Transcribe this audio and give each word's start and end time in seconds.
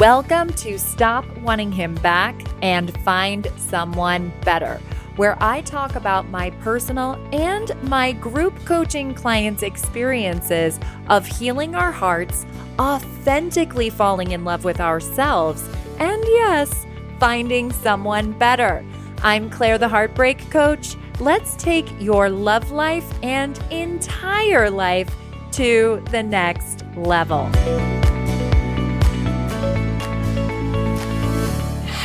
Welcome 0.00 0.52
to 0.54 0.76
Stop 0.76 1.24
Wanting 1.38 1.70
Him 1.70 1.94
Back 1.94 2.34
and 2.62 2.92
Find 3.02 3.46
Someone 3.56 4.32
Better, 4.44 4.80
where 5.14 5.40
I 5.40 5.60
talk 5.60 5.94
about 5.94 6.28
my 6.30 6.50
personal 6.50 7.12
and 7.32 7.70
my 7.84 8.10
group 8.10 8.58
coaching 8.64 9.14
clients' 9.14 9.62
experiences 9.62 10.80
of 11.08 11.24
healing 11.24 11.76
our 11.76 11.92
hearts, 11.92 12.44
authentically 12.80 13.88
falling 13.88 14.32
in 14.32 14.44
love 14.44 14.64
with 14.64 14.80
ourselves, 14.80 15.62
and 16.00 16.22
yes, 16.24 16.86
finding 17.20 17.70
someone 17.70 18.32
better. 18.32 18.84
I'm 19.22 19.48
Claire, 19.48 19.78
the 19.78 19.88
Heartbreak 19.88 20.50
Coach. 20.50 20.96
Let's 21.20 21.54
take 21.54 21.88
your 22.00 22.28
love 22.28 22.72
life 22.72 23.08
and 23.22 23.56
entire 23.70 24.68
life 24.70 25.14
to 25.52 26.02
the 26.10 26.24
next 26.24 26.84
level. 26.96 27.48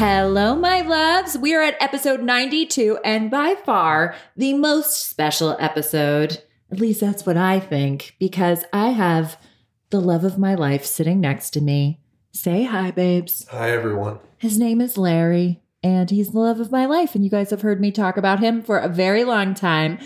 Hello, 0.01 0.55
my 0.55 0.79
loves. 0.79 1.37
We 1.37 1.53
are 1.53 1.61
at 1.61 1.75
episode 1.81 2.21
92, 2.21 2.99
and 3.03 3.29
by 3.29 3.55
far 3.65 4.15
the 4.37 4.53
most 4.53 5.09
special 5.09 5.57
episode. 5.59 6.41
At 6.71 6.79
least 6.79 7.01
that's 7.01 7.25
what 7.25 7.35
I 7.35 7.59
think, 7.59 8.15
because 8.17 8.63
I 8.71 8.91
have 8.91 9.37
the 9.89 9.99
love 9.99 10.23
of 10.23 10.37
my 10.37 10.55
life 10.55 10.85
sitting 10.85 11.19
next 11.19 11.49
to 11.49 11.59
me. 11.59 11.99
Say 12.31 12.63
hi, 12.63 12.91
babes. 12.91 13.45
Hi, 13.51 13.71
everyone. 13.71 14.19
His 14.37 14.57
name 14.57 14.79
is 14.79 14.97
Larry, 14.97 15.61
and 15.83 16.09
he's 16.09 16.31
the 16.31 16.39
love 16.39 16.61
of 16.61 16.71
my 16.71 16.85
life. 16.85 17.13
And 17.13 17.25
you 17.25 17.29
guys 17.29 17.49
have 17.49 17.61
heard 17.61 17.81
me 17.81 17.91
talk 17.91 18.15
about 18.15 18.39
him 18.39 18.61
for 18.61 18.77
a 18.77 18.87
very 18.87 19.25
long 19.25 19.53
time. 19.53 19.99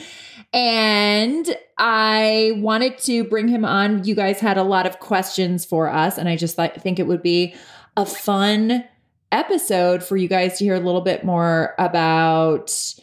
And 0.51 1.55
I 1.77 2.53
wanted 2.55 2.97
to 3.03 3.25
bring 3.25 3.47
him 3.47 3.63
on. 3.63 4.05
You 4.05 4.15
guys 4.15 4.39
had 4.39 4.57
a 4.57 4.63
lot 4.63 4.87
of 4.87 4.99
questions 4.99 5.65
for 5.65 5.87
us, 5.87 6.17
and 6.17 6.27
I 6.27 6.35
just 6.35 6.55
th- 6.55 6.77
think 6.77 6.97
it 6.97 7.05
would 7.05 7.21
be 7.21 7.53
a 7.95 8.07
fun 8.07 8.85
episode 9.33 10.03
for 10.03 10.15
you 10.15 10.29
guys 10.29 10.57
to 10.57 10.63
hear 10.63 10.75
a 10.75 10.79
little 10.79 11.01
bit 11.01 11.25
more 11.25 11.73
about 11.77 12.93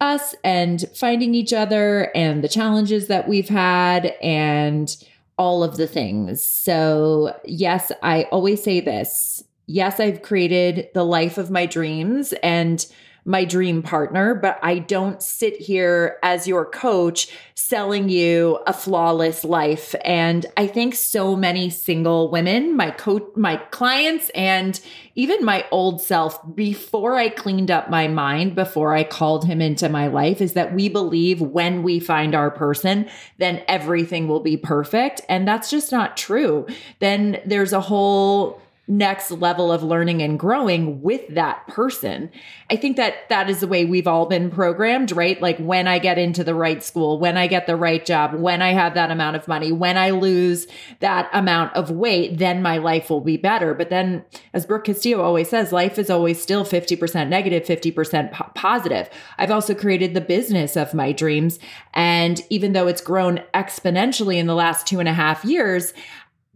us 0.00 0.34
and 0.42 0.86
finding 0.94 1.34
each 1.34 1.52
other 1.52 2.10
and 2.14 2.42
the 2.42 2.48
challenges 2.48 3.08
that 3.08 3.28
we've 3.28 3.48
had 3.50 4.06
and 4.22 4.96
all 5.36 5.62
of 5.62 5.76
the 5.76 5.86
things. 5.86 6.42
So, 6.42 7.38
yes, 7.44 7.92
I 8.02 8.22
always 8.24 8.62
say 8.62 8.80
this. 8.80 9.44
Yes, 9.66 10.00
I've 10.00 10.22
created 10.22 10.88
the 10.94 11.04
life 11.04 11.38
of 11.38 11.50
my 11.50 11.66
dreams 11.66 12.32
and 12.42 12.86
my 13.24 13.44
dream 13.44 13.82
partner, 13.82 14.34
but 14.34 14.58
I 14.62 14.78
don't 14.78 15.22
sit 15.22 15.56
here 15.56 16.18
as 16.22 16.48
your 16.48 16.64
coach 16.64 17.28
selling 17.54 18.08
you 18.08 18.58
a 18.66 18.72
flawless 18.72 19.44
life. 19.44 19.94
And 20.04 20.46
I 20.56 20.66
think 20.66 20.94
so 20.94 21.36
many 21.36 21.70
single 21.70 22.30
women, 22.30 22.76
my 22.76 22.90
coach, 22.90 23.24
my 23.36 23.56
clients, 23.56 24.30
and 24.30 24.80
even 25.14 25.44
my 25.44 25.66
old 25.70 26.00
self 26.00 26.40
before 26.54 27.16
I 27.16 27.28
cleaned 27.28 27.70
up 27.70 27.90
my 27.90 28.08
mind, 28.08 28.54
before 28.54 28.94
I 28.94 29.04
called 29.04 29.44
him 29.44 29.60
into 29.60 29.88
my 29.88 30.06
life, 30.06 30.40
is 30.40 30.54
that 30.54 30.74
we 30.74 30.88
believe 30.88 31.40
when 31.40 31.82
we 31.82 32.00
find 32.00 32.34
our 32.34 32.50
person, 32.50 33.08
then 33.38 33.62
everything 33.68 34.26
will 34.26 34.40
be 34.40 34.56
perfect. 34.56 35.20
And 35.28 35.46
that's 35.46 35.70
just 35.70 35.92
not 35.92 36.16
true. 36.16 36.66
Then 36.98 37.40
there's 37.44 37.72
a 37.72 37.80
whole 37.80 38.60
next 38.90 39.30
level 39.30 39.70
of 39.70 39.84
learning 39.84 40.20
and 40.20 40.36
growing 40.36 41.00
with 41.00 41.22
that 41.28 41.64
person. 41.68 42.28
I 42.68 42.76
think 42.76 42.96
that 42.96 43.28
that 43.28 43.48
is 43.48 43.60
the 43.60 43.68
way 43.68 43.84
we've 43.84 44.08
all 44.08 44.26
been 44.26 44.50
programmed, 44.50 45.12
right? 45.12 45.40
Like 45.40 45.58
when 45.58 45.86
I 45.86 46.00
get 46.00 46.18
into 46.18 46.42
the 46.42 46.56
right 46.56 46.82
school, 46.82 47.20
when 47.20 47.36
I 47.36 47.46
get 47.46 47.68
the 47.68 47.76
right 47.76 48.04
job, 48.04 48.34
when 48.34 48.60
I 48.60 48.72
have 48.72 48.94
that 48.94 49.12
amount 49.12 49.36
of 49.36 49.46
money, 49.46 49.70
when 49.70 49.96
I 49.96 50.10
lose 50.10 50.66
that 50.98 51.30
amount 51.32 51.74
of 51.76 51.92
weight, 51.92 52.38
then 52.38 52.62
my 52.62 52.78
life 52.78 53.10
will 53.10 53.20
be 53.20 53.36
better. 53.36 53.74
But 53.74 53.90
then, 53.90 54.24
as 54.52 54.66
Brooke 54.66 54.84
Castillo 54.84 55.22
always 55.22 55.48
says, 55.48 55.72
life 55.72 55.96
is 55.96 56.10
always 56.10 56.42
still 56.42 56.64
50% 56.64 57.28
negative, 57.28 57.62
50% 57.62 58.32
po- 58.32 58.50
positive. 58.56 59.08
I've 59.38 59.52
also 59.52 59.72
created 59.72 60.14
the 60.14 60.20
business 60.20 60.76
of 60.76 60.94
my 60.94 61.12
dreams. 61.12 61.60
And 61.94 62.42
even 62.50 62.72
though 62.72 62.88
it's 62.88 63.00
grown 63.00 63.40
exponentially 63.54 64.36
in 64.36 64.48
the 64.48 64.54
last 64.56 64.88
two 64.88 64.98
and 64.98 65.08
a 65.08 65.12
half 65.12 65.44
years, 65.44 65.94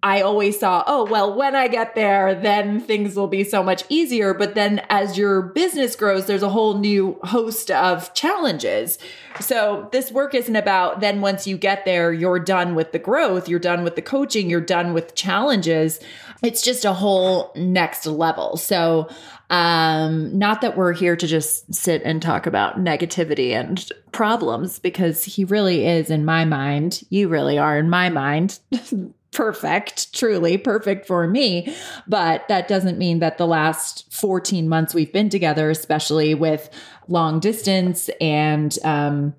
I 0.04 0.20
always 0.20 0.60
saw, 0.60 0.84
oh, 0.86 1.06
well, 1.06 1.34
when 1.34 1.56
I 1.56 1.66
get 1.66 1.94
there, 1.94 2.34
then 2.34 2.78
things 2.78 3.16
will 3.16 3.26
be 3.26 3.42
so 3.42 3.62
much 3.62 3.84
easier. 3.88 4.34
But 4.34 4.54
then 4.54 4.82
as 4.90 5.16
your 5.16 5.40
business 5.40 5.96
grows, 5.96 6.26
there's 6.26 6.42
a 6.42 6.50
whole 6.50 6.78
new 6.78 7.18
host 7.22 7.70
of 7.70 8.12
challenges. 8.12 8.98
So 9.40 9.88
this 9.92 10.12
work 10.12 10.34
isn't 10.34 10.54
about 10.54 11.00
then 11.00 11.22
once 11.22 11.46
you 11.46 11.56
get 11.56 11.86
there, 11.86 12.12
you're 12.12 12.38
done 12.38 12.74
with 12.74 12.92
the 12.92 12.98
growth, 12.98 13.48
you're 13.48 13.58
done 13.58 13.82
with 13.82 13.96
the 13.96 14.02
coaching, 14.02 14.50
you're 14.50 14.60
done 14.60 14.92
with 14.92 15.14
challenges. 15.14 16.00
It's 16.42 16.60
just 16.60 16.84
a 16.84 16.92
whole 16.92 17.50
next 17.56 18.04
level. 18.04 18.58
So, 18.58 19.08
um, 19.48 20.36
not 20.38 20.60
that 20.60 20.76
we're 20.76 20.92
here 20.92 21.16
to 21.16 21.26
just 21.26 21.74
sit 21.74 22.02
and 22.04 22.20
talk 22.20 22.46
about 22.46 22.78
negativity 22.78 23.52
and 23.52 23.88
problems 24.12 24.78
because 24.78 25.24
he 25.24 25.44
really 25.44 25.86
is 25.86 26.10
in 26.10 26.24
my 26.24 26.44
mind. 26.44 27.02
You 27.08 27.28
really 27.28 27.58
are 27.58 27.78
in 27.78 27.88
my 27.88 28.10
mind. 28.10 28.58
perfect, 29.34 30.14
truly 30.14 30.56
perfect 30.56 31.06
for 31.06 31.26
me. 31.26 31.74
But 32.06 32.48
that 32.48 32.68
doesn't 32.68 32.96
mean 32.98 33.18
that 33.18 33.36
the 33.36 33.46
last 33.46 34.12
14 34.12 34.68
months 34.68 34.94
we've 34.94 35.12
been 35.12 35.28
together, 35.28 35.68
especially 35.68 36.34
with 36.34 36.70
long 37.08 37.40
distance 37.40 38.08
and, 38.20 38.78
um, 38.84 39.34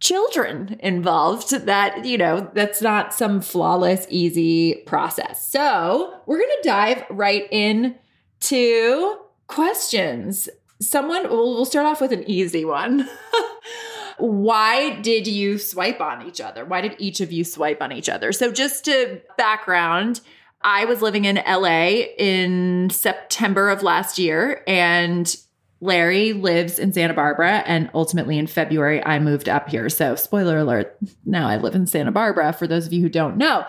children 0.00 0.76
involved 0.78 1.50
that 1.66 2.04
you 2.04 2.16
know 2.16 2.48
that's 2.54 2.80
not 2.80 3.12
some 3.12 3.40
flawless 3.40 4.06
easy 4.08 4.76
process. 4.86 5.50
So 5.50 6.14
we're 6.26 6.38
gonna 6.38 6.52
dive 6.62 7.04
right 7.10 7.48
in 7.50 7.96
to 8.42 9.16
questions. 9.48 10.48
Someone 10.80 11.24
we'll, 11.24 11.54
we'll 11.54 11.64
start 11.64 11.86
off 11.86 12.00
with 12.00 12.12
an 12.12 12.28
easy 12.30 12.64
one 12.64 13.08
why 14.18 14.96
did 15.00 15.26
you 15.26 15.58
swipe 15.58 16.00
on 16.00 16.26
each 16.26 16.40
other? 16.40 16.64
Why 16.64 16.80
did 16.80 16.96
each 16.98 17.20
of 17.20 17.32
you 17.32 17.44
swipe 17.44 17.80
on 17.80 17.92
each 17.92 18.08
other? 18.08 18.32
So, 18.32 18.52
just 18.52 18.84
to 18.86 19.20
background, 19.36 20.20
I 20.62 20.84
was 20.84 21.02
living 21.02 21.24
in 21.24 21.36
LA 21.36 22.06
in 22.18 22.90
September 22.90 23.70
of 23.70 23.82
last 23.82 24.18
year, 24.18 24.62
and 24.66 25.34
Larry 25.80 26.32
lives 26.32 26.78
in 26.78 26.92
Santa 26.92 27.14
Barbara. 27.14 27.62
And 27.66 27.90
ultimately, 27.94 28.38
in 28.38 28.46
February, 28.46 29.04
I 29.04 29.20
moved 29.20 29.48
up 29.48 29.68
here. 29.68 29.88
So, 29.88 30.16
spoiler 30.16 30.58
alert, 30.58 30.96
now 31.24 31.48
I 31.48 31.56
live 31.56 31.74
in 31.74 31.86
Santa 31.86 32.12
Barbara 32.12 32.52
for 32.52 32.66
those 32.66 32.86
of 32.86 32.92
you 32.92 33.02
who 33.02 33.08
don't 33.08 33.36
know. 33.36 33.66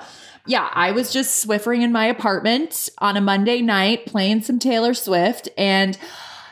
Yeah, 0.48 0.70
I 0.74 0.92
was 0.92 1.14
just 1.14 1.46
swiffering 1.46 1.82
in 1.82 1.92
my 1.92 2.06
apartment 2.06 2.90
on 2.98 3.18
a 3.18 3.22
Monday 3.22 3.62
night 3.62 4.08
playing 4.08 4.42
some 4.42 4.58
Taylor 4.58 4.96
Swift. 4.96 5.50
And 5.58 5.96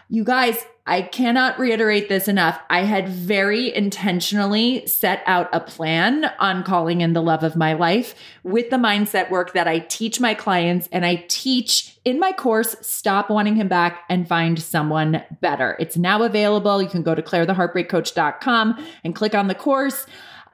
you 0.10 0.24
guys, 0.24 0.64
I 0.88 1.02
cannot 1.02 1.60
reiterate 1.60 2.08
this 2.08 2.30
enough. 2.30 2.60
I 2.70 2.84
had 2.84 3.10
very 3.10 3.76
intentionally 3.76 4.88
set 4.88 5.22
out 5.26 5.50
a 5.52 5.60
plan 5.60 6.32
on 6.40 6.64
calling 6.64 7.02
in 7.02 7.12
the 7.12 7.22
love 7.22 7.44
of 7.44 7.58
my 7.58 7.74
life 7.74 8.16
with 8.44 8.70
the 8.70 8.78
mindset 8.78 9.30
work 9.30 9.54
that 9.54 9.68
I 9.68 9.80
teach 9.80 10.22
my 10.22 10.34
clients 10.34 10.88
and 10.94 11.06
I 11.06 11.26
teach 11.28 11.94
in 12.06 12.20
my 12.20 12.32
course, 12.32 12.74
Stop 12.80 13.30
Wanting 13.30 13.58
Him 13.58 13.68
Back 13.68 14.06
and 14.08 14.26
Find 14.26 14.58
Someone 14.62 15.22
Better. 15.42 15.76
It's 15.78 15.98
now 15.98 16.24
available. 16.24 16.82
You 16.82 16.88
can 16.88 17.04
go 17.04 17.14
to 17.14 17.22
clairetheheartbreakcoach.com 17.22 18.88
and 19.04 19.14
click 19.14 19.36
on 19.36 19.48
the 19.48 19.56
course 19.56 20.06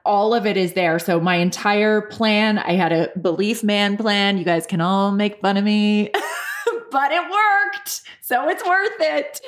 all 0.06 0.34
of 0.34 0.44
it 0.44 0.58
is 0.58 0.74
there. 0.74 0.98
So 0.98 1.18
my 1.18 1.36
entire 1.36 2.02
plan, 2.02 2.58
I 2.58 2.72
had 2.72 2.92
a 2.92 3.10
belief 3.18 3.64
man 3.64 3.96
plan. 3.96 4.36
You 4.36 4.44
guys 4.44 4.66
can 4.66 4.82
all 4.82 5.12
make 5.12 5.40
fun 5.40 5.56
of 5.56 5.64
me. 5.64 6.12
but 6.94 7.10
it 7.10 7.22
worked. 7.22 8.02
So 8.20 8.48
it's 8.48 8.64
worth 8.64 9.00
it. 9.00 9.40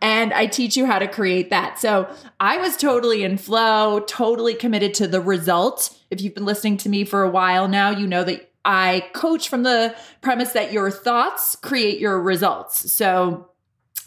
And 0.00 0.32
I 0.32 0.46
teach 0.46 0.76
you 0.76 0.86
how 0.86 1.00
to 1.00 1.08
create 1.08 1.50
that. 1.50 1.80
So 1.80 2.08
I 2.38 2.58
was 2.58 2.76
totally 2.76 3.24
in 3.24 3.38
flow, 3.38 3.98
totally 4.06 4.54
committed 4.54 4.94
to 4.94 5.08
the 5.08 5.20
result. 5.20 5.98
If 6.12 6.20
you've 6.20 6.36
been 6.36 6.44
listening 6.44 6.76
to 6.78 6.88
me 6.88 7.04
for 7.04 7.24
a 7.24 7.28
while 7.28 7.66
now, 7.66 7.90
you 7.90 8.06
know 8.06 8.22
that 8.22 8.52
I 8.64 9.10
coach 9.14 9.48
from 9.48 9.64
the 9.64 9.96
premise 10.20 10.52
that 10.52 10.72
your 10.72 10.92
thoughts 10.92 11.56
create 11.56 11.98
your 11.98 12.22
results. 12.22 12.92
So 12.92 13.48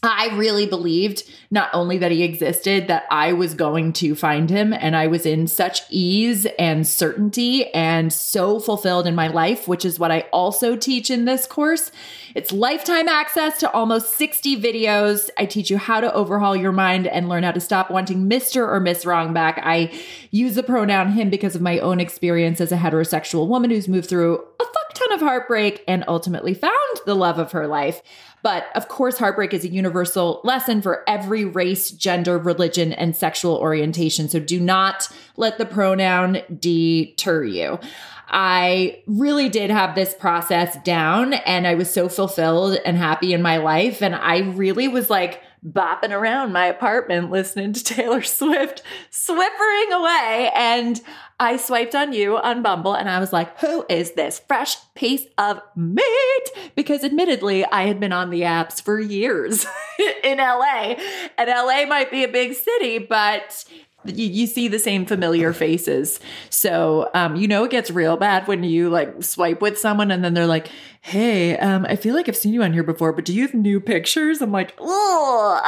I 0.05 0.35
really 0.35 0.65
believed 0.65 1.23
not 1.51 1.69
only 1.73 1.97
that 1.99 2.11
he 2.11 2.23
existed, 2.23 2.87
that 2.87 3.05
I 3.09 3.33
was 3.33 3.53
going 3.53 3.93
to 3.93 4.15
find 4.15 4.49
him. 4.49 4.73
And 4.73 4.95
I 4.95 5.07
was 5.07 5.25
in 5.25 5.47
such 5.47 5.81
ease 5.89 6.45
and 6.59 6.85
certainty 6.85 7.73
and 7.73 8.11
so 8.11 8.59
fulfilled 8.59 9.07
in 9.07 9.15
my 9.15 9.27
life, 9.27 9.67
which 9.67 9.85
is 9.85 9.99
what 9.99 10.11
I 10.11 10.21
also 10.31 10.75
teach 10.75 11.09
in 11.09 11.25
this 11.25 11.45
course. 11.45 11.91
It's 12.35 12.51
lifetime 12.51 13.07
access 13.07 13.59
to 13.59 13.71
almost 13.71 14.17
60 14.17 14.61
videos. 14.61 15.29
I 15.37 15.45
teach 15.45 15.69
you 15.69 15.77
how 15.77 16.01
to 16.01 16.13
overhaul 16.13 16.55
your 16.55 16.73
mind 16.73 17.07
and 17.07 17.29
learn 17.29 17.43
how 17.43 17.51
to 17.51 17.61
stop 17.61 17.89
wanting 17.89 18.29
Mr. 18.29 18.67
or 18.67 18.79
Miss 18.79 19.05
Wrong 19.05 19.33
back. 19.33 19.59
I 19.63 19.93
use 20.31 20.55
the 20.55 20.63
pronoun 20.63 21.13
him 21.13 21.29
because 21.29 21.55
of 21.55 21.61
my 21.61 21.79
own 21.79 22.01
experience 22.01 22.59
as 22.59 22.73
a 22.73 22.77
heterosexual 22.77 23.47
woman 23.47 23.69
who's 23.69 23.87
moved 23.87 24.09
through 24.09 24.43
a 24.59 24.65
fuck 24.65 24.93
ton 24.93 25.13
of 25.13 25.21
heartbreak 25.21 25.83
and 25.87 26.03
ultimately 26.07 26.53
found 26.53 26.73
the 27.05 27.15
love 27.15 27.39
of 27.39 27.53
her 27.53 27.67
life. 27.67 28.01
But 28.45 28.67
of 28.75 28.89
course, 28.89 29.17
heartbreak 29.17 29.55
is 29.55 29.65
a 29.65 29.69
universal 29.69 30.39
lesson 30.43 30.83
for 30.83 31.03
every 31.09 31.45
race, 31.45 31.89
gender, 31.89 32.37
religion, 32.37 32.93
and 32.93 33.15
sexual 33.15 33.55
orientation. 33.55 34.29
So 34.29 34.39
do 34.39 34.59
not 34.59 35.09
let 35.35 35.57
the 35.57 35.65
pronoun 35.65 36.43
deter 36.59 37.43
you. 37.43 37.79
I 38.27 39.01
really 39.07 39.49
did 39.49 39.71
have 39.71 39.95
this 39.95 40.13
process 40.13 40.77
down 40.83 41.33
and 41.33 41.65
I 41.65 41.73
was 41.73 41.91
so 41.91 42.07
fulfilled 42.07 42.77
and 42.85 42.97
happy 42.97 43.33
in 43.33 43.41
my 43.41 43.57
life. 43.57 44.03
And 44.03 44.13
I 44.13 44.41
really 44.41 44.87
was 44.87 45.09
like, 45.09 45.41
bopping 45.65 46.11
around 46.11 46.53
my 46.53 46.67
apartment 46.67 47.31
listening 47.31 47.73
to 47.73 47.83
Taylor 47.83 48.21
Swift, 48.21 48.83
swippering 49.11 49.91
away. 49.91 50.51
And 50.55 51.01
I 51.39 51.57
swiped 51.57 51.95
on 51.95 52.13
you 52.13 52.37
on 52.37 52.61
Bumble 52.61 52.93
and 52.93 53.09
I 53.09 53.19
was 53.19 53.33
like, 53.33 53.59
who 53.59 53.85
is 53.89 54.11
this 54.11 54.39
fresh 54.47 54.77
piece 54.93 55.25
of 55.37 55.61
meat? 55.75 56.73
Because 56.75 57.03
admittedly, 57.03 57.65
I 57.65 57.83
had 57.83 57.99
been 57.99 58.13
on 58.13 58.29
the 58.29 58.41
apps 58.41 58.81
for 58.81 58.99
years 58.99 59.65
in 60.23 60.37
LA. 60.37 60.95
And 61.37 61.49
LA 61.49 61.85
might 61.85 62.11
be 62.11 62.23
a 62.23 62.29
big 62.29 62.53
city, 62.53 62.99
but 62.99 63.65
you, 64.05 64.27
you 64.27 64.47
see 64.47 64.67
the 64.67 64.79
same 64.79 65.05
familiar 65.05 65.53
faces. 65.53 66.19
So, 66.49 67.09
um, 67.13 67.35
you 67.35 67.47
know, 67.47 67.63
it 67.63 67.71
gets 67.71 67.91
real 67.91 68.17
bad 68.17 68.47
when 68.47 68.63
you 68.63 68.89
like 68.89 69.23
swipe 69.23 69.61
with 69.61 69.77
someone 69.77 70.11
and 70.11 70.23
then 70.23 70.33
they're 70.33 70.47
like, 70.47 70.69
Hey, 71.01 71.57
um, 71.57 71.85
I 71.87 71.95
feel 71.95 72.15
like 72.15 72.27
I've 72.27 72.37
seen 72.37 72.53
you 72.53 72.63
on 72.63 72.73
here 72.73 72.83
before, 72.83 73.13
but 73.13 73.25
do 73.25 73.33
you 73.33 73.43
have 73.43 73.53
new 73.53 73.79
pictures? 73.79 74.41
I'm 74.41 74.51
like, 74.51 74.75
oh, 74.79 75.61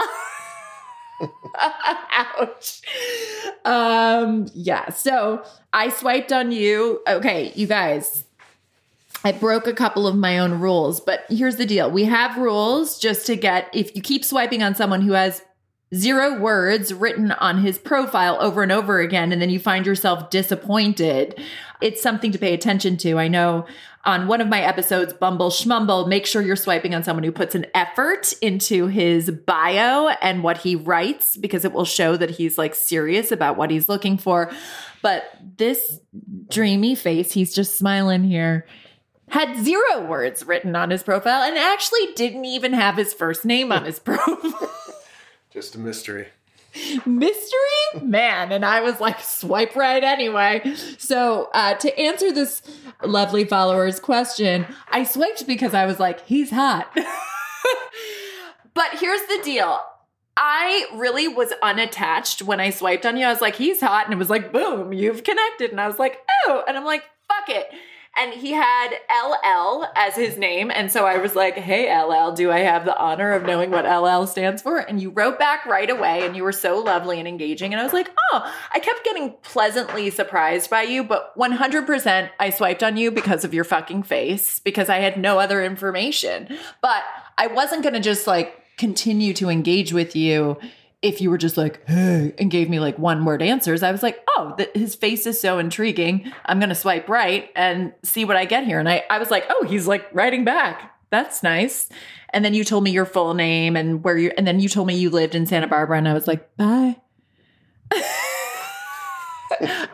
ouch. 2.12 2.81
Um, 3.66 4.48
yeah. 4.54 4.90
So 4.90 5.44
I 5.74 5.90
swiped 5.90 6.31
on 6.31 6.51
you. 6.51 7.01
Okay, 7.07 7.51
you 7.56 7.68
guys, 7.68 8.25
I 9.24 9.31
broke 9.31 9.68
a 9.68 9.74
couple 9.74 10.07
of 10.07 10.16
my 10.16 10.40
own 10.40 10.60
rules, 10.60 11.00
but 11.00 11.25
here's 11.30 11.57
the 11.57 11.66
deal. 11.66 11.90
We 11.90 12.06
have 12.06 12.38
rules 12.38 13.00
just 13.00 13.25
to 13.28 13.36
get, 13.36 13.69
if 13.74 13.95
you 13.95 14.01
keep 14.01 14.24
swiping 14.24 14.63
on 14.63 14.75
someone 14.75 15.01
who 15.01 15.13
has 15.13 15.44
zero 15.95 16.39
words 16.39 16.94
written 16.94 17.31
on 17.31 17.60
his 17.60 17.78
profile 17.78 18.38
over 18.39 18.63
and 18.63 18.72
over 18.72 19.00
again, 19.00 19.31
and 19.31 19.42
then 19.42 19.50
you 19.50 19.60
find 19.60 19.86
yourself 19.86 20.30
disappointed, 20.30 21.39
it's 21.81 22.01
something 22.01 22.31
to 22.31 22.38
pay 22.38 22.54
attention 22.54 22.98
to. 22.98 23.18
I 23.18 23.28
know 23.28 23.66
on 24.04 24.28
one 24.28 24.42
of 24.42 24.48
my 24.48 24.62
episodes, 24.62 25.13
Bumble 25.13 25.50
Shmumble, 25.50 26.07
make 26.07 26.25
sure 26.25 26.42
you're 26.42 26.56
swiping 26.56 26.95
on 26.95 27.04
someone 27.04 27.24
who 27.24 27.31
puts 27.31 27.56
an 27.56 27.66
effort 27.74 28.34
into 28.42 28.88
his 28.88 29.30
bio 29.30 30.07
and 30.22 30.44
what 30.44 30.60
he 30.60 30.75
writes 30.75 31.36
because 31.36 31.66
it 31.66 31.74
will 31.74 31.86
show 31.86 32.16
that 32.16 32.31
he's 32.31 32.57
like 32.57 32.74
serious 32.74 33.31
about 33.31 33.57
what 33.57 33.69
he's 33.69 33.90
looking 33.90 34.18
for. 34.18 34.51
But 35.01 35.25
this 35.57 36.00
dreamy 36.50 36.95
face, 36.95 37.33
he's 37.33 37.54
just 37.54 37.78
smiling 37.78 38.24
here 38.24 38.66
had 39.30 39.57
zero 39.57 40.06
words 40.06 40.45
written 40.45 40.75
on 40.75 40.90
his 40.90 41.04
profile 41.04 41.44
and 41.44 41.57
actually 41.57 42.13
didn't 42.16 42.45
even 42.45 42.74
have 42.74 42.95
his 42.95 43.13
first 43.13 43.44
name 43.44 43.72
on 43.72 43.83
his 43.83 44.00
profile. 44.00 44.69
Just 45.57 45.74
a 45.74 45.80
mystery. 45.80 46.27
Mystery 47.04 48.04
man. 48.04 48.51
And 48.51 48.63
I 48.63 48.81
was 48.81 49.00
like, 49.00 49.19
swipe 49.21 49.75
right 49.75 50.04
anyway. 50.04 50.62
So, 51.00 51.50
uh, 51.51 51.74
to 51.74 52.00
answer 52.00 52.31
this 52.31 52.62
lovely 53.04 53.44
follower's 53.44 54.00
question, 54.00 54.68
I 54.89 55.04
swiped 55.04 55.48
because 55.48 55.74
I 55.74 55.88
was 55.88 56.00
like, 56.00 56.24
he's 56.27 56.51
hot. 56.51 56.95
but 58.75 59.00
here's 59.00 59.25
the 59.25 59.39
deal. 59.44 59.80
I 60.38 60.86
really 60.94 61.27
was 61.27 61.51
unattached 61.63 62.44
when 62.44 62.59
I 62.59 62.69
swiped 62.69 63.07
on 63.07 63.18
you. 63.18 63.25
I 63.25 63.31
was 63.31 63.42
like, 63.42 63.56
he's 63.56 63.81
hot. 63.81 64.06
And 64.06 64.13
it 64.13 64.18
was 64.18 64.30
like, 64.30 64.54
boom, 64.54 64.94
you've 64.94 65.24
connected. 65.24 65.71
And 65.71 65.81
I 65.81 65.88
was 65.88 65.98
like, 65.98 66.19
oh. 66.45 66.63
And 66.68 66.77
I'm 66.77 66.86
like, 66.86 67.01
fuck 67.27 67.50
it 67.50 67.65
and 68.18 68.34
he 68.34 68.52
had 68.52 68.90
LL 69.10 69.86
as 69.96 70.16
his 70.16 70.38
name. 70.38 70.72
And 70.72 70.92
so 70.92 71.06
I 71.06 71.18
was 71.18 71.36
like, 71.36 71.56
hey, 71.56 71.96
LL, 71.96 72.34
do 72.34 72.52
I 72.52 72.60
have 72.60 72.86
the 72.86 72.98
honor 72.98 73.34
of 73.34 73.44
knowing 73.44 73.72
what 73.72 73.86
LL 73.86 74.25
stands 74.25 74.62
for? 74.62 74.80
And 74.80 75.02
you 75.02 75.12
wrote 75.12 75.38
back 75.38 75.66
right 75.66 75.90
away 75.90 76.25
and 76.25 76.36
you 76.36 76.44
were 76.44 76.52
so 76.52 76.80
lovely 76.80 77.19
and 77.19 77.28
engaging. 77.28 77.74
And 77.74 77.80
I 77.80 77.84
was 77.84 77.94
like, 77.94 78.10
oh, 78.34 78.54
I 78.72 78.80
kept 78.80 79.04
getting 79.04 79.36
pleasantly 79.44 80.10
surprised 80.10 80.69
by 80.69 80.84
you, 80.84 81.04
but 81.04 81.38
100% 81.38 82.30
I 82.40 82.50
swiped 82.50 82.84
on 82.84 82.98
you 82.98 83.12
because 83.12 83.44
of 83.44 83.54
your 83.54 83.64
fucking 83.64 84.04
face, 84.04 84.60
because 84.60 84.90
I 84.90 84.98
had 84.98 85.18
no 85.18 85.40
other 85.40 85.64
information. 85.64 86.48
But 86.81 87.04
I 87.38 87.48
wasn't 87.48 87.84
going 87.84 87.94
to 87.94 88.00
just 88.00 88.25
like 88.25 88.64
continue 88.78 89.34
to 89.34 89.50
engage 89.50 89.92
with 89.94 90.16
you 90.16 90.58
if 91.02 91.22
you 91.22 91.30
were 91.30 91.38
just 91.38 91.58
like, 91.58 91.88
hey, 91.88 92.34
and 92.40 92.50
gave 92.50 92.70
me 92.70 92.80
like 92.80 92.98
one 92.98 93.24
word 93.24 93.42
answers, 93.42 93.84
I 93.84 93.92
was 93.92 94.02
like, 94.02 94.24
oh, 94.36 94.56
his 94.74 94.96
face 94.96 95.28
is 95.28 95.40
so 95.40 95.60
intriguing. 95.60 96.32
I'm 96.46 96.60
going 96.60 96.70
to 96.70 96.76
swipe 96.76 97.08
right 97.08 97.50
and 97.56 97.94
see 98.04 98.26
what 98.26 98.36
I 98.36 98.46
get 98.46 98.66
here. 98.66 98.80
And 98.80 98.90
I, 98.90 99.04
I 99.10 99.20
was 99.20 99.30
like, 99.30 99.46
oh, 99.50 99.66
he's 99.68 99.88
like 99.88 100.08
writing 100.12 100.44
back. 100.44 100.94
That's 101.10 101.44
nice. 101.44 101.90
And 102.32 102.44
then 102.44 102.54
you 102.54 102.64
told 102.64 102.84
me 102.84 102.92
your 102.92 103.06
full 103.06 103.34
name 103.34 103.76
and 103.76 104.04
where 104.04 104.18
you, 104.18 104.32
and 104.38 104.46
then 104.46 104.60
you 104.60 104.68
told 104.68 104.88
me 104.88 104.96
you 104.96 105.10
lived 105.10 105.36
in 105.36 105.46
Santa 105.46 105.68
Barbara. 105.68 105.98
And 105.98 106.08
I 106.08 106.14
was 106.14 106.28
like, 106.28 106.56
bye. 106.58 106.98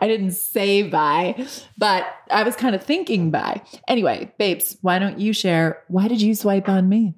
I 0.02 0.08
didn't 0.08 0.32
say 0.32 0.84
bye, 0.84 1.48
but 1.78 2.08
I 2.32 2.44
was 2.44 2.56
kind 2.56 2.76
of 2.76 2.84
thinking 2.84 3.30
bye. 3.30 3.62
Anyway, 3.88 4.34
babes, 4.38 4.78
why 4.82 5.00
don't 5.00 5.20
you 5.20 5.32
share? 5.32 5.84
Why 5.88 6.08
did 6.08 6.22
you 6.22 6.34
swipe 6.34 6.68
on 6.68 6.90
me? 6.90 7.14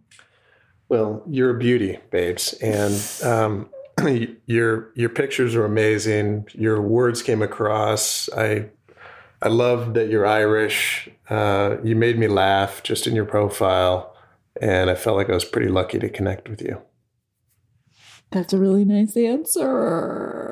Well, 0.90 1.24
you're 1.28 1.56
a 1.56 1.58
beauty, 1.58 1.98
babes, 2.12 2.54
and 2.54 2.94
um, 3.24 3.70
your 4.46 4.92
your 4.96 5.10
pictures 5.10 5.56
are 5.56 5.66
amazing. 5.66 6.48
Your 6.54 6.82
words 6.82 7.22
came 7.22 7.42
across. 7.42 8.30
I 8.36 8.70
I 9.42 9.50
love 9.50 9.94
that 9.94 10.10
you're 10.10 10.26
Irish. 10.26 11.10
Uh, 11.30 11.78
you 11.84 11.96
made 11.96 12.18
me 12.18 12.28
laugh 12.28 12.84
just 12.84 13.08
in 13.08 13.16
your 13.16 13.26
profile, 13.26 14.16
and 14.62 14.90
I 14.90 14.96
felt 14.96 15.18
like 15.18 15.30
I 15.30 15.34
was 15.34 15.46
pretty 15.46 15.70
lucky 15.70 16.00
to 16.00 16.10
connect 16.10 16.50
with 16.50 16.62
you. 16.62 16.82
That's 18.32 18.54
a 18.54 18.58
really 18.58 18.86
nice 18.86 19.16
answer. 19.16 20.45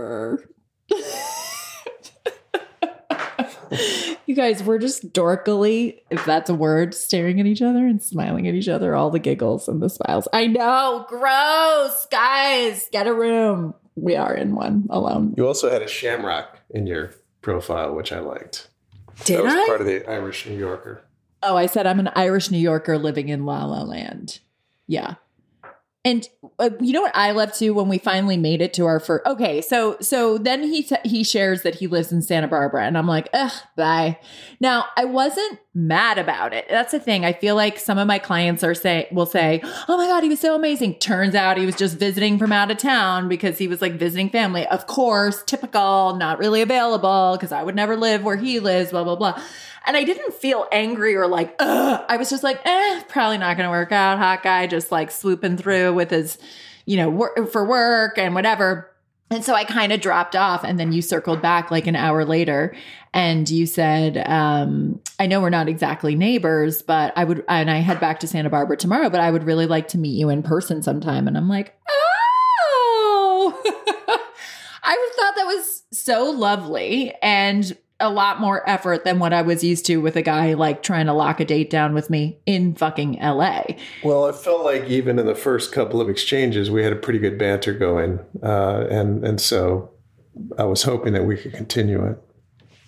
You 4.34 4.42
guys, 4.42 4.64
we're 4.64 4.80
just 4.80 5.14
dorkily, 5.14 6.00
if 6.10 6.26
that's 6.26 6.50
a 6.50 6.56
word, 6.56 6.96
staring 6.96 7.40
at 7.40 7.46
each 7.46 7.62
other 7.62 7.86
and 7.86 8.02
smiling 8.02 8.48
at 8.48 8.56
each 8.56 8.68
other, 8.68 8.96
all 8.96 9.12
the 9.12 9.20
giggles 9.20 9.68
and 9.68 9.80
the 9.80 9.90
smiles. 9.90 10.28
I 10.34 10.48
know, 10.48 11.06
gross. 11.08 12.08
Guys, 12.10 12.90
get 12.92 13.06
a 13.06 13.14
room. 13.14 13.76
We 13.96 14.16
are 14.16 14.34
in 14.34 14.56
one 14.56 14.88
alone. 14.90 15.36
You 15.38 15.46
also 15.46 15.70
had 15.70 15.84
a 15.84 15.88
shamrock 15.88 16.58
in 16.72 16.88
your 16.88 17.12
profile, 17.42 17.94
which 17.94 18.12
I 18.12 18.22
liked. 18.22 18.70
Did 19.26 19.38
that 19.38 19.44
was 19.44 19.54
I? 19.54 19.66
part 19.68 19.82
of 19.82 19.88
the 19.88 20.10
Irish 20.10 20.48
New 20.48 20.58
Yorker. 20.58 21.04
Oh, 21.44 21.56
I 21.56 21.68
said 21.68 21.86
I'm 21.86 22.00
an 22.00 22.10
Irish 22.16 22.50
New 22.50 22.58
Yorker 22.58 22.98
living 22.98 23.30
in 23.30 23.46
La 23.46 23.66
La 23.66 23.84
Land. 23.84 24.40
Yeah. 24.88 25.16
And 26.06 26.28
uh, 26.60 26.72
you 26.82 26.92
know 26.92 27.02
what 27.02 27.16
I 27.16 27.32
love 27.32 27.54
too 27.54 27.74
when 27.74 27.88
we 27.88 27.98
finally 27.98 28.36
made 28.36 28.62
it 28.62 28.74
to 28.74 28.86
our 28.86 29.00
first. 29.00 29.26
Okay, 29.26 29.62
so 29.62 29.98
so 30.02 30.38
then 30.38 30.64
he 30.64 30.84
t- 30.84 30.98
he 31.06 31.24
shares 31.24 31.62
that 31.62 31.76
he 31.76 31.88
lives 31.88 32.12
in 32.12 32.22
Santa 32.22 32.48
Barbara, 32.48 32.86
and 32.86 32.98
I'm 32.98 33.08
like, 33.08 33.30
ugh, 33.34 33.54
bye. 33.78 34.20
Now 34.60 34.86
I 34.98 35.06
wasn't 35.06 35.60
mad 35.76 36.20
about 36.20 36.54
it. 36.54 36.68
That's 36.70 36.92
the 36.92 37.00
thing. 37.00 37.26
I 37.26 37.34
feel 37.34 37.56
like 37.56 37.80
some 37.80 37.98
of 37.98 38.08
my 38.08 38.20
clients 38.20 38.64
are 38.64 38.76
say 38.76 39.08
will 39.12 39.26
say, 39.26 39.62
oh 39.88 39.98
my 39.98 40.08
god, 40.08 40.24
he 40.24 40.30
was 40.30 40.40
so 40.40 40.56
amazing. 40.56 40.96
Turns 41.00 41.34
out 41.34 41.58
he 41.58 41.66
was 41.66 41.76
just 41.76 41.98
visiting 41.98 42.38
from 42.38 42.52
out 42.52 42.70
of 42.70 42.78
town 42.78 43.28
because 43.28 43.58
he 43.58 43.68
was 43.68 43.82
like 43.82 43.94
visiting 43.94 44.30
family. 44.30 44.68
Of 44.68 44.86
course, 44.86 45.42
typical, 45.44 46.16
not 46.16 46.38
really 46.38 46.62
available 46.62 47.36
because 47.36 47.52
I 47.52 47.64
would 47.64 47.76
never 47.76 47.96
live 47.96 48.24
where 48.24 48.38
he 48.38 48.60
lives. 48.60 48.92
Blah 48.92 49.04
blah 49.04 49.16
blah. 49.16 49.42
And 49.86 49.98
I 49.98 50.04
didn't 50.04 50.34
feel 50.34 50.68
angry 50.72 51.16
or 51.16 51.28
like, 51.28 51.56
ugh. 51.60 52.06
I 52.08 52.18
was 52.18 52.30
just 52.30 52.44
like, 52.44 52.62
eh, 52.66 53.04
probably 53.10 53.38
not 53.38 53.58
going 53.58 53.68
to 53.68 53.72
work 53.72 53.92
out. 53.92 54.18
Hot 54.18 54.42
guy 54.42 54.66
just 54.68 54.92
like 54.92 55.12
swooping 55.12 55.58
through 55.58 55.94
with 55.94 56.10
his, 56.10 56.38
you 56.86 56.96
know, 56.96 57.10
work 57.10 57.52
for 57.52 57.66
work 57.66 58.18
and 58.18 58.34
whatever. 58.34 58.90
And 59.34 59.44
so 59.44 59.56
I 59.56 59.64
kind 59.64 59.92
of 59.92 60.00
dropped 60.00 60.36
off. 60.36 60.64
And 60.64 60.80
then 60.80 60.92
you 60.92 61.02
circled 61.02 61.42
back 61.42 61.72
like 61.72 61.88
an 61.88 61.96
hour 61.96 62.24
later 62.24 62.76
and 63.14 63.50
you 63.50 63.66
said, 63.66 64.18
um, 64.28 65.02
I 65.20 65.28
know 65.28 65.42
we're 65.42 65.50
not 65.50 65.68
exactly 65.68 66.16
neighbors, 66.16 66.82
but 66.82 67.14
I 67.16 67.24
would, 67.24 67.44
and 67.48 67.70
I 67.70 67.78
head 67.78 68.00
back 68.00 68.20
to 68.22 68.28
Santa 68.28 68.50
Barbara 68.50 68.78
tomorrow, 68.78 69.10
but 69.10 69.20
I 69.20 69.32
would 69.32 69.44
really 69.44 69.66
like 69.66 69.88
to 69.90 69.98
meet 69.98 70.18
you 70.18 70.30
in 70.30 70.44
person 70.44 70.82
sometime. 70.84 71.28
And 71.28 71.36
I'm 71.36 71.50
like, 71.50 71.76
oh, 71.90 73.62
I 74.84 75.12
thought 75.16 75.36
that 75.36 75.46
was 75.46 75.84
so 75.92 76.30
lovely. 76.30 77.14
And 77.22 77.76
a 78.04 78.10
lot 78.10 78.40
more 78.40 78.68
effort 78.70 79.04
than 79.04 79.20
what 79.20 79.34
I 79.34 79.42
was 79.42 79.64
used 79.64 79.86
to 79.88 79.98
with 79.98 80.16
a 80.16 80.22
guy 80.22 80.54
like 80.54 80.84
trying 80.84 81.06
to 81.08 81.14
lock 81.14 81.40
a 81.40 81.46
date 81.46 81.70
down 81.70 81.94
with 81.94 82.10
me 82.10 82.38
in 82.46 82.76
fucking 82.76 83.20
LA. 83.22 83.64
Well, 84.04 84.28
it 84.28 84.36
felt 84.36 84.64
like 84.64 84.86
even 84.86 85.18
in 85.20 85.26
the 85.26 85.36
first 85.36 85.72
couple 85.72 86.02
of 86.02 86.10
exchanges, 86.10 86.70
we 86.70 86.84
had 86.84 86.94
a 86.94 86.98
pretty 86.98 87.20
good 87.20 87.38
banter 87.38 87.74
going, 87.74 88.20
uh, 88.42 88.88
and 88.90 89.26
and 89.26 89.40
so 89.40 89.92
I 90.58 90.66
was 90.66 90.84
hoping 90.84 91.14
that 91.14 91.26
we 91.26 91.38
could 91.38 91.54
continue 91.54 92.06
it. 92.06 92.22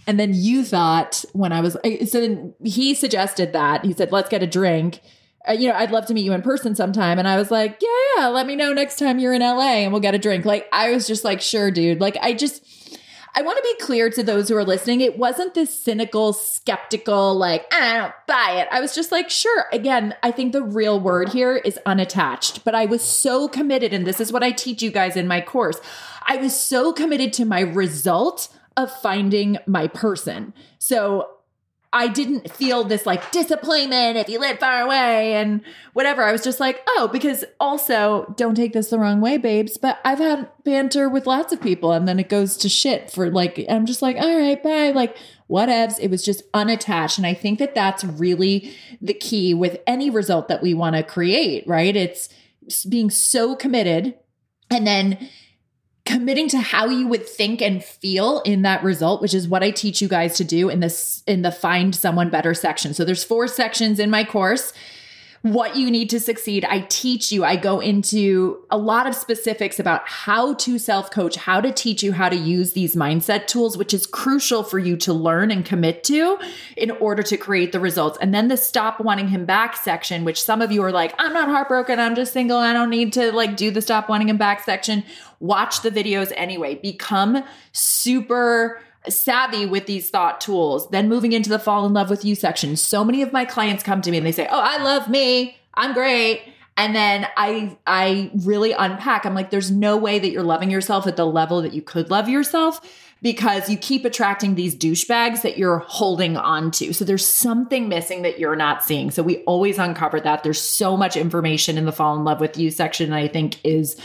And 0.07 0.19
then 0.19 0.33
you 0.33 0.63
thought 0.63 1.23
when 1.33 1.51
I 1.51 1.61
was 1.61 1.73
so 2.07 2.21
then 2.21 2.53
he 2.63 2.93
suggested 2.93 3.53
that 3.53 3.85
he 3.85 3.93
said, 3.93 4.11
"Let's 4.11 4.29
get 4.29 4.43
a 4.43 4.47
drink." 4.47 5.01
Uh, 5.47 5.53
you 5.53 5.67
know, 5.67 5.75
I'd 5.75 5.91
love 5.91 6.07
to 6.07 6.13
meet 6.13 6.25
you 6.25 6.33
in 6.33 6.41
person 6.41 6.75
sometime. 6.75 7.19
And 7.19 7.27
I 7.27 7.37
was 7.37 7.51
like, 7.51 7.77
yeah, 7.79 7.89
yeah, 8.17 8.27
let 8.27 8.47
me 8.47 8.55
know 8.55 8.73
next 8.73 8.97
time 8.97 9.19
you're 9.19 9.33
in 9.33 9.41
LA 9.41 9.83
and 9.83 9.91
we'll 9.91 10.01
get 10.01 10.15
a 10.15 10.17
drink. 10.17 10.45
Like, 10.45 10.67
I 10.71 10.91
was 10.91 11.07
just 11.07 11.23
like, 11.23 11.41
sure, 11.41 11.69
dude. 11.71 12.01
Like, 12.01 12.17
I 12.21 12.33
just, 12.33 12.65
I 13.37 13.41
want 13.41 13.57
to 13.57 13.63
be 13.63 13.85
clear 13.85 14.09
to 14.11 14.23
those 14.23 14.47
who 14.47 14.55
are 14.55 14.63
listening. 14.63 15.01
It 15.01 15.17
wasn't 15.17 15.53
this 15.53 15.77
cynical, 15.77 16.31
skeptical, 16.31 17.35
like, 17.35 17.63
eh, 17.71 17.75
I 17.75 17.97
don't 17.97 18.13
buy 18.27 18.61
it. 18.61 18.69
I 18.71 18.79
was 18.79 18.95
just 18.95 19.11
like, 19.11 19.29
sure. 19.29 19.65
Again, 19.73 20.15
I 20.23 20.31
think 20.31 20.53
the 20.53 20.63
real 20.63 20.99
word 20.99 21.29
here 21.29 21.57
is 21.57 21.77
unattached, 21.85 22.63
but 22.63 22.73
I 22.73 22.85
was 22.85 23.03
so 23.03 23.49
committed. 23.49 23.91
And 23.91 24.07
this 24.07 24.21
is 24.21 24.31
what 24.31 24.41
I 24.41 24.51
teach 24.51 24.81
you 24.81 24.89
guys 24.89 25.17
in 25.17 25.27
my 25.27 25.41
course. 25.41 25.81
I 26.25 26.37
was 26.37 26.57
so 26.57 26.93
committed 26.93 27.33
to 27.33 27.45
my 27.45 27.59
result 27.59 28.47
of 28.77 28.89
finding 29.01 29.57
my 29.67 29.87
person. 29.87 30.53
So 30.79 31.29
I 31.97 32.09
didn't 32.09 32.51
feel 32.51 32.83
this 32.83 33.05
like 33.05 33.31
disappointment 33.31 34.17
if 34.17 34.27
you 34.27 34.37
live 34.37 34.59
far 34.59 34.81
away 34.81 35.35
and 35.35 35.61
whatever. 35.93 36.23
I 36.23 36.33
was 36.33 36.43
just 36.43 36.59
like, 36.59 36.81
oh, 36.89 37.09
because 37.11 37.45
also 37.57 38.33
don't 38.35 38.53
take 38.53 38.73
this 38.73 38.89
the 38.89 38.99
wrong 38.99 39.21
way, 39.21 39.37
babes, 39.37 39.77
but 39.77 39.99
I've 40.03 40.19
had 40.19 40.49
banter 40.65 41.07
with 41.07 41.25
lots 41.25 41.53
of 41.53 41.61
people 41.61 41.93
and 41.93 42.05
then 42.05 42.19
it 42.19 42.27
goes 42.27 42.57
to 42.57 42.67
shit 42.67 43.09
for 43.09 43.31
like, 43.31 43.65
I'm 43.69 43.85
just 43.85 44.01
like, 44.01 44.17
all 44.17 44.37
right, 44.37 44.61
bye. 44.61 44.91
Like, 44.91 45.15
whatevs. 45.49 45.97
It 46.01 46.11
was 46.11 46.21
just 46.21 46.43
unattached. 46.53 47.17
And 47.17 47.25
I 47.25 47.33
think 47.33 47.59
that 47.59 47.73
that's 47.73 48.03
really 48.03 48.75
the 49.01 49.13
key 49.13 49.53
with 49.53 49.79
any 49.87 50.09
result 50.09 50.49
that 50.49 50.61
we 50.61 50.73
want 50.73 50.97
to 50.97 51.03
create, 51.03 51.65
right? 51.65 51.95
It's 51.95 52.27
being 52.89 53.09
so 53.09 53.55
committed 53.55 54.15
and 54.69 54.85
then 54.85 55.29
committing 56.05 56.47
to 56.49 56.59
how 56.59 56.87
you 56.87 57.07
would 57.07 57.27
think 57.27 57.61
and 57.61 57.83
feel 57.83 58.41
in 58.41 58.61
that 58.61 58.83
result 58.83 59.21
which 59.21 59.33
is 59.33 59.47
what 59.47 59.63
i 59.63 59.71
teach 59.71 60.01
you 60.01 60.07
guys 60.07 60.37
to 60.37 60.43
do 60.43 60.69
in 60.69 60.79
this 60.79 61.23
in 61.27 61.41
the 61.41 61.51
find 61.51 61.95
someone 61.95 62.29
better 62.29 62.53
section. 62.53 62.93
So 62.93 63.03
there's 63.03 63.23
four 63.23 63.47
sections 63.47 63.99
in 63.99 64.09
my 64.09 64.23
course 64.23 64.73
what 65.45 65.75
you 65.75 65.91
need 65.91 66.09
to 66.09 66.19
succeed. 66.19 66.65
I 66.65 66.87
teach 66.89 67.31
you, 67.31 67.43
I 67.43 67.55
go 67.55 67.79
into 67.79 68.65
a 68.71 68.79
lot 68.79 69.05
of 69.05 69.13
specifics 69.13 69.79
about 69.79 70.01
how 70.07 70.55
to 70.55 70.79
self 70.79 71.11
coach, 71.11 71.35
how 71.35 71.61
to 71.61 71.71
teach 71.71 72.01
you 72.01 72.13
how 72.13 72.29
to 72.29 72.35
use 72.35 72.73
these 72.73 72.95
mindset 72.95 73.45
tools, 73.45 73.77
which 73.77 73.93
is 73.93 74.07
crucial 74.07 74.63
for 74.63 74.79
you 74.79 74.97
to 74.97 75.13
learn 75.13 75.51
and 75.51 75.63
commit 75.63 76.03
to 76.05 76.39
in 76.75 76.89
order 76.89 77.21
to 77.21 77.37
create 77.37 77.73
the 77.73 77.79
results. 77.79 78.17
And 78.19 78.33
then 78.33 78.47
the 78.47 78.57
stop 78.57 78.99
wanting 78.99 79.27
him 79.27 79.45
back 79.45 79.75
section, 79.75 80.25
which 80.25 80.41
some 80.41 80.63
of 80.63 80.71
you 80.71 80.81
are 80.81 80.91
like, 80.91 81.13
I'm 81.19 81.33
not 81.33 81.47
heartbroken. 81.47 81.99
I'm 81.99 82.15
just 82.15 82.33
single. 82.33 82.57
I 82.57 82.73
don't 82.73 82.89
need 82.89 83.13
to 83.13 83.31
like 83.31 83.55
do 83.55 83.69
the 83.69 83.83
stop 83.83 84.09
wanting 84.09 84.29
him 84.29 84.37
back 84.37 84.63
section. 84.63 85.03
Watch 85.39 85.83
the 85.83 85.91
videos 85.91 86.33
anyway. 86.35 86.73
Become 86.73 87.43
super 87.71 88.81
savvy 89.09 89.65
with 89.65 89.85
these 89.85 90.09
thought 90.09 90.41
tools. 90.41 90.89
Then 90.89 91.09
moving 91.09 91.31
into 91.31 91.49
the 91.49 91.59
fall 91.59 91.85
in 91.85 91.93
love 91.93 92.09
with 92.09 92.25
you 92.25 92.35
section. 92.35 92.75
So 92.75 93.03
many 93.03 93.21
of 93.21 93.33
my 93.33 93.45
clients 93.45 93.83
come 93.83 94.01
to 94.01 94.11
me 94.11 94.17
and 94.17 94.25
they 94.25 94.31
say, 94.31 94.47
"Oh, 94.49 94.59
I 94.59 94.81
love 94.81 95.09
me. 95.09 95.57
I'm 95.73 95.93
great." 95.93 96.41
And 96.77 96.95
then 96.95 97.27
I 97.37 97.77
I 97.87 98.31
really 98.35 98.73
unpack. 98.73 99.25
I'm 99.25 99.33
like 99.33 99.49
there's 99.49 99.71
no 99.71 99.95
way 99.97 100.19
that 100.19 100.29
you're 100.29 100.43
loving 100.43 100.69
yourself 100.69 101.07
at 101.07 101.15
the 101.15 101.25
level 101.25 101.61
that 101.61 101.73
you 101.73 101.81
could 101.81 102.09
love 102.09 102.27
yourself 102.27 102.81
because 103.25 103.71
you 103.71 103.75
keep 103.75 104.05
attracting 104.05 104.53
these 104.53 104.75
douchebags 104.75 105.41
that 105.41 105.57
you're 105.57 105.79
holding 105.79 106.37
on 106.37 106.69
to. 106.69 106.93
So 106.93 107.03
there's 107.03 107.25
something 107.25 107.89
missing 107.89 108.21
that 108.21 108.37
you're 108.37 108.55
not 108.55 108.83
seeing. 108.83 109.09
So 109.09 109.23
we 109.23 109.37
always 109.45 109.79
uncover 109.79 110.19
that. 110.19 110.43
There's 110.43 110.61
so 110.61 110.95
much 110.95 111.17
information 111.17 111.79
in 111.79 111.85
the 111.85 111.91
fall 111.91 112.15
in 112.15 112.23
love 112.23 112.39
with 112.39 112.55
you 112.55 112.69
section 112.69 113.09
that 113.09 113.17
I 113.17 113.27
think 113.27 113.57
is 113.65 113.99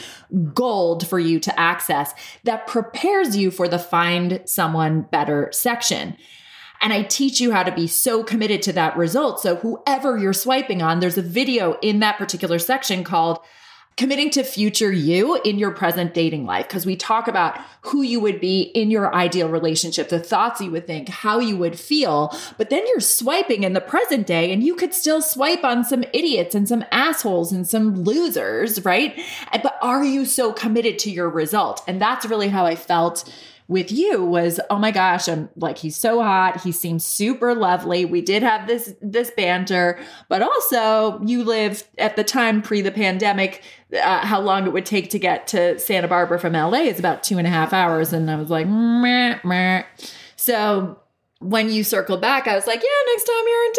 gold 0.54 1.06
for 1.06 1.18
you 1.18 1.38
to 1.40 1.60
access 1.60 2.14
that 2.44 2.66
prepares 2.66 3.36
you 3.36 3.50
for 3.50 3.68
the 3.68 3.78
find 3.78 4.40
someone 4.46 5.02
better 5.02 5.50
section. 5.52 6.16
And 6.80 6.94
I 6.94 7.02
teach 7.02 7.42
you 7.42 7.52
how 7.52 7.62
to 7.62 7.72
be 7.72 7.88
so 7.88 8.24
committed 8.24 8.62
to 8.62 8.72
that 8.72 8.96
result. 8.96 9.38
So 9.40 9.56
whoever 9.56 10.16
you're 10.16 10.32
swiping 10.32 10.80
on, 10.80 11.00
there's 11.00 11.18
a 11.18 11.22
video 11.22 11.76
in 11.82 12.00
that 12.00 12.16
particular 12.16 12.58
section 12.58 13.04
called 13.04 13.40
committing 14.00 14.30
to 14.30 14.42
future 14.42 14.90
you 14.90 15.38
in 15.44 15.58
your 15.58 15.72
present 15.72 16.14
dating 16.14 16.46
life 16.46 16.66
because 16.66 16.86
we 16.86 16.96
talk 16.96 17.28
about 17.28 17.60
who 17.82 18.00
you 18.00 18.18
would 18.18 18.40
be 18.40 18.62
in 18.62 18.90
your 18.90 19.14
ideal 19.14 19.50
relationship, 19.50 20.08
the 20.08 20.18
thoughts 20.18 20.58
you 20.58 20.70
would 20.70 20.86
think, 20.86 21.10
how 21.10 21.38
you 21.38 21.54
would 21.54 21.78
feel. 21.78 22.34
But 22.56 22.70
then 22.70 22.82
you're 22.86 23.00
swiping 23.00 23.62
in 23.62 23.74
the 23.74 23.80
present 23.82 24.26
day 24.26 24.54
and 24.54 24.64
you 24.64 24.74
could 24.74 24.94
still 24.94 25.20
swipe 25.20 25.64
on 25.64 25.84
some 25.84 26.02
idiots 26.14 26.54
and 26.54 26.66
some 26.66 26.82
assholes 26.90 27.52
and 27.52 27.68
some 27.68 28.02
losers, 28.02 28.82
right? 28.86 29.20
But 29.52 29.76
are 29.82 30.02
you 30.02 30.24
so 30.24 30.54
committed 30.54 30.98
to 31.00 31.10
your 31.10 31.28
result? 31.28 31.82
And 31.86 32.00
that's 32.00 32.24
really 32.24 32.48
how 32.48 32.64
I 32.64 32.76
felt 32.76 33.30
with 33.70 33.92
you 33.92 34.24
was 34.24 34.58
oh 34.68 34.78
my 34.78 34.90
gosh 34.90 35.28
i'm 35.28 35.48
like 35.54 35.78
he's 35.78 35.96
so 35.96 36.20
hot 36.20 36.60
he 36.60 36.72
seems 36.72 37.06
super 37.06 37.54
lovely 37.54 38.04
we 38.04 38.20
did 38.20 38.42
have 38.42 38.66
this 38.66 38.92
this 39.00 39.30
banter 39.30 39.96
but 40.28 40.42
also 40.42 41.20
you 41.24 41.44
lived 41.44 41.84
at 41.96 42.16
the 42.16 42.24
time 42.24 42.60
pre 42.60 42.80
the 42.80 42.90
pandemic 42.90 43.62
uh, 44.02 44.26
how 44.26 44.40
long 44.40 44.66
it 44.66 44.72
would 44.72 44.84
take 44.84 45.08
to 45.08 45.20
get 45.20 45.46
to 45.46 45.78
santa 45.78 46.08
barbara 46.08 46.38
from 46.38 46.52
la 46.52 46.72
is 46.74 46.98
about 46.98 47.22
two 47.22 47.38
and 47.38 47.46
a 47.46 47.50
half 47.50 47.72
hours 47.72 48.12
and 48.12 48.28
i 48.28 48.34
was 48.34 48.50
like 48.50 48.66
meh, 48.66 49.38
meh. 49.44 49.84
so 50.34 50.98
when 51.42 51.70
you 51.70 51.82
circled 51.82 52.20
back, 52.20 52.46
I 52.46 52.54
was 52.54 52.66
like, 52.66 52.82
yeah, 52.82 53.12
next 53.14 53.24
time 53.24 53.44
you're 53.48 53.64
in 53.64 53.72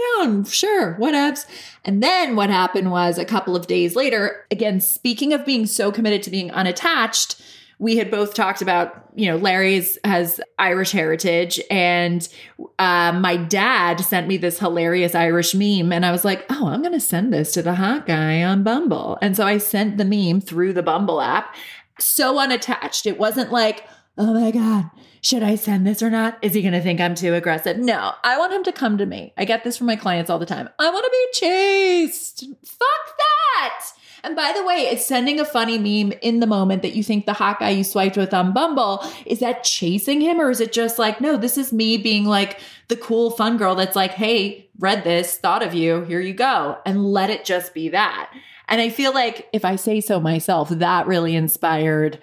town, 0.43 0.45
sure, 0.45 0.95
whatevs. 0.95 1.45
And 1.86 2.01
then 2.01 2.36
what 2.36 2.50
happened 2.50 2.89
was 2.89 3.19
a 3.19 3.25
couple 3.25 3.55
of 3.55 3.67
days 3.67 3.95
later, 3.95 4.48
again, 4.50 4.81
speaking 4.81 5.31
of 5.31 5.45
being 5.45 5.67
so 5.67 5.91
committed 5.91 6.24
to 6.24 6.31
being 6.31 6.50
unattached, 6.50 7.39
we 7.81 7.97
had 7.97 8.11
both 8.11 8.35
talked 8.35 8.61
about, 8.61 9.09
you 9.15 9.25
know, 9.25 9.38
Larry's 9.38 9.97
has 10.05 10.39
Irish 10.59 10.91
heritage, 10.91 11.59
and 11.71 12.29
uh, 12.77 13.11
my 13.11 13.38
dad 13.38 14.00
sent 14.01 14.27
me 14.27 14.38
this 14.38 14.59
hilarious 14.59 15.15
Irish 15.15 15.55
meme, 15.55 15.91
and 15.91 16.05
I 16.05 16.11
was 16.11 16.23
like, 16.23 16.45
oh, 16.51 16.67
I'm 16.67 16.83
going 16.83 16.93
to 16.93 17.00
send 17.00 17.33
this 17.33 17.51
to 17.53 17.63
the 17.63 17.73
hot 17.73 18.05
guy 18.05 18.43
on 18.43 18.61
Bumble. 18.61 19.17
And 19.23 19.35
so 19.35 19.47
I 19.47 19.57
sent 19.57 19.97
the 19.97 20.05
meme 20.05 20.41
through 20.41 20.73
the 20.73 20.83
Bumble 20.83 21.21
app, 21.21 21.55
so 21.97 22.38
unattached. 22.38 23.07
It 23.07 23.17
wasn't 23.17 23.51
like, 23.51 23.83
oh 24.15 24.35
my 24.35 24.51
God, 24.51 24.91
should 25.23 25.41
I 25.41 25.55
send 25.55 25.88
this 25.88 26.03
or 26.03 26.11
not? 26.11 26.38
Is 26.43 26.53
he 26.53 26.61
going 26.61 26.75
to 26.75 26.81
think 26.81 27.01
I'm 27.01 27.15
too 27.15 27.33
aggressive? 27.33 27.79
No, 27.79 28.13
I 28.23 28.38
want 28.38 28.53
him 28.53 28.63
to 28.65 28.71
come 28.71 29.00
to 29.00 29.07
me. 29.07 29.33
I 29.39 29.45
get 29.45 29.63
this 29.63 29.79
from 29.79 29.88
my 29.88 29.95
clients 29.95 30.29
all 30.29 30.38
the 30.38 30.45
time. 30.45 30.69
I 30.77 30.91
want 30.91 31.03
to 31.03 31.11
be 31.11 31.39
chased. 31.47 32.45
Fuck 32.63 33.17
that. 33.17 33.85
And 34.23 34.35
by 34.35 34.53
the 34.55 34.63
way, 34.63 34.87
it's 34.91 35.05
sending 35.05 35.39
a 35.39 35.45
funny 35.45 35.77
meme 35.77 36.17
in 36.21 36.39
the 36.39 36.47
moment 36.47 36.81
that 36.83 36.93
you 36.93 37.03
think 37.03 37.25
the 37.25 37.33
hot 37.33 37.59
guy 37.59 37.69
you 37.71 37.83
swiped 37.83 38.17
with 38.17 38.33
on 38.33 38.53
Bumble 38.53 39.03
is 39.25 39.39
that 39.39 39.63
chasing 39.63 40.21
him, 40.21 40.39
or 40.39 40.49
is 40.51 40.61
it 40.61 40.71
just 40.71 40.99
like, 40.99 41.21
no, 41.21 41.37
this 41.37 41.57
is 41.57 41.73
me 41.73 41.97
being 41.97 42.25
like 42.25 42.59
the 42.87 42.95
cool, 42.95 43.31
fun 43.31 43.57
girl 43.57 43.75
that's 43.75 43.95
like, 43.95 44.11
hey, 44.11 44.69
read 44.79 45.03
this, 45.03 45.37
thought 45.37 45.63
of 45.63 45.73
you, 45.73 46.03
here 46.03 46.19
you 46.19 46.33
go, 46.33 46.77
and 46.85 47.05
let 47.11 47.29
it 47.29 47.45
just 47.45 47.73
be 47.73 47.89
that. 47.89 48.31
And 48.67 48.79
I 48.79 48.89
feel 48.89 49.13
like 49.13 49.49
if 49.53 49.65
I 49.65 49.75
say 49.75 50.01
so 50.01 50.19
myself, 50.19 50.69
that 50.69 51.07
really 51.07 51.35
inspired. 51.35 52.19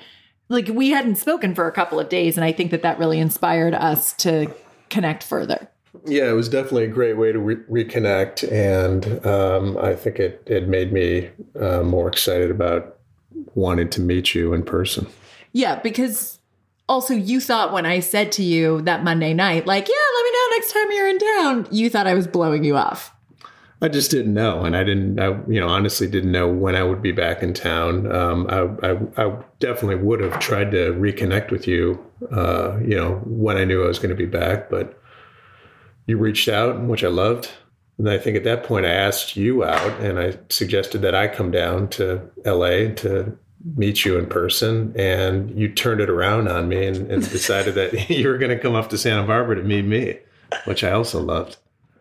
Like 0.49 0.69
we 0.69 0.91
hadn't 0.91 1.17
spoken 1.17 1.55
for 1.55 1.67
a 1.67 1.73
couple 1.73 2.01
of 2.01 2.09
days, 2.09 2.37
and 2.37 2.45
I 2.45 2.53
think 2.53 2.71
that 2.71 2.83
that 2.83 2.99
really 2.99 3.19
inspired 3.19 3.75
us 3.75 4.13
to 4.15 4.55
connect 4.89 5.23
further. 5.23 5.69
Yeah, 6.05 6.29
it 6.31 6.35
was 6.35 6.49
definitely 6.49 6.85
a 6.85 6.89
great 6.89 7.17
way 7.17 7.33
to 7.33 7.39
re- 7.39 7.85
reconnect, 7.85 8.51
and 8.51 9.25
um, 9.27 9.77
I 9.79 9.95
think 9.95 10.19
it 10.19 10.43
it 10.47 10.69
made 10.69 10.93
me 10.93 11.31
uh, 11.61 11.83
more 11.83 12.09
excited 12.09 12.51
about 12.51 12.97
wanting 13.55 13.89
to 13.91 14.01
meet 14.01 14.35
you 14.35 14.53
in 14.53 14.63
person. 14.63 15.07
Yeah, 15.53 15.81
because 15.81 16.39
also 16.89 17.15
you 17.15 17.41
thought 17.41 17.73
when 17.73 17.87
I 17.87 18.01
said 18.01 18.33
to 18.33 18.43
you 18.43 18.81
that 18.83 19.05
Monday 19.05 19.35
night, 19.35 19.67
like, 19.67 19.89
yeah, 19.89 19.95
let 20.15 20.25
me 20.25 20.31
know 20.31 20.57
next 20.57 20.73
time 20.73 20.93
you're 20.93 21.09
in 21.09 21.19
town, 21.19 21.69
you 21.71 21.91
thought 21.91 22.07
I 22.07 22.15
was 22.15 22.27
blowing 22.27 22.65
you 22.65 22.77
off. 22.77 23.15
I 23.81 23.89
just 23.89 24.11
didn't 24.11 24.35
know, 24.35 24.65
and 24.65 24.77
I 24.77 24.83
didn't, 24.83 25.21
I, 25.21 25.39
you 25.47 25.61
know, 25.61 25.69
honestly 25.69 26.09
didn't 26.09 26.33
know 26.33 26.49
when 26.49 26.75
I 26.75 26.83
would 26.83 27.01
be 27.01 27.13
back 27.13 27.45
in 27.45 27.55
town. 27.55 28.11
Um, 28.11 28.47
I, 28.49 28.89
I, 28.89 29.27
I, 29.27 29.37
definitely 29.61 29.97
would 29.97 30.19
have 30.21 30.41
tried 30.41 30.73
to 30.73 30.93
reconnect 30.95 31.53
with 31.53 31.69
you, 31.69 32.05
uh, 32.33 32.77
you 32.81 32.97
know, 32.97 33.21
when 33.25 33.57
I 33.57 33.65
knew 33.65 33.85
I 33.85 33.87
was 33.87 34.01
going 34.01 34.11
to 34.11 34.17
be 34.17 34.27
back, 34.27 34.69
but 34.69 35.01
you 36.09 36.17
reached 36.17 36.49
out, 36.49 36.81
which 36.81 37.05
I 37.05 37.09
loved. 37.09 37.51
And 37.99 38.09
I 38.09 38.19
think 38.19 38.37
at 38.37 38.45
that 38.45 38.65
point 38.65 38.87
I 38.87 38.91
asked 38.91 39.37
you 39.37 39.63
out 39.63 40.01
and 40.01 40.19
I 40.19 40.39
suggested 40.49 41.03
that 41.03 41.15
I 41.15 41.29
come 41.29 41.51
down 41.51 41.89
to 41.91 42.31
LA 42.45 42.95
to 42.97 43.37
meet 43.77 44.05
you 44.05 44.17
in 44.19 44.27
person. 44.27 44.95
And 44.97 45.57
you 45.57 45.69
turned 45.69 46.01
it 46.01 46.09
around 46.09 46.49
on 46.49 46.69
me 46.69 46.87
and, 46.87 47.11
and 47.11 47.29
decided 47.31 47.75
that 47.75 48.09
you 48.11 48.27
were 48.29 48.39
going 48.39 48.57
to 48.57 48.59
come 48.59 48.75
up 48.75 48.89
to 48.91 48.99
Santa 48.99 49.27
Barbara 49.27 49.57
to 49.57 49.63
meet 49.63 49.85
me, 49.85 50.19
which 50.65 50.83
I 50.83 50.93
also 50.93 51.21
loved. 51.21 51.59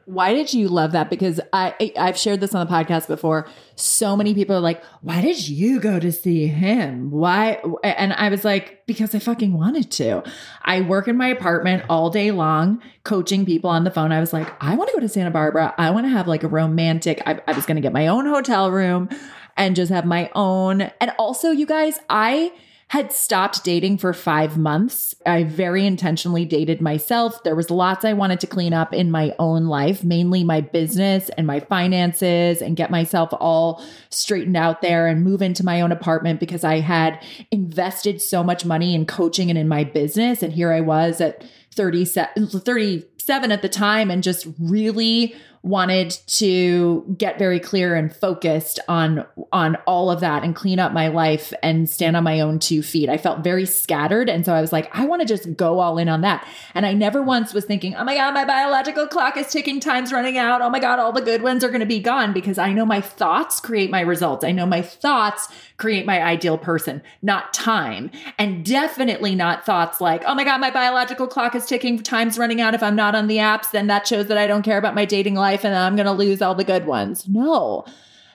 Why 0.07 0.33
did 0.33 0.53
you 0.53 0.69
love 0.69 0.93
that? 0.93 1.09
Because 1.09 1.41
I 1.51 1.91
I've 1.99 2.17
shared 2.17 2.39
this 2.39 2.55
on 2.55 2.65
the 2.65 2.71
podcast 2.71 3.07
before. 3.07 3.45
So 3.75 4.15
many 4.15 4.33
people 4.33 4.55
are 4.55 4.61
like, 4.61 4.81
"Why 5.01 5.19
did 5.19 5.49
you 5.49 5.81
go 5.81 5.99
to 5.99 6.13
see 6.13 6.47
him? 6.47 7.11
Why?" 7.11 7.61
And 7.83 8.13
I 8.13 8.29
was 8.29 8.45
like, 8.45 8.85
"Because 8.85 9.13
I 9.13 9.19
fucking 9.19 9.51
wanted 9.51 9.91
to." 9.91 10.23
I 10.63 10.79
work 10.79 11.09
in 11.09 11.17
my 11.17 11.27
apartment 11.27 11.83
all 11.89 12.09
day 12.09 12.31
long, 12.31 12.81
coaching 13.03 13.45
people 13.45 13.69
on 13.69 13.83
the 13.83 13.91
phone. 13.91 14.13
I 14.13 14.21
was 14.21 14.31
like, 14.31 14.47
"I 14.63 14.75
want 14.75 14.89
to 14.91 14.95
go 14.95 15.01
to 15.01 15.09
Santa 15.09 15.29
Barbara. 15.29 15.75
I 15.77 15.91
want 15.91 16.05
to 16.05 16.09
have 16.09 16.25
like 16.25 16.43
a 16.43 16.47
romantic." 16.47 17.21
I, 17.25 17.41
I 17.45 17.51
was 17.51 17.65
going 17.65 17.75
to 17.75 17.81
get 17.81 17.91
my 17.91 18.07
own 18.07 18.25
hotel 18.27 18.71
room 18.71 19.09
and 19.57 19.75
just 19.75 19.91
have 19.91 20.05
my 20.05 20.31
own. 20.35 20.83
And 21.01 21.11
also, 21.19 21.51
you 21.51 21.65
guys, 21.65 21.99
I 22.09 22.53
had 22.89 23.11
stopped 23.11 23.65
dating 23.65 23.97
for 23.97 24.13
five 24.13 24.57
months. 24.57 25.13
I 25.25 25.43
very 25.43 25.85
intentionally 25.85 26.45
dated 26.45 26.79
myself. 26.79 27.43
There 27.43 27.55
was 27.55 27.69
lots 27.69 28.05
I 28.05 28.13
wanted 28.13 28.39
to 28.39 28.47
clean 28.47 28.73
up 28.73 28.93
in 28.93 29.11
my 29.11 29.35
own 29.39 29.65
life, 29.65 30.05
mainly 30.05 30.45
my 30.45 30.61
business 30.61 31.29
and 31.37 31.45
my 31.45 31.59
finances, 31.59 32.61
and 32.61 32.77
get 32.77 32.89
myself 32.89 33.31
all 33.33 33.83
straightened 34.09 34.55
out 34.55 34.81
there 34.81 35.05
and 35.07 35.21
move 35.21 35.41
into 35.41 35.65
my 35.65 35.81
own 35.81 35.91
apartment 35.91 36.39
because 36.39 36.63
I 36.63 36.79
had 36.79 37.21
invested 37.51 38.21
so 38.21 38.41
much 38.41 38.63
money 38.63 38.95
in 38.95 39.05
coaching 39.05 39.49
and 39.49 39.59
in 39.59 39.67
my 39.67 39.83
business. 39.83 40.41
And 40.41 40.53
here 40.53 40.71
I 40.71 40.79
was 40.79 41.19
at 41.19 41.43
37, 41.75 42.47
37 42.47 43.51
at 43.51 43.61
the 43.61 43.69
time 43.69 44.09
and 44.09 44.23
just 44.23 44.47
really 44.59 45.35
wanted 45.67 46.11
to 46.27 47.15
get 47.17 47.37
very 47.37 47.59
clear 47.59 47.93
and 47.95 48.15
focused 48.15 48.79
on 48.87 49.25
on 49.51 49.75
all 49.85 50.09
of 50.09 50.21
that 50.21 50.43
and 50.43 50.55
clean 50.55 50.79
up 50.79 50.93
my 50.93 51.09
life 51.09 51.53
and 51.61 51.89
stand 51.89 52.15
on 52.15 52.23
my 52.23 52.39
own 52.39 52.57
two 52.57 52.81
feet. 52.81 53.09
I 53.09 53.17
felt 53.17 53.43
very 53.43 53.65
scattered 53.65 54.29
and 54.29 54.45
so 54.45 54.53
I 54.53 54.61
was 54.61 54.71
like 54.71 54.89
I 54.95 55.05
want 55.05 55.21
to 55.21 55.27
just 55.27 55.57
go 55.57 55.79
all 55.79 55.97
in 55.97 56.07
on 56.07 56.21
that. 56.21 56.47
And 56.73 56.85
I 56.85 56.93
never 56.93 57.21
once 57.21 57.53
was 57.53 57.65
thinking, 57.65 57.95
"Oh 57.95 58.03
my 58.03 58.15
god, 58.15 58.33
my 58.33 58.45
biological 58.45 59.07
clock 59.07 59.35
is 59.35 59.47
ticking, 59.47 59.79
time's 59.79 60.13
running 60.13 60.37
out. 60.37 60.61
Oh 60.61 60.69
my 60.69 60.79
god, 60.79 60.99
all 60.99 61.11
the 61.11 61.21
good 61.21 61.41
ones 61.41 61.63
are 61.63 61.69
going 61.69 61.81
to 61.81 61.85
be 61.85 61.99
gone" 61.99 62.33
because 62.33 62.57
I 62.57 62.71
know 62.71 62.85
my 62.85 63.01
thoughts 63.01 63.59
create 63.59 63.91
my 63.91 64.01
results. 64.01 64.45
I 64.45 64.51
know 64.51 64.65
my 64.65 64.81
thoughts 64.81 65.49
create 65.75 66.05
my 66.05 66.23
ideal 66.23 66.57
person, 66.57 67.03
not 67.21 67.53
time. 67.53 68.09
And 68.39 68.65
definitely 68.65 69.35
not 69.35 69.65
thoughts 69.65 69.99
like, 69.99 70.23
"Oh 70.25 70.33
my 70.33 70.43
god, 70.45 70.61
my 70.61 70.71
biological 70.71 71.27
clock 71.27 71.55
is 71.55 71.65
ticking, 71.65 72.01
time's 72.01 72.37
running 72.37 72.61
out 72.61 72.73
if 72.73 72.81
I'm 72.81 72.95
not 72.95 73.15
on 73.15 73.27
the 73.27 73.37
apps, 73.37 73.71
then 73.71 73.87
that 73.87 74.07
shows 74.07 74.27
that 74.27 74.37
I 74.37 74.47
don't 74.47 74.63
care 74.63 74.77
about 74.77 74.95
my 74.95 75.05
dating 75.05 75.35
life 75.35 75.56
and 75.63 75.75
I'm 75.75 75.95
going 75.95 76.05
to 76.05 76.11
lose 76.11 76.41
all 76.41 76.55
the 76.55 76.63
good 76.63 76.85
ones. 76.85 77.27
No. 77.27 77.85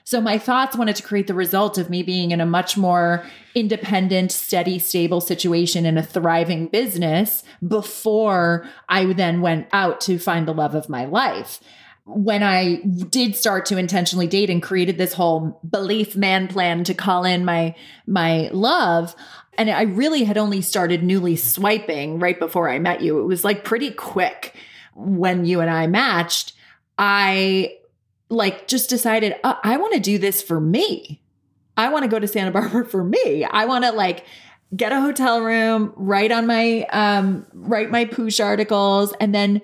So 0.05 0.21
my 0.21 0.39
thoughts 0.39 0.77
wanted 0.77 0.97
to 0.97 1.03
create 1.03 1.27
the 1.27 1.35
result 1.35 1.79
of 1.79 1.89
me 1.89 2.03
being 2.03 2.33
in 2.33 2.41
a 2.41 2.47
much 2.47 2.77
more 2.77 3.25
independent, 3.55 4.33
steady, 4.33 4.79
stable 4.79 5.21
situation 5.21 5.87
in 5.87 5.97
a 5.97 6.03
thriving 6.03 6.67
business 6.67 7.45
before 7.67 8.67
I 8.89 9.13
then 9.13 9.41
went 9.41 9.69
out 9.73 10.01
to 10.03 10.19
find 10.19 10.47
the 10.49 10.55
love 10.55 10.75
of 10.75 10.89
my 10.89 11.05
life. 11.05 11.61
When 12.05 12.43
I 12.43 12.83
did 13.11 13.37
start 13.37 13.65
to 13.67 13.79
intentionally 13.79 14.27
date 14.27 14.51
and 14.51 14.61
created 14.61 14.99
this 14.99 15.13
whole 15.13 15.61
belief 15.69 16.17
man 16.17 16.49
plan 16.49 16.83
to 16.85 16.95
call 16.95 17.25
in 17.25 17.45
my 17.45 17.77
my 18.09 18.51
love, 18.53 19.15
and 19.57 19.71
I 19.71 19.83
really 19.83 20.25
had 20.25 20.37
only 20.37 20.63
started 20.63 21.05
newly 21.05 21.37
swiping 21.37 22.19
right 22.19 22.41
before 22.41 22.69
I 22.69 22.81
met 22.81 23.03
you. 23.03 23.21
It 23.21 23.27
was 23.27 23.45
like 23.45 23.63
pretty 23.63 23.93
quick 23.93 24.57
when 24.95 25.45
you 25.45 25.61
and 25.61 25.71
I 25.71 25.87
matched. 25.87 26.55
I 26.99 27.79
like 28.29 28.67
just 28.69 28.89
decided 28.89 29.37
uh, 29.45 29.57
I 29.63 29.77
want 29.77 29.95
to 29.95 30.01
do 30.01 30.19
this 30.19 30.43
for 30.43 30.61
me. 30.61 31.23
I 31.77 31.91
want 31.91 32.05
to 32.05 32.09
go 32.09 32.19
to 32.19 32.29
Santa 32.29 32.51
Barbara 32.53 32.85
for 32.85 33.05
me. 33.05 33.45
I 33.45 33.65
want 33.65 33.85
to 33.85 33.93
like 33.93 34.25
get 34.75 34.93
a 34.93 35.01
hotel 35.01 35.43
room, 35.43 35.93
write 35.97 36.33
on 36.33 36.47
my 36.47 36.85
um 36.93 37.47
write 37.53 37.91
my 37.91 38.05
Poosh 38.05 38.43
articles 38.45 39.13
and 39.21 39.35
then 39.35 39.61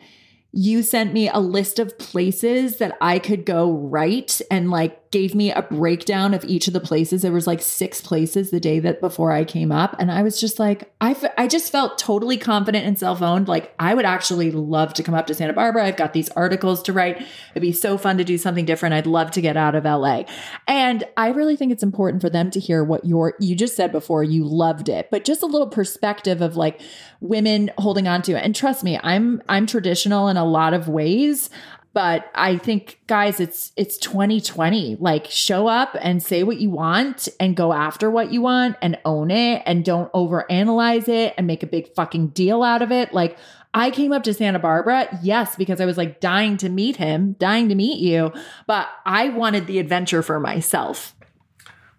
you 0.53 0.83
sent 0.83 1.13
me 1.13 1.29
a 1.29 1.39
list 1.39 1.79
of 1.79 1.99
places 1.99 2.79
that 2.79 2.97
I 3.01 3.19
could 3.19 3.45
go 3.45 3.71
write 3.71 4.41
and 4.51 4.71
like 4.71 5.08
gave 5.11 5.35
me 5.35 5.51
a 5.51 5.63
breakdown 5.63 6.35
of 6.35 6.45
each 6.45 6.67
of 6.67 6.75
the 6.75 6.81
places. 6.81 7.23
There 7.23 7.33
was 7.33 7.47
like 7.47 7.63
six 7.63 8.01
places 8.01 8.51
the 8.51 8.61
day 8.61 8.79
that 8.81 9.01
before 9.01 9.33
I 9.33 9.45
came 9.45 9.73
up. 9.73 9.97
And 9.99 10.11
I 10.11 10.23
was 10.23 10.41
just 10.41 10.59
like, 10.59 10.93
I, 11.01 11.13
f- 11.13 11.33
I 11.39 11.47
just 11.47 11.73
felt 11.73 11.99
totally 11.99 12.37
confident 12.37 12.87
and 12.87 12.99
self 12.99 13.23
owned. 13.23 13.49
Like 13.49 13.75
I 13.79 13.95
would 13.95 14.05
actually 14.05 14.51
love 14.51 14.95
to 14.95 15.03
come 15.03 15.15
up 15.15 15.27
to 15.29 15.35
Santa 15.35 15.53
Barbara. 15.53 15.87
I've 15.87 15.97
got 15.97 16.13
these 16.13 16.29
articles 16.31 16.83
to 16.85 16.93
write. 16.93 17.17
It'd 17.53 17.63
be 17.63 17.73
so 17.73 17.97
fun 17.97 18.19
to 18.19 18.25
do 18.25 18.39
something 18.39 18.65
different. 18.65 18.95
I'd 18.95 19.07
love 19.07 19.31
to 19.33 19.41
get 19.41 19.57
out 19.57 19.75
of 19.75 19.85
LA. 19.85 20.25
And 20.67 21.05
I 21.17 21.29
really 21.29 21.57
think 21.57 21.73
it's 21.73 21.83
important 21.83 22.23
for 22.23 22.31
them 22.31 22.51
to 22.51 22.61
hear 22.61 22.85
what 22.85 23.05
your, 23.05 23.35
you 23.41 23.55
just 23.57 23.77
said 23.77 23.93
before, 23.93 24.23
you 24.23 24.45
loved 24.45 24.89
it, 24.89 25.11
but 25.11 25.25
just 25.25 25.43
a 25.43 25.47
little 25.47 25.69
perspective 25.69 26.43
of 26.43 26.57
like, 26.57 26.81
women 27.21 27.71
holding 27.79 28.07
on 28.07 28.23
to 28.23 28.33
it. 28.33 28.45
And 28.45 28.55
trust 28.55 28.85
me, 28.85 28.99
I'm 29.03 29.43
I'm 29.49 29.67
traditional 29.67 30.29
in 30.29 30.37
a 30.37 30.45
lot 30.45 30.75
of 30.75 30.89
ways, 30.89 31.51
but 31.99 32.31
I 32.33 32.59
think 32.59 33.01
guys, 33.09 33.41
it's 33.41 33.73
it's 33.77 33.99
2020. 33.99 34.99
Like 35.01 35.27
show 35.29 35.67
up 35.67 35.97
and 36.01 36.23
say 36.23 36.45
what 36.45 36.61
you 36.61 36.71
want 36.71 37.29
and 37.41 37.57
go 37.57 37.73
after 37.73 38.09
what 38.09 38.31
you 38.31 38.41
want 38.41 38.77
and 38.81 38.97
own 39.05 39.33
it 39.33 39.65
and 39.67 39.85
don't 39.85 40.13
overanalyze 40.13 41.09
it 41.09 41.35
and 41.37 41.49
make 41.49 41.65
a 41.65 41.67
big 41.67 41.93
fucking 41.95 42.29
deal 42.29 42.63
out 42.63 42.83
of 42.83 42.93
it. 42.93 43.13
Like 43.13 43.37
I 43.75 43.91
came 43.91 44.13
up 44.13 44.23
to 44.23 44.33
Santa 44.33 44.61
Barbara, 44.61 45.09
yes, 45.25 45.57
because 45.57 45.81
I 45.81 45.87
was 45.87 45.97
like 45.97 46.21
dying 46.21 46.57
to 46.59 46.69
meet 46.69 46.99
him, 46.99 47.33
dying 47.41 47.69
to 47.69 47.75
meet 47.75 47.99
you, 47.99 48.33
but 48.69 48.87
I 49.05 49.31
wanted 49.31 49.67
the 49.67 49.81
adventure 49.81 50.23
for 50.23 50.39
myself. 50.39 51.17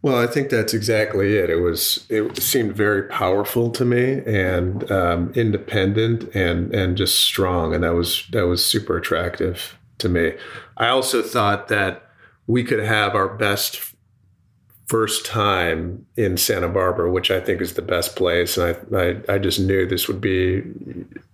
Well, 0.02 0.18
I 0.18 0.28
think 0.28 0.50
that's 0.50 0.74
exactly 0.74 1.36
it. 1.36 1.50
It 1.50 1.60
was 1.60 2.06
it 2.08 2.42
seemed 2.42 2.74
very 2.74 3.04
powerful 3.04 3.70
to 3.72 3.84
me 3.84 4.22
and 4.26 4.90
um, 4.90 5.34
independent 5.36 6.34
and 6.34 6.74
and 6.74 6.96
just 6.96 7.20
strong, 7.20 7.76
and 7.76 7.84
that 7.84 7.96
was 7.96 8.26
that 8.32 8.48
was 8.48 8.64
super 8.64 8.96
attractive 8.96 9.76
to 10.00 10.10
me. 10.10 10.34
I 10.78 10.90
also 10.90 11.22
thought 11.22 11.68
that 11.68 12.04
we 12.48 12.64
could 12.64 12.80
have 12.80 13.16
our 13.16 13.30
best 13.30 13.94
first 14.88 15.26
time 15.26 16.06
in 16.18 16.36
Santa 16.36 16.68
Barbara, 16.68 17.12
which 17.12 17.30
I 17.30 17.40
think 17.40 17.62
is 17.62 17.76
the 17.76 17.82
best 17.82 18.16
place, 18.16 18.58
and 18.58 18.76
I 18.94 18.98
I, 18.98 19.36
I 19.36 19.38
just 19.38 19.60
knew 19.60 19.86
this 19.86 20.08
would 20.08 20.20
be 20.20 20.64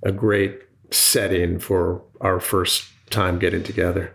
a 0.03 0.11
great 0.11 0.61
setting 0.91 1.59
for 1.59 2.01
our 2.21 2.39
first 2.39 2.85
time 3.09 3.39
getting 3.39 3.63
together. 3.63 4.13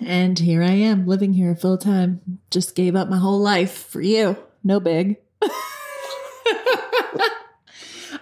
And 0.00 0.38
here 0.38 0.62
I 0.62 0.72
am 0.72 1.06
living 1.06 1.34
here 1.34 1.54
full 1.54 1.76
time. 1.76 2.40
Just 2.50 2.74
gave 2.74 2.96
up 2.96 3.08
my 3.08 3.18
whole 3.18 3.38
life 3.38 3.86
for 3.86 4.00
you. 4.00 4.36
No 4.64 4.80
big. 4.80 5.18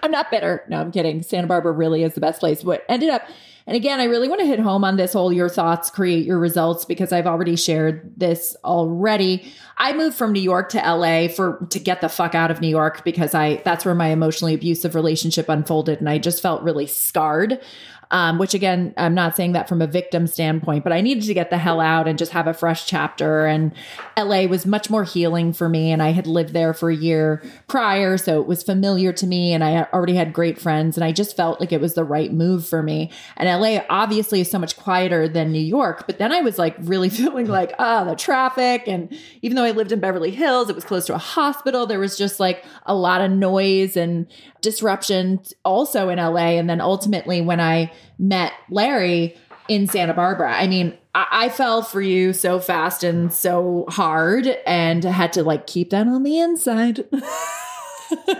I'm 0.01 0.11
not 0.11 0.29
bitter. 0.31 0.63
No, 0.69 0.79
I'm 0.79 0.91
kidding. 0.91 1.23
Santa 1.23 1.47
Barbara 1.47 1.71
really 1.71 2.03
is 2.03 2.13
the 2.13 2.21
best 2.21 2.39
place. 2.39 2.63
What 2.63 2.83
ended 2.89 3.09
up, 3.09 3.23
and 3.69 3.75
again, 3.75 3.99
I 3.99 4.05
really 4.05 4.27
want 4.27 4.41
to 4.41 4.47
hit 4.47 4.59
home 4.59 4.83
on 4.83 4.95
this 4.95 5.13
whole 5.13 5.31
your 5.31 5.47
thoughts 5.47 5.91
create 5.91 6.25
your 6.25 6.39
results 6.39 6.85
because 6.85 7.13
I've 7.13 7.27
already 7.27 7.55
shared 7.55 8.11
this 8.17 8.57
already. 8.65 9.53
I 9.77 9.93
moved 9.93 10.17
from 10.17 10.33
New 10.33 10.41
York 10.41 10.69
to 10.69 10.79
LA 10.79 11.27
for 11.27 11.67
to 11.69 11.77
get 11.77 12.01
the 12.01 12.09
fuck 12.09 12.33
out 12.33 12.49
of 12.49 12.61
New 12.61 12.67
York 12.67 13.03
because 13.05 13.35
I 13.35 13.57
that's 13.57 13.85
where 13.85 13.93
my 13.93 14.07
emotionally 14.07 14.55
abusive 14.55 14.95
relationship 14.95 15.49
unfolded 15.49 15.99
and 15.99 16.09
I 16.09 16.17
just 16.17 16.41
felt 16.41 16.63
really 16.63 16.87
scarred 16.87 17.61
um, 18.11 18.39
which 18.39 18.53
again, 18.53 18.93
I'm 18.97 19.13
not 19.13 19.35
saying 19.35 19.51
that 19.51 19.69
from 19.69 19.81
a 19.81 19.87
victim 19.87 20.25
standpoint, 20.25 20.83
but 20.83 20.91
I 20.91 21.01
needed 21.01 21.23
to 21.25 21.33
get 21.33 21.51
the 21.51 21.59
hell 21.59 21.79
out 21.79 22.07
and 22.07 22.17
just 22.17 22.31
have 22.31 22.47
a 22.47 22.53
fresh 22.53 22.87
chapter. 22.87 23.45
And 23.45 23.71
LA 24.17 24.45
was 24.45 24.65
much 24.65 24.89
more 24.89 25.03
healing 25.03 25.53
for 25.53 25.69
me. 25.69 25.91
And 25.91 26.01
I 26.01 26.09
had 26.09 26.25
lived 26.25 26.53
there 26.53 26.73
for 26.73 26.89
a 26.89 26.95
year 26.95 27.43
prior. 27.67 28.17
So 28.17 28.41
it 28.41 28.47
was 28.47 28.63
familiar 28.63 29.13
to 29.13 29.27
me. 29.27 29.53
And 29.53 29.63
I 29.63 29.87
already 29.93 30.15
had 30.15 30.33
great 30.33 30.59
friends. 30.59 30.97
And 30.97 31.03
I 31.03 31.11
just 31.11 31.35
felt 31.35 31.59
like 31.59 31.71
it 31.71 31.81
was 31.81 31.93
the 31.93 32.03
right 32.03 32.33
move 32.33 32.67
for 32.67 32.81
me. 32.81 33.11
And 33.37 33.47
LA 33.47 33.81
obviously 33.89 34.41
is 34.41 34.49
so 34.49 34.57
much 34.57 34.75
quieter 34.75 35.27
than 35.27 35.51
New 35.51 35.59
York. 35.59 36.07
But 36.07 36.17
then 36.17 36.31
I 36.31 36.41
was 36.41 36.57
like 36.57 36.75
really 36.79 37.09
feeling 37.19 37.45
like, 37.45 37.73
ah, 37.77 38.01
oh, 38.01 38.05
the 38.05 38.15
traffic. 38.15 38.87
And 38.87 39.15
even 39.43 39.55
though 39.55 39.65
I 39.65 39.71
lived 39.71 39.91
in 39.91 39.99
Beverly 39.99 40.31
Hills, 40.31 40.69
it 40.69 40.75
was 40.75 40.83
close 40.83 41.05
to 41.07 41.15
a 41.15 41.19
hospital. 41.19 41.85
There 41.85 41.99
was 41.99 42.17
just 42.17 42.39
like 42.39 42.65
a 42.87 42.95
lot 42.95 43.21
of 43.21 43.29
noise 43.29 43.95
and 43.95 44.25
disruption 44.61 45.41
also 45.63 46.09
in 46.09 46.17
LA. 46.17 46.57
And 46.57 46.69
then 46.69 46.81
ultimately, 46.81 47.41
when 47.41 47.59
I 47.59 47.91
met 48.17 48.53
Larry 48.69 49.35
in 49.67 49.87
Santa 49.87 50.13
Barbara, 50.13 50.51
I 50.51 50.67
mean, 50.67 50.97
I, 51.13 51.27
I 51.31 51.49
fell 51.49 51.81
for 51.81 52.01
you 52.01 52.33
so 52.33 52.59
fast 52.59 53.03
and 53.03 53.31
so 53.33 53.85
hard 53.89 54.47
and 54.65 55.03
had 55.03 55.33
to 55.33 55.43
like 55.43 55.67
keep 55.67 55.91
that 55.91 56.07
on 56.07 56.23
the 56.23 56.39
inside. 56.39 57.05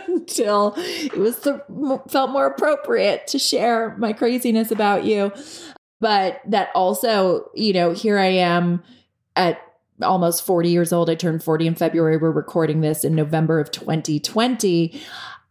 until 0.07 0.73
it 0.77 1.17
was 1.17 1.39
the, 1.39 1.63
felt 2.09 2.31
more 2.31 2.47
appropriate 2.47 3.27
to 3.27 3.39
share 3.39 3.95
my 3.97 4.13
craziness 4.13 4.71
about 4.71 5.05
you 5.05 5.31
but 5.99 6.41
that 6.45 6.69
also 6.73 7.49
you 7.53 7.73
know 7.73 7.91
here 7.91 8.17
i 8.17 8.25
am 8.25 8.81
at 9.35 9.59
almost 10.01 10.45
40 10.45 10.69
years 10.69 10.93
old 10.93 11.09
i 11.09 11.15
turned 11.15 11.43
40 11.43 11.67
in 11.67 11.75
february 11.75 12.17
we're 12.17 12.31
recording 12.31 12.81
this 12.81 13.03
in 13.03 13.15
november 13.15 13.59
of 13.59 13.71
2020 13.71 14.99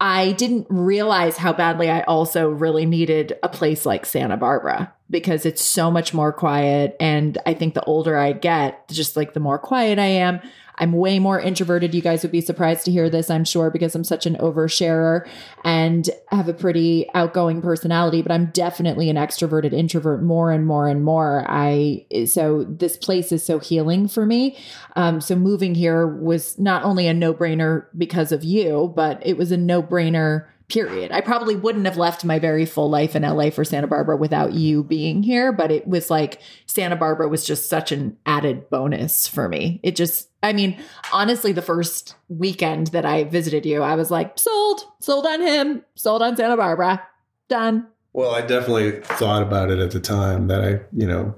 I 0.01 0.33
didn't 0.33 0.67
realize 0.71 1.37
how 1.37 1.53
badly 1.53 1.91
I 1.91 2.03
also 2.03 2.49
really 2.49 2.87
needed 2.87 3.37
a 3.43 3.49
place 3.49 3.85
like 3.85 4.07
Santa 4.07 4.37
Barbara 4.37 4.95
because 5.11 5.45
it's 5.45 5.63
so 5.63 5.91
much 5.91 6.15
more 6.15 6.33
quiet. 6.33 6.97
And 7.01 7.37
I 7.47 7.55
think 7.55 7.75
the 7.75 7.83
older 7.85 8.17
I 8.17 8.33
get, 8.33 8.89
just 8.89 9.17
like 9.17 9.35
the 9.35 9.41
more 9.41 9.59
quiet 9.59 9.99
I 9.99 10.05
am, 10.05 10.41
I'm 10.79 10.93
way 10.93 11.19
more 11.19 11.41
introverted. 11.41 11.95
You 11.95 12.03
guys 12.03 12.23
would 12.23 12.33
be 12.33 12.41
surprised 12.41 12.85
to 12.87 12.91
hear 12.91 13.11
this, 13.11 13.31
I'm 13.31 13.45
sure, 13.45 13.71
because 13.71 13.95
I'm 13.95 14.05
such 14.05 14.27
an 14.27 14.37
oversharer 14.37 15.29
and 15.65 16.09
have 16.31 16.49
a 16.49 16.55
pretty 16.55 17.07
outgoing 17.15 17.61
personality, 17.61 18.23
but 18.23 18.33
I'm 18.33 18.47
definitely 18.47 19.11
an 19.11 19.17
extroverted 19.17 19.73
introvert 19.73 20.23
more 20.23 20.51
and 20.51 20.67
more 20.67 20.89
and 20.89 21.05
more. 21.05 21.45
I 21.49 22.07
so 22.27 22.65
this 22.65 22.97
place 22.97 23.33
is 23.33 23.45
so 23.45 23.59
healing 23.59 24.09
for 24.09 24.25
me. 24.25 24.57
Um, 24.97 25.21
so 25.21 25.37
moving 25.37 25.75
here 25.75 26.07
was 26.07 26.59
not 26.59 26.85
only 26.85 27.07
a 27.07 27.15
no-brainer 27.15 27.87
because 27.97 28.33
of 28.33 28.45
you, 28.45 28.93
but 28.95 29.25
it 29.27 29.37
was 29.37 29.53
a 29.53 29.57
no-brainer 29.57 30.47
period. 30.69 31.11
I 31.13 31.23
probably 31.23 31.57
wouldn't 31.57 31.87
have 31.87 31.97
left 31.97 32.25
my 32.25 32.39
very 32.39 32.67
full 32.67 32.91
life 32.91 33.17
in 33.17 33.23
LA 33.23 33.51
for 33.51 33.65
Santa 33.65 33.87
Barbara 33.87 34.17
without 34.17 34.53
you 34.53 34.85
being 34.85 35.23
here, 35.23 35.51
but 35.51 35.71
it 35.71 35.87
was 35.87 36.11
like 36.11 36.41
Santa 36.67 36.97
Barbara 36.97 37.29
was 37.29 37.47
just 37.47 37.71
such 37.71 37.91
an 37.91 38.19
added 38.27 38.69
bonus 38.69 39.27
for 39.27 39.49
me. 39.49 39.81
It 39.83 39.97
just, 39.97 40.28
I 40.43 40.53
mean, 40.53 40.79
honestly, 41.13 41.53
the 41.53 41.63
first 41.63 42.15
weekend 42.29 42.89
that 42.89 43.05
I 43.05 43.25
visited 43.25 43.67
you, 43.67 43.83
I 43.83 43.97
was 43.97 44.11
like, 44.11 44.39
sold, 44.39 44.83
sold 45.01 45.27
on 45.27 45.41
him, 45.41 45.85
sold 45.97 46.23
on 46.23 46.37
Santa 46.37 46.57
Barbara, 46.57 47.03
done. 47.49 47.89
Well, 48.13 48.35
I 48.35 48.43
definitely 48.43 49.01
thought 49.01 49.43
about 49.43 49.71
it 49.71 49.79
at 49.79 49.91
the 49.91 50.01
time 50.01 50.47
that 50.49 50.61
I, 50.61 50.81
you 50.93 51.07
know, 51.07 51.35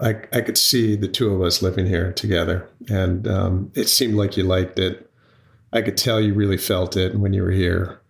I, 0.00 0.16
I 0.32 0.40
could 0.40 0.58
see 0.58 0.96
the 0.96 1.08
two 1.08 1.32
of 1.32 1.42
us 1.42 1.62
living 1.62 1.86
here 1.86 2.12
together. 2.12 2.68
And 2.88 3.28
um, 3.28 3.72
it 3.74 3.88
seemed 3.88 4.14
like 4.14 4.36
you 4.36 4.44
liked 4.44 4.78
it. 4.78 5.10
I 5.72 5.82
could 5.82 5.96
tell 5.96 6.20
you 6.20 6.34
really 6.34 6.56
felt 6.56 6.96
it 6.96 7.14
when 7.14 7.32
you 7.32 7.42
were 7.42 7.50
here 7.50 8.00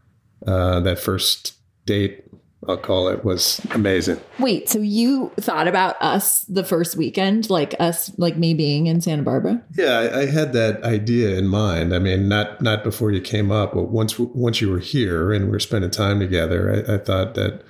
uh, 0.47 0.81
that 0.81 0.99
first 0.99 1.55
date 1.85 2.25
I'll 2.69 2.77
call 2.77 3.09
it, 3.09 3.25
was 3.25 3.61
amazing. 3.71 4.21
Wait, 4.39 4.69
so 4.69 4.81
you 4.81 5.33
thought 5.41 5.67
about 5.67 5.97
us 6.01 6.43
the 6.43 6.63
first 6.63 6.95
weekend, 6.95 7.49
like 7.49 7.75
us, 7.81 8.17
like 8.19 8.37
me 8.37 8.53
being 8.53 8.87
in 8.87 9.01
Santa 9.01 9.23
Barbara? 9.23 9.63
Yeah, 9.75 9.99
I, 9.99 10.21
I 10.21 10.27
had 10.27 10.53
that 10.53 10.83
idea 10.85 11.39
in 11.39 11.47
mind. 11.47 11.95
I 11.95 11.99
mean, 11.99 12.29
not 12.29 12.61
not 12.61 12.85
before 12.85 13.13
you 13.13 13.21
came 13.23 13.51
up, 13.51 13.73
but 13.73 13.85
once 13.85 14.19
once 14.19 14.61
you 14.61 14.71
were 14.71 14.79
here 14.79 15.33
and 15.33 15.47
we 15.47 15.53
were 15.53 15.61
spending 15.61 15.91
time 15.91 16.21
together, 16.21 16.85
I, 16.87 16.95
I 16.95 16.99
thought 16.99 17.35
that 17.35 17.63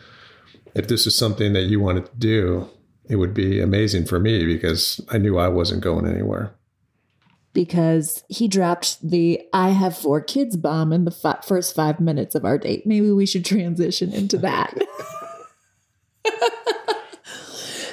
if 0.74 0.88
this 0.88 1.06
is 1.06 1.14
something 1.14 1.52
that 1.52 1.64
you 1.64 1.78
wanted 1.78 2.06
to 2.06 2.16
do, 2.16 2.68
it 3.08 3.16
would 3.16 3.34
be 3.34 3.60
amazing 3.60 4.06
for 4.06 4.18
me 4.18 4.44
because 4.44 5.00
I 5.08 5.18
knew 5.18 5.38
I 5.38 5.48
wasn't 5.48 5.82
going 5.82 6.06
anywhere. 6.06 6.52
Because 7.52 8.22
he 8.28 8.46
dropped 8.46 8.98
the 9.02 9.40
I 9.52 9.70
have 9.70 9.96
four 9.96 10.20
kids 10.20 10.56
bomb 10.56 10.92
in 10.92 11.04
the 11.04 11.16
f- 11.24 11.44
first 11.44 11.74
five 11.74 11.98
minutes 11.98 12.34
of 12.34 12.44
our 12.44 12.58
date. 12.58 12.86
Maybe 12.86 13.10
we 13.10 13.26
should 13.26 13.44
transition 13.44 14.12
into 14.12 14.38
that. 14.38 14.78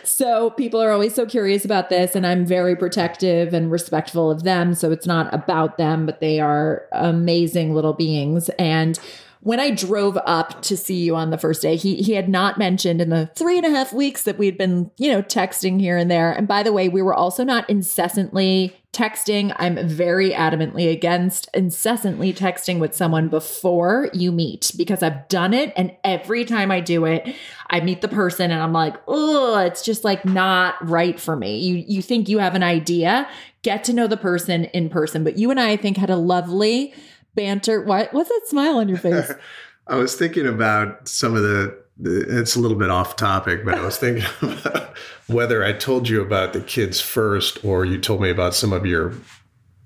so 0.03 0.51
people 0.51 0.81
are 0.81 0.91
always 0.91 1.15
so 1.15 1.25
curious 1.25 1.65
about 1.65 1.89
this, 1.89 2.15
and 2.15 2.25
I'm 2.25 2.45
very 2.45 2.75
protective 2.75 3.53
and 3.53 3.71
respectful 3.71 4.29
of 4.29 4.43
them. 4.43 4.73
So 4.73 4.91
it's 4.91 5.07
not 5.07 5.33
about 5.33 5.77
them, 5.77 6.05
but 6.05 6.21
they 6.21 6.39
are 6.39 6.85
amazing 6.91 7.73
little 7.73 7.93
beings. 7.93 8.49
And 8.59 8.99
when 9.47 9.61
I 9.61 9.71
drove 9.71 10.17
up 10.25 10.61
to 10.63 10.75
see 10.75 11.05
you 11.05 11.15
on 11.15 11.29
the 11.29 11.37
first 11.37 11.61
day, 11.61 11.77
he 11.77 11.95
he 11.95 12.11
had 12.11 12.27
not 12.27 12.57
mentioned 12.57 12.99
in 12.99 13.09
the 13.09 13.31
three 13.33 13.55
and 13.55 13.65
a 13.65 13.69
half 13.69 13.93
weeks 13.93 14.23
that 14.23 14.37
we'd 14.37 14.57
been, 14.57 14.91
you 14.97 15.09
know, 15.09 15.21
texting 15.21 15.79
here 15.79 15.95
and 15.95 16.11
there. 16.11 16.33
And 16.33 16.49
by 16.49 16.63
the 16.63 16.73
way, 16.73 16.89
we 16.89 17.01
were 17.01 17.13
also 17.13 17.45
not 17.45 17.69
incessantly 17.69 18.75
texting. 18.91 19.55
I'm 19.57 19.87
very 19.87 20.31
adamantly 20.31 20.91
against 20.91 21.47
incessantly 21.53 22.33
texting 22.33 22.79
with 22.79 22.93
someone 22.93 23.29
before 23.29 24.09
you 24.11 24.33
meet 24.33 24.73
because 24.75 25.01
I've 25.01 25.29
done 25.29 25.53
it. 25.53 25.71
And 25.77 25.95
every 26.03 26.43
time 26.43 26.69
I 26.69 26.81
do 26.81 27.05
it, 27.05 27.33
I 27.69 27.79
meet 27.79 28.01
the 28.01 28.09
person 28.09 28.51
and 28.51 28.61
I'm 28.61 28.73
like, 28.73 28.95
oh, 29.07 29.59
it's 29.59 29.81
just 29.81 30.03
like 30.03 30.25
not 30.25 30.75
right 30.85 31.17
for 31.17 31.37
me. 31.37 31.57
You 31.59 31.85
you 31.87 32.01
think 32.01 32.27
you 32.27 32.39
have 32.39 32.55
an 32.55 32.63
idea, 32.63 33.29
get 33.61 33.85
to 33.85 33.93
know 33.93 34.07
the 34.07 34.17
person 34.17 34.65
in 34.65 34.89
person. 34.89 35.23
But 35.23 35.37
you 35.37 35.51
and 35.51 35.59
I, 35.59 35.69
I 35.69 35.77
think, 35.77 35.95
had 35.95 36.09
a 36.09 36.17
lovely 36.17 36.93
banter. 37.37 37.81
What? 37.81 38.13
What's 38.13 38.27
that 38.27 38.41
smile 38.47 38.79
on 38.79 38.89
your 38.89 38.97
face? 38.97 39.31
I 39.87 39.95
was 39.95 40.15
thinking 40.15 40.45
about 40.45 41.07
some 41.07 41.35
of 41.35 41.43
the, 41.43 41.77
the. 41.97 42.39
It's 42.39 42.57
a 42.57 42.59
little 42.59 42.77
bit 42.77 42.89
off 42.89 43.15
topic, 43.15 43.63
but 43.63 43.75
I 43.75 43.85
was 43.85 43.95
thinking 43.97 44.25
about 44.41 44.97
whether 45.27 45.63
I 45.63 45.71
told 45.71 46.09
you 46.09 46.21
about 46.21 46.51
the 46.51 46.59
kids 46.59 46.99
first 46.99 47.63
or 47.63 47.85
you 47.85 47.97
told 47.97 48.21
me 48.21 48.29
about 48.29 48.53
some 48.53 48.73
of 48.73 48.85
your 48.85 49.13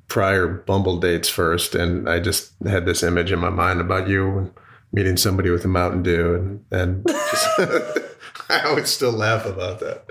prior 0.08 0.48
Bumble 0.48 0.98
dates 0.98 1.30
first, 1.30 1.76
and 1.76 2.10
I 2.10 2.20
just 2.20 2.54
had 2.66 2.86
this 2.86 3.04
image 3.04 3.32
in 3.32 3.40
my 3.40 3.50
mind 3.52 3.80
about 3.80 4.08
you 4.08 4.52
meeting 4.92 5.18
somebody 5.18 5.50
with 5.52 5.64
a 5.64 5.70
Mountain 5.70 6.04
Dew, 6.04 6.36
and 6.36 6.66
and 6.72 7.08
just, 7.08 7.48
I 8.50 8.74
would 8.74 8.88
still 8.88 9.12
laugh 9.12 9.46
about 9.46 9.80
that. 9.82 10.10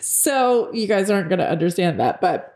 So 0.00 0.72
you 0.72 0.86
guys 0.86 1.10
aren't 1.10 1.28
going 1.28 1.40
to 1.40 1.50
understand 1.50 2.00
that, 2.00 2.20
but 2.20 2.49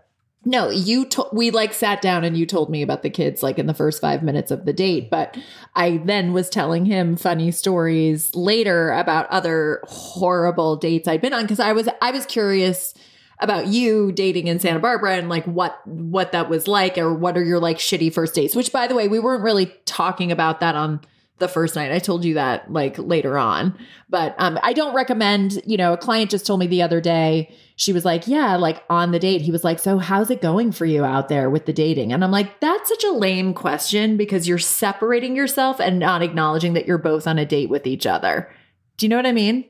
no, 0.44 0.70
you 0.70 1.06
to- 1.06 1.28
we 1.32 1.50
like 1.50 1.72
sat 1.72 2.02
down 2.02 2.24
and 2.24 2.36
you 2.36 2.46
told 2.46 2.70
me 2.70 2.82
about 2.82 3.02
the 3.02 3.10
kids 3.10 3.42
like 3.42 3.58
in 3.58 3.66
the 3.66 3.74
first 3.74 4.00
5 4.00 4.22
minutes 4.22 4.50
of 4.50 4.64
the 4.64 4.72
date, 4.72 5.10
but 5.10 5.36
I 5.74 6.02
then 6.04 6.32
was 6.32 6.50
telling 6.50 6.84
him 6.84 7.16
funny 7.16 7.50
stories 7.50 8.34
later 8.34 8.92
about 8.92 9.26
other 9.30 9.80
horrible 9.84 10.76
dates 10.76 11.08
I'd 11.08 11.20
been 11.20 11.32
on 11.32 11.46
cuz 11.46 11.60
I 11.60 11.72
was 11.72 11.88
I 12.02 12.10
was 12.10 12.26
curious 12.26 12.94
about 13.40 13.66
you 13.66 14.12
dating 14.12 14.46
in 14.46 14.60
Santa 14.60 14.78
Barbara 14.78 15.16
and 15.16 15.28
like 15.28 15.44
what 15.44 15.80
what 15.86 16.32
that 16.32 16.48
was 16.48 16.68
like 16.68 16.96
or 16.98 17.12
what 17.12 17.36
are 17.36 17.44
your 17.44 17.60
like 17.60 17.78
shitty 17.78 18.12
first 18.12 18.34
dates, 18.34 18.54
which 18.54 18.72
by 18.72 18.86
the 18.86 18.94
way, 18.94 19.08
we 19.08 19.18
weren't 19.18 19.42
really 19.42 19.72
talking 19.86 20.30
about 20.30 20.60
that 20.60 20.74
on 20.76 21.00
the 21.38 21.48
first 21.48 21.74
night. 21.74 21.92
I 21.92 21.98
told 21.98 22.24
you 22.24 22.34
that 22.34 22.72
like 22.72 22.96
later 22.98 23.36
on. 23.36 23.76
But 24.08 24.34
um 24.38 24.58
I 24.62 24.72
don't 24.72 24.94
recommend, 24.94 25.60
you 25.66 25.76
know, 25.76 25.92
a 25.92 25.96
client 25.96 26.30
just 26.30 26.46
told 26.46 26.60
me 26.60 26.66
the 26.66 26.82
other 26.82 27.00
day, 27.00 27.54
she 27.76 27.92
was 27.92 28.04
like, 28.04 28.28
"Yeah, 28.28 28.56
like 28.56 28.84
on 28.88 29.10
the 29.10 29.18
date." 29.18 29.40
He 29.40 29.50
was 29.50 29.64
like, 29.64 29.78
"So 29.78 29.98
how's 29.98 30.30
it 30.30 30.40
going 30.40 30.72
for 30.72 30.86
you 30.86 31.04
out 31.04 31.28
there 31.28 31.50
with 31.50 31.66
the 31.66 31.72
dating?" 31.72 32.12
And 32.12 32.22
I'm 32.22 32.30
like, 32.30 32.60
"That's 32.60 32.88
such 32.88 33.04
a 33.04 33.12
lame 33.12 33.52
question 33.52 34.16
because 34.16 34.46
you're 34.46 34.58
separating 34.58 35.34
yourself 35.34 35.80
and 35.80 35.98
not 35.98 36.22
acknowledging 36.22 36.74
that 36.74 36.86
you're 36.86 36.98
both 36.98 37.26
on 37.26 37.38
a 37.38 37.46
date 37.46 37.68
with 37.68 37.86
each 37.86 38.06
other." 38.06 38.50
Do 38.96 39.06
you 39.06 39.10
know 39.10 39.16
what 39.16 39.26
I 39.26 39.32
mean? 39.32 39.64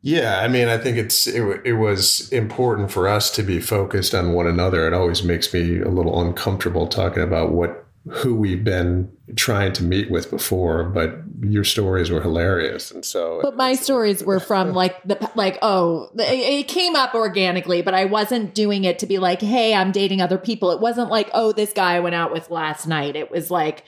Yeah, 0.00 0.38
I 0.38 0.46
mean, 0.46 0.68
I 0.68 0.78
think 0.78 0.96
it's 0.96 1.26
it, 1.26 1.42
it 1.64 1.72
was 1.72 2.30
important 2.30 2.92
for 2.92 3.08
us 3.08 3.30
to 3.32 3.42
be 3.42 3.60
focused 3.60 4.14
on 4.14 4.32
one 4.32 4.46
another. 4.46 4.86
It 4.86 4.94
always 4.94 5.24
makes 5.24 5.52
me 5.52 5.80
a 5.80 5.88
little 5.88 6.22
uncomfortable 6.22 6.86
talking 6.86 7.22
about 7.22 7.52
what 7.52 7.87
who 8.10 8.34
we've 8.34 8.64
been 8.64 9.10
trying 9.36 9.72
to 9.74 9.84
meet 9.84 10.10
with 10.10 10.30
before, 10.30 10.84
but 10.84 11.18
your 11.40 11.64
stories 11.64 12.10
were 12.10 12.20
hilarious, 12.20 12.90
and 12.90 13.04
so. 13.04 13.40
But 13.42 13.56
my 13.56 13.74
stories 13.74 14.24
were 14.24 14.40
from 14.40 14.72
like 14.74 15.02
the 15.04 15.30
like 15.34 15.58
oh 15.62 16.10
it 16.16 16.68
came 16.68 16.96
up 16.96 17.14
organically, 17.14 17.82
but 17.82 17.94
I 17.94 18.06
wasn't 18.06 18.54
doing 18.54 18.84
it 18.84 18.98
to 19.00 19.06
be 19.06 19.18
like 19.18 19.40
hey 19.40 19.74
I'm 19.74 19.92
dating 19.92 20.20
other 20.20 20.38
people. 20.38 20.70
It 20.70 20.80
wasn't 20.80 21.10
like 21.10 21.30
oh 21.34 21.52
this 21.52 21.72
guy 21.72 21.94
I 21.94 22.00
went 22.00 22.14
out 22.14 22.32
with 22.32 22.50
last 22.50 22.86
night. 22.86 23.16
It 23.16 23.30
was 23.30 23.50
like 23.50 23.84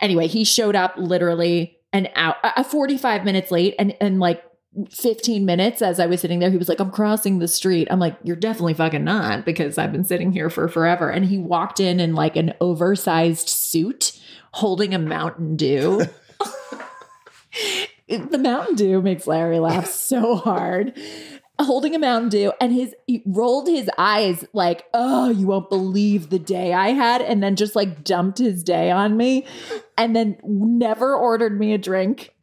anyway 0.00 0.26
he 0.26 0.44
showed 0.44 0.76
up 0.76 0.94
literally 0.96 1.78
an 1.92 2.08
hour, 2.16 2.36
a 2.42 2.64
45 2.64 3.24
minutes 3.24 3.50
late, 3.50 3.74
and 3.78 3.96
and 4.00 4.20
like 4.20 4.44
15 4.90 5.44
minutes 5.44 5.82
as 5.82 6.00
I 6.00 6.06
was 6.06 6.20
sitting 6.20 6.40
there, 6.40 6.50
he 6.50 6.56
was 6.56 6.68
like, 6.68 6.80
I'm 6.80 6.90
crossing 6.90 7.38
the 7.38 7.48
street. 7.48 7.88
I'm 7.90 8.00
like, 8.00 8.16
You're 8.22 8.36
definitely 8.36 8.74
fucking 8.74 9.04
not 9.04 9.44
because 9.44 9.78
I've 9.78 9.92
been 9.92 10.04
sitting 10.04 10.32
here 10.32 10.50
for 10.50 10.68
forever. 10.68 11.10
And 11.10 11.24
he 11.24 11.38
walked 11.38 11.80
in 11.80 12.00
in 12.00 12.14
like 12.14 12.36
an 12.36 12.54
oversized 12.60 13.48
suit 13.48 14.18
holding 14.52 14.94
a 14.94 14.98
Mountain 14.98 15.56
Dew. 15.56 16.02
the 18.08 18.38
Mountain 18.38 18.76
Dew 18.76 19.02
makes 19.02 19.26
Larry 19.26 19.58
laugh 19.58 19.86
so 19.86 20.36
hard. 20.36 20.96
Holding 21.60 21.94
a 21.94 22.00
Mountain 22.00 22.30
Dew, 22.30 22.52
and 22.60 22.72
his 22.72 22.96
he 23.06 23.22
rolled 23.24 23.68
his 23.68 23.88
eyes 23.96 24.44
like, 24.52 24.86
"Oh, 24.92 25.30
you 25.30 25.46
won't 25.46 25.70
believe 25.70 26.28
the 26.28 26.40
day 26.40 26.72
I 26.72 26.88
had," 26.88 27.22
and 27.22 27.40
then 27.40 27.54
just 27.54 27.76
like 27.76 28.02
dumped 28.02 28.38
his 28.38 28.64
day 28.64 28.90
on 28.90 29.16
me, 29.16 29.46
and 29.96 30.16
then 30.16 30.36
never 30.42 31.14
ordered 31.14 31.56
me 31.56 31.72
a 31.72 31.78
drink 31.78 32.33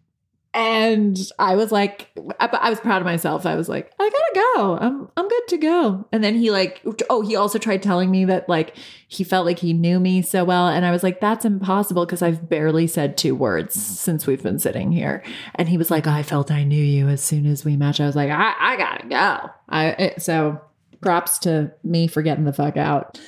and 0.54 1.18
I 1.40 1.56
was 1.56 1.72
like, 1.72 2.10
I, 2.40 2.48
I, 2.48 2.70
was 2.70 2.80
proud 2.82 3.02
of 3.02 3.06
myself. 3.06 3.46
I 3.46 3.56
was 3.56 3.70
like, 3.70 3.90
I 3.98 4.10
gotta 4.10 4.34
go. 4.56 4.78
I'm 4.82 5.08
I'm 5.16 5.28
good 5.30 5.48
to 5.48 5.58
go. 5.58 6.08
And 6.12 6.22
then 6.22 6.36
he 6.36 6.52
like, 6.52 6.82
oh, 7.10 7.22
he 7.22 7.38
also 7.38 7.58
tried 7.58 7.82
telling 7.82 8.12
me 8.12 8.26
that 8.26 8.50
like 8.50 8.76
he 9.08 9.24
felt 9.24 9.46
like 9.46 9.60
he 9.60 9.72
knew 9.72 9.98
me 9.98 10.22
so 10.22 10.44
well, 10.44 10.68
and 10.68 10.86
I 10.86 10.92
was 10.92 11.04
like, 11.04 11.22
that's 11.22 11.46
impossible 11.46 12.06
because 12.06 12.22
I've 12.22 12.50
barely 12.50 12.86
said 12.88 13.18
two 13.18 13.34
words 13.34 13.76
since 13.76 14.28
we've 14.28 14.44
been 14.44 14.60
sitting 14.60 14.92
here. 14.92 15.24
And 15.56 15.70
he 15.70 15.78
was 15.78 15.90
like, 15.90 16.06
oh, 16.06 16.12
I 16.12 16.24
felt 16.24 16.52
I 16.52 16.66
knew 16.66 16.84
you 16.84 17.08
as 17.08 17.24
soon 17.24 17.46
as 17.46 17.64
we 17.64 17.78
matched. 17.78 18.02
I 18.02 18.06
was 18.06 18.18
like, 18.18 18.30
I 18.30 18.54
I 18.60 18.76
gotta 18.76 19.08
go. 19.08 19.50
I 19.70 19.86
it, 19.92 20.22
so 20.22 20.60
props 21.00 21.40
to 21.40 21.72
me 21.84 22.08
for 22.08 22.22
getting 22.22 22.44
the 22.44 22.54
fuck 22.54 22.76
out. 22.76 23.20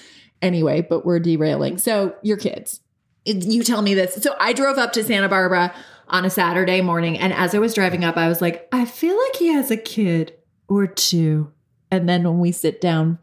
Anyway, 0.41 0.81
but 0.81 1.05
we're 1.05 1.19
derailing. 1.19 1.77
So 1.77 2.15
your 2.21 2.35
kids, 2.35 2.81
you 3.23 3.63
tell 3.63 3.81
me 3.81 3.93
this. 3.93 4.15
So 4.15 4.35
I 4.41 4.51
drove 4.51 4.77
up 4.77 4.91
to 4.93 5.03
Santa 5.05 5.29
Barbara 5.29 5.73
on 6.07 6.25
a 6.25 6.29
Saturday 6.29 6.81
morning. 6.81 7.17
And 7.17 7.33
as 7.33 7.55
I 7.55 7.59
was 7.59 7.73
driving 7.73 8.03
up, 8.03 8.17
I 8.17 8.27
was 8.27 8.41
like, 8.41 8.67
I 8.71 8.85
feel 8.85 9.17
like 9.17 9.35
he 9.35 9.47
has 9.47 9.71
a 9.71 9.77
kid 9.77 10.33
or 10.67 10.87
two. 10.87 11.51
And 11.91 12.07
then 12.07 12.23
when 12.23 12.39
we 12.39 12.51
sit 12.51 12.81
down 12.81 13.19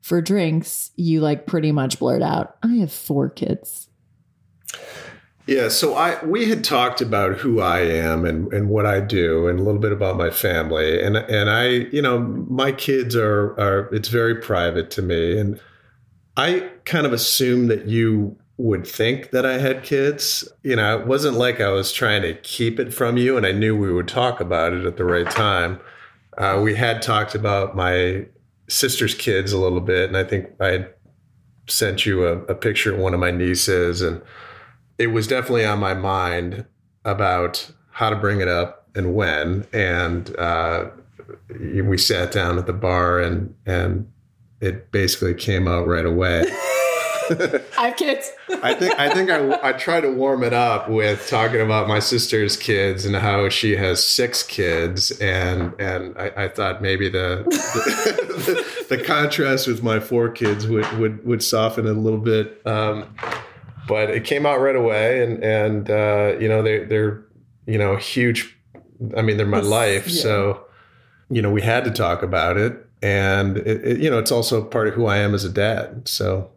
for 0.00 0.20
drinks, 0.20 0.90
you 0.96 1.20
like 1.20 1.46
pretty 1.46 1.72
much 1.72 1.98
blurt 1.98 2.22
out, 2.22 2.56
I 2.62 2.74
have 2.76 2.92
four 2.92 3.28
kids. 3.28 3.88
Yeah, 5.46 5.68
so 5.68 5.94
I 5.94 6.24
we 6.24 6.48
had 6.48 6.62
talked 6.62 7.00
about 7.00 7.38
who 7.38 7.60
I 7.60 7.80
am 7.80 8.24
and, 8.24 8.52
and 8.52 8.68
what 8.68 8.86
I 8.86 9.00
do 9.00 9.48
and 9.48 9.58
a 9.58 9.62
little 9.62 9.80
bit 9.80 9.90
about 9.90 10.16
my 10.16 10.30
family. 10.30 11.02
And 11.02 11.16
and 11.16 11.50
I, 11.50 11.66
you 11.66 12.00
know, 12.02 12.20
my 12.20 12.70
kids 12.70 13.16
are 13.16 13.58
are 13.58 13.92
it's 13.92 14.08
very 14.08 14.36
private 14.36 14.92
to 14.92 15.02
me. 15.02 15.38
And 15.38 15.58
I 16.36 16.70
kind 16.84 17.04
of 17.04 17.12
assume 17.12 17.66
that 17.66 17.86
you 17.86 18.36
would 18.60 18.86
think 18.86 19.30
that 19.30 19.46
I 19.46 19.58
had 19.58 19.82
kids. 19.82 20.46
You 20.62 20.76
know, 20.76 20.98
it 20.98 21.06
wasn't 21.06 21.36
like 21.36 21.60
I 21.60 21.70
was 21.70 21.92
trying 21.92 22.22
to 22.22 22.34
keep 22.34 22.78
it 22.78 22.92
from 22.92 23.16
you, 23.16 23.36
and 23.36 23.46
I 23.46 23.52
knew 23.52 23.76
we 23.76 23.92
would 23.92 24.08
talk 24.08 24.40
about 24.40 24.72
it 24.72 24.84
at 24.84 24.96
the 24.96 25.04
right 25.04 25.28
time. 25.30 25.80
Uh, 26.36 26.60
we 26.62 26.74
had 26.74 27.02
talked 27.02 27.34
about 27.34 27.74
my 27.74 28.26
sister's 28.68 29.14
kids 29.14 29.52
a 29.52 29.58
little 29.58 29.80
bit, 29.80 30.08
and 30.08 30.16
I 30.16 30.24
think 30.24 30.50
I 30.60 30.86
sent 31.68 32.04
you 32.04 32.26
a, 32.26 32.38
a 32.44 32.54
picture 32.54 32.92
of 32.92 33.00
one 33.00 33.14
of 33.14 33.20
my 33.20 33.30
nieces, 33.30 34.02
and 34.02 34.20
it 34.98 35.08
was 35.08 35.26
definitely 35.26 35.64
on 35.64 35.78
my 35.78 35.94
mind 35.94 36.66
about 37.04 37.70
how 37.92 38.10
to 38.10 38.16
bring 38.16 38.40
it 38.40 38.48
up 38.48 38.88
and 38.94 39.14
when. 39.14 39.66
And 39.72 40.36
uh, 40.36 40.90
we 41.48 41.96
sat 41.96 42.30
down 42.30 42.58
at 42.58 42.66
the 42.66 42.72
bar, 42.74 43.20
and 43.20 43.54
and 43.64 44.10
it 44.60 44.92
basically 44.92 45.34
came 45.34 45.66
out 45.66 45.86
right 45.86 46.06
away. 46.06 46.44
I 47.78 47.88
have 47.88 47.96
kids. 47.96 48.30
I 48.62 48.74
think 48.74 48.98
I 48.98 49.12
think 49.12 49.30
I, 49.30 49.68
I 49.68 49.72
try 49.72 50.00
to 50.00 50.10
warm 50.10 50.42
it 50.42 50.52
up 50.52 50.88
with 50.88 51.28
talking 51.28 51.60
about 51.60 51.88
my 51.88 51.98
sister's 51.98 52.56
kids 52.56 53.04
and 53.04 53.14
how 53.16 53.48
she 53.48 53.76
has 53.76 54.04
six 54.04 54.42
kids, 54.42 55.10
and 55.20 55.72
and 55.80 56.16
I, 56.18 56.44
I 56.44 56.48
thought 56.48 56.82
maybe 56.82 57.08
the 57.08 57.44
the, 57.46 58.64
the, 58.88 58.96
the 58.96 59.04
contrast 59.04 59.66
with 59.66 59.82
my 59.82 60.00
four 60.00 60.28
kids 60.28 60.66
would 60.66 60.90
would 60.98 61.24
would 61.24 61.42
soften 61.42 61.86
it 61.86 61.90
a 61.96 62.00
little 62.00 62.18
bit. 62.20 62.60
Um, 62.66 63.14
but 63.88 64.10
it 64.10 64.24
came 64.24 64.46
out 64.46 64.60
right 64.60 64.76
away, 64.76 65.22
and 65.22 65.42
and 65.42 65.90
uh, 65.90 66.34
you 66.38 66.48
know 66.48 66.62
they 66.62 66.84
they're 66.84 67.24
you 67.66 67.78
know 67.78 67.96
huge 67.96 68.56
I 69.16 69.22
mean, 69.22 69.36
they're 69.38 69.46
my 69.46 69.58
Yes, 69.58 69.66
life. 69.66 70.08
yeah. 70.08 70.22
So, 70.22 70.64
you 71.30 71.40
know, 71.40 71.50
we 71.50 71.62
had 71.62 71.84
to 71.84 71.90
talk 71.90 72.22
about 72.22 72.58
it. 72.58 72.86
And, 73.02 73.56
it, 73.56 73.82
it, 73.82 73.98
you 73.98 74.10
know, 74.10 74.18
it's 74.18 74.30
also 74.30 74.62
part 74.62 74.88
of 74.88 74.92
who 74.94 75.06
I 75.06 75.16
am 75.16 75.34
as 75.34 75.42
a 75.42 75.48
dad. 75.48 76.06
So 76.06 76.50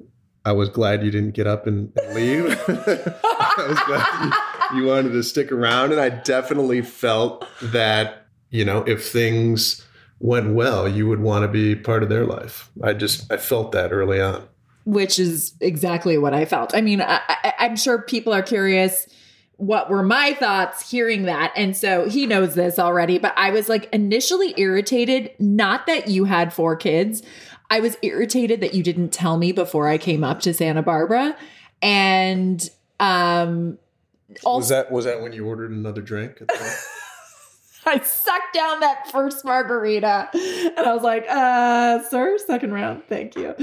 I 0.46 0.52
was 0.52 0.70
glad 0.70 1.04
you 1.04 1.12
didn't 1.12 1.32
get 1.32 1.48
up 1.48 1.68
and, 1.68 1.92
and 1.98 2.16
leave. 2.16 2.46
I 2.68 3.66
was 3.68 3.80
glad 3.88 4.34
you, 4.74 4.82
you 4.82 4.88
wanted 4.88 5.12
to 5.14 5.24
stick 5.24 5.52
around. 5.52 5.92
And 5.92 6.02
I 6.02 6.10
definitely 6.10 6.82
felt 6.82 7.46
that, 7.62 8.28
you 8.50 8.66
know, 8.66 8.80
if 8.84 9.08
things 9.10 9.86
went 10.20 10.54
well, 10.54 10.88
you 10.88 11.08
would 11.08 11.20
want 11.22 11.44
to 11.44 11.48
be 11.48 11.76
part 11.76 12.04
of 12.04 12.10
their 12.10 12.26
life. 12.26 12.70
I 12.84 12.94
just, 12.94 13.32
I 13.32 13.38
felt 13.38 13.72
that 13.72 13.92
early 13.92 14.20
on. 14.22 14.48
which 14.86 15.18
is 15.18 15.54
exactly 15.62 16.18
what 16.18 16.34
I 16.34 16.46
felt. 16.46 16.76
I 16.76 16.82
mean, 16.82 17.02
I, 17.02 17.22
I, 17.28 17.54
I'm 17.60 17.76
sure 17.76 18.02
people 18.02 18.34
are 18.34 18.42
curious 18.44 19.08
what 19.58 19.90
were 19.90 20.04
my 20.04 20.34
thoughts 20.34 20.90
hearing 20.90 21.24
that. 21.24 21.54
And 21.56 21.78
so 21.78 22.10
he 22.10 22.26
knows 22.26 22.56
this 22.56 22.80
already, 22.80 23.18
but 23.20 23.34
I 23.38 23.52
was 23.52 23.70
like 23.70 23.88
initially 23.94 24.54
irritated, 24.58 25.32
not 25.40 25.88
that 25.88 26.08
you 26.08 26.26
had 26.26 26.52
four 26.52 26.76
kids. 26.76 27.22
I 27.70 27.80
was 27.80 27.98
irritated 28.02 28.62
that 28.62 28.74
you 28.74 28.84
didn't 28.84 29.10
tell 29.10 29.38
me 29.38 29.52
before 29.52 29.88
I 29.88 29.98
came 29.98 30.24
up 30.24 30.42
to 30.42 30.54
Santa 30.54 30.82
Barbara. 30.82 31.36
And 31.82 32.68
um 33.00 33.78
also 34.44 34.58
Was 34.60 34.70
that, 34.70 34.92
was 34.92 35.06
that 35.06 35.22
when 35.22 35.34
you 35.34 35.46
ordered 35.46 35.72
another 35.72 36.02
drink? 36.02 36.42
I 37.86 38.00
sucked 38.00 38.54
down 38.54 38.80
that 38.80 39.12
first 39.12 39.44
margarita 39.44 40.30
and 40.34 40.80
I 40.80 40.94
was 40.94 41.04
like, 41.04 41.26
uh, 41.30 42.02
sir, 42.04 42.38
second 42.38 42.74
round. 42.74 43.04
Thank 43.10 43.36
you. 43.36 43.56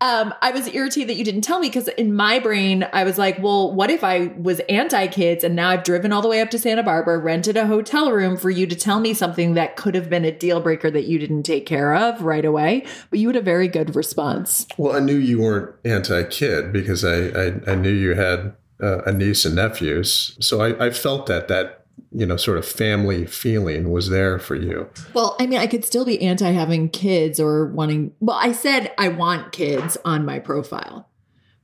Um, 0.00 0.34
I 0.42 0.50
was 0.50 0.68
irritated 0.68 1.08
that 1.08 1.16
you 1.16 1.24
didn't 1.24 1.42
tell 1.42 1.58
me 1.58 1.68
because 1.68 1.88
in 1.88 2.14
my 2.14 2.38
brain, 2.38 2.86
I 2.92 3.04
was 3.04 3.18
like, 3.18 3.38
well, 3.38 3.72
what 3.72 3.90
if 3.90 4.04
I 4.04 4.32
was 4.36 4.60
anti 4.68 5.06
kids 5.06 5.42
and 5.42 5.56
now 5.56 5.70
I've 5.70 5.84
driven 5.84 6.12
all 6.12 6.22
the 6.22 6.28
way 6.28 6.40
up 6.40 6.50
to 6.50 6.58
Santa 6.58 6.82
Barbara, 6.82 7.18
rented 7.18 7.56
a 7.56 7.66
hotel 7.66 8.12
room 8.12 8.36
for 8.36 8.50
you 8.50 8.66
to 8.66 8.76
tell 8.76 9.00
me 9.00 9.14
something 9.14 9.54
that 9.54 9.76
could 9.76 9.94
have 9.94 10.10
been 10.10 10.24
a 10.24 10.32
deal 10.32 10.60
breaker 10.60 10.90
that 10.90 11.04
you 11.04 11.18
didn't 11.18 11.44
take 11.44 11.66
care 11.66 11.94
of 11.94 12.22
right 12.22 12.44
away? 12.44 12.84
But 13.10 13.18
you 13.20 13.28
had 13.28 13.36
a 13.36 13.40
very 13.40 13.68
good 13.68 13.96
response. 13.96 14.66
Well, 14.76 14.94
I 14.94 15.00
knew 15.00 15.16
you 15.16 15.40
weren't 15.40 15.74
anti-kid 15.84 16.72
because 16.72 17.04
I 17.04 17.26
I, 17.26 17.72
I 17.72 17.74
knew 17.74 17.92
you 17.92 18.14
had 18.14 18.54
uh, 18.82 19.02
a 19.02 19.12
niece 19.12 19.44
and 19.44 19.56
nephews, 19.56 20.36
so 20.40 20.60
I, 20.60 20.86
I 20.86 20.90
felt 20.90 21.26
that 21.26 21.48
that 21.48 21.85
you 22.12 22.24
know 22.26 22.36
sort 22.36 22.58
of 22.58 22.66
family 22.66 23.26
feeling 23.26 23.90
was 23.90 24.08
there 24.08 24.38
for 24.38 24.54
you. 24.54 24.88
Well, 25.14 25.36
I 25.38 25.46
mean, 25.46 25.58
I 25.58 25.66
could 25.66 25.84
still 25.84 26.04
be 26.04 26.20
anti 26.22 26.50
having 26.50 26.88
kids 26.88 27.38
or 27.38 27.66
wanting. 27.66 28.12
Well, 28.20 28.38
I 28.40 28.52
said 28.52 28.92
I 28.98 29.08
want 29.08 29.52
kids 29.52 29.96
on 30.04 30.24
my 30.24 30.38
profile, 30.38 31.08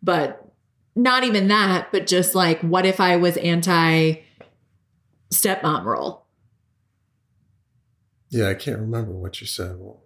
but 0.03 0.53
not 0.95 1.25
even 1.25 1.49
that. 1.49 1.91
But 1.93 2.07
just 2.07 2.35
like, 2.35 2.61
what 2.61 2.85
if 2.85 3.01
I 3.01 3.17
was 3.17 3.37
anti 3.39 4.17
stepmom 5.31 5.85
role? 5.85 6.27
Yeah, 8.31 8.49
I 8.49 8.55
can't 8.55 8.79
remember 8.79 9.13
what 9.13 9.41
you 9.41 9.47
said. 9.47 9.77
Well, 9.79 10.02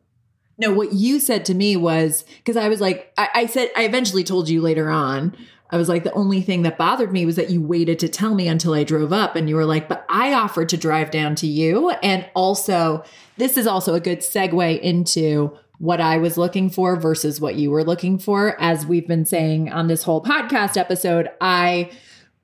No, 0.58 0.72
what 0.72 0.92
you 0.92 1.20
said 1.20 1.44
to 1.46 1.54
me 1.54 1.76
was 1.76 2.24
because 2.38 2.56
I 2.56 2.68
was 2.68 2.80
like, 2.80 3.12
I, 3.18 3.28
I 3.34 3.46
said, 3.46 3.70
I 3.76 3.84
eventually 3.84 4.24
told 4.24 4.48
you 4.48 4.62
later 4.62 4.88
on. 4.88 5.36
I 5.70 5.76
was 5.76 5.88
like, 5.88 6.04
the 6.04 6.12
only 6.12 6.42
thing 6.42 6.62
that 6.62 6.78
bothered 6.78 7.12
me 7.12 7.26
was 7.26 7.36
that 7.36 7.50
you 7.50 7.60
waited 7.60 7.98
to 7.98 8.08
tell 8.08 8.34
me 8.34 8.46
until 8.46 8.72
I 8.72 8.84
drove 8.84 9.12
up. 9.12 9.34
And 9.34 9.48
you 9.48 9.56
were 9.56 9.64
like, 9.64 9.88
but 9.88 10.06
I 10.08 10.32
offered 10.32 10.68
to 10.70 10.76
drive 10.76 11.10
down 11.10 11.34
to 11.36 11.46
you. 11.46 11.90
And 12.02 12.28
also, 12.34 13.02
this 13.36 13.56
is 13.56 13.66
also 13.66 13.94
a 13.94 14.00
good 14.00 14.20
segue 14.20 14.80
into 14.80 15.56
what 15.78 16.00
I 16.00 16.18
was 16.18 16.38
looking 16.38 16.70
for 16.70 16.96
versus 16.96 17.40
what 17.40 17.56
you 17.56 17.70
were 17.70 17.84
looking 17.84 18.18
for. 18.18 18.58
As 18.60 18.86
we've 18.86 19.08
been 19.08 19.26
saying 19.26 19.70
on 19.70 19.88
this 19.88 20.04
whole 20.04 20.22
podcast 20.22 20.76
episode, 20.76 21.28
I 21.40 21.90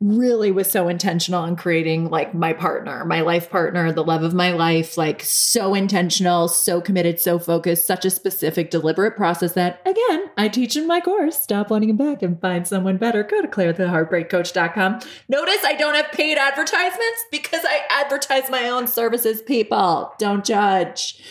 really 0.03 0.51
was 0.51 0.69
so 0.69 0.89
intentional 0.89 1.45
in 1.45 1.55
creating 1.55 2.11
like 2.11 2.35
my 2.35 2.53
partner, 2.53 3.05
my 3.05 3.21
life 3.21 3.49
partner, 3.49 3.93
the 3.93 4.03
love 4.03 4.25
of 4.25 4.35
my 4.35 4.51
life, 4.51 4.99
like 4.99 5.23
so 5.23 5.75
intentional, 5.75 6.49
so 6.49 6.81
committed, 6.81 7.21
so 7.21 7.39
focused, 7.39 7.87
such 7.87 8.05
a 8.05 8.11
specific, 8.11 8.71
deliberate 8.71 9.17
process 9.17 9.53
that 9.53 9.81
again, 9.87 10.31
I 10.37 10.49
teach 10.49 10.77
in 10.77 10.87
my 10.87 11.01
course. 11.01 11.41
Stop 11.41 11.71
running 11.71 11.89
him 11.89 11.97
back 11.97 12.23
and 12.23 12.41
find 12.41 12.67
someone 12.67 12.97
better. 12.97 13.23
Go 13.23 13.41
to 13.41 13.49
clairetheheartbreakcoach.com. 13.49 15.01
Notice 15.29 15.65
I 15.65 15.75
don't 15.75 15.95
have 15.95 16.11
paid 16.11 16.37
advertisements 16.37 17.25
because 17.31 17.65
I 17.65 17.83
advertise 17.91 18.51
my 18.51 18.69
own 18.69 18.89
services, 18.89 19.41
people. 19.41 20.13
Don't 20.19 20.45
judge. 20.45 21.23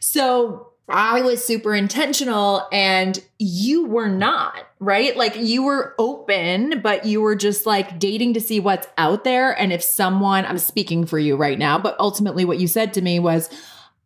So 0.00 0.69
I 0.90 1.22
was 1.22 1.44
super 1.44 1.74
intentional 1.74 2.66
and 2.72 3.22
you 3.38 3.86
were 3.86 4.08
not, 4.08 4.54
right? 4.80 5.16
Like 5.16 5.36
you 5.36 5.62
were 5.62 5.94
open, 5.98 6.80
but 6.80 7.04
you 7.06 7.20
were 7.20 7.36
just 7.36 7.64
like 7.64 7.98
dating 7.98 8.34
to 8.34 8.40
see 8.40 8.60
what's 8.60 8.88
out 8.98 9.24
there. 9.24 9.52
And 9.52 9.72
if 9.72 9.82
someone, 9.82 10.44
I'm 10.44 10.58
speaking 10.58 11.06
for 11.06 11.18
you 11.18 11.36
right 11.36 11.58
now, 11.58 11.78
but 11.78 11.98
ultimately 12.00 12.44
what 12.44 12.58
you 12.58 12.66
said 12.66 12.92
to 12.94 13.02
me 13.02 13.18
was, 13.20 13.48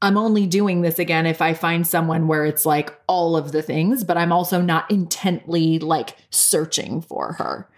I'm 0.03 0.19
only 0.19 0.47
doing 0.47 0.83
this 0.83 0.99
again 0.99 1.25
if 1.25 1.41
I 1.41 1.55
find 1.55 1.87
someone 1.87 2.29
where 2.29 2.45
it's 2.45 2.67
like 2.67 2.95
all 3.07 3.37
of 3.37 3.53
the 3.53 3.63
things, 3.63 4.05
but 4.05 4.19
I'm 4.19 4.33
also 4.33 4.61
not 4.61 4.91
intently 4.91 5.79
like 5.79 6.17
searching 6.29 7.01
for 7.01 7.33
her. 7.35 7.69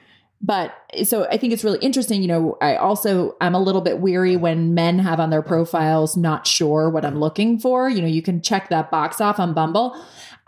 But 0.42 0.74
so 1.04 1.24
I 1.24 1.38
think 1.38 1.52
it's 1.52 1.64
really 1.64 1.78
interesting. 1.78 2.20
You 2.20 2.28
know, 2.28 2.58
I 2.60 2.76
also, 2.76 3.36
I'm 3.40 3.54
a 3.54 3.60
little 3.60 3.80
bit 3.80 4.00
weary 4.00 4.36
when 4.36 4.74
men 4.74 4.98
have 4.98 5.18
on 5.18 5.30
their 5.30 5.42
profiles, 5.42 6.16
not 6.16 6.46
sure 6.46 6.90
what 6.90 7.04
I'm 7.04 7.18
looking 7.18 7.58
for. 7.58 7.88
You 7.88 8.02
know, 8.02 8.08
you 8.08 8.22
can 8.22 8.42
check 8.42 8.68
that 8.68 8.90
box 8.90 9.20
off 9.20 9.40
on 9.40 9.54
Bumble. 9.54 9.96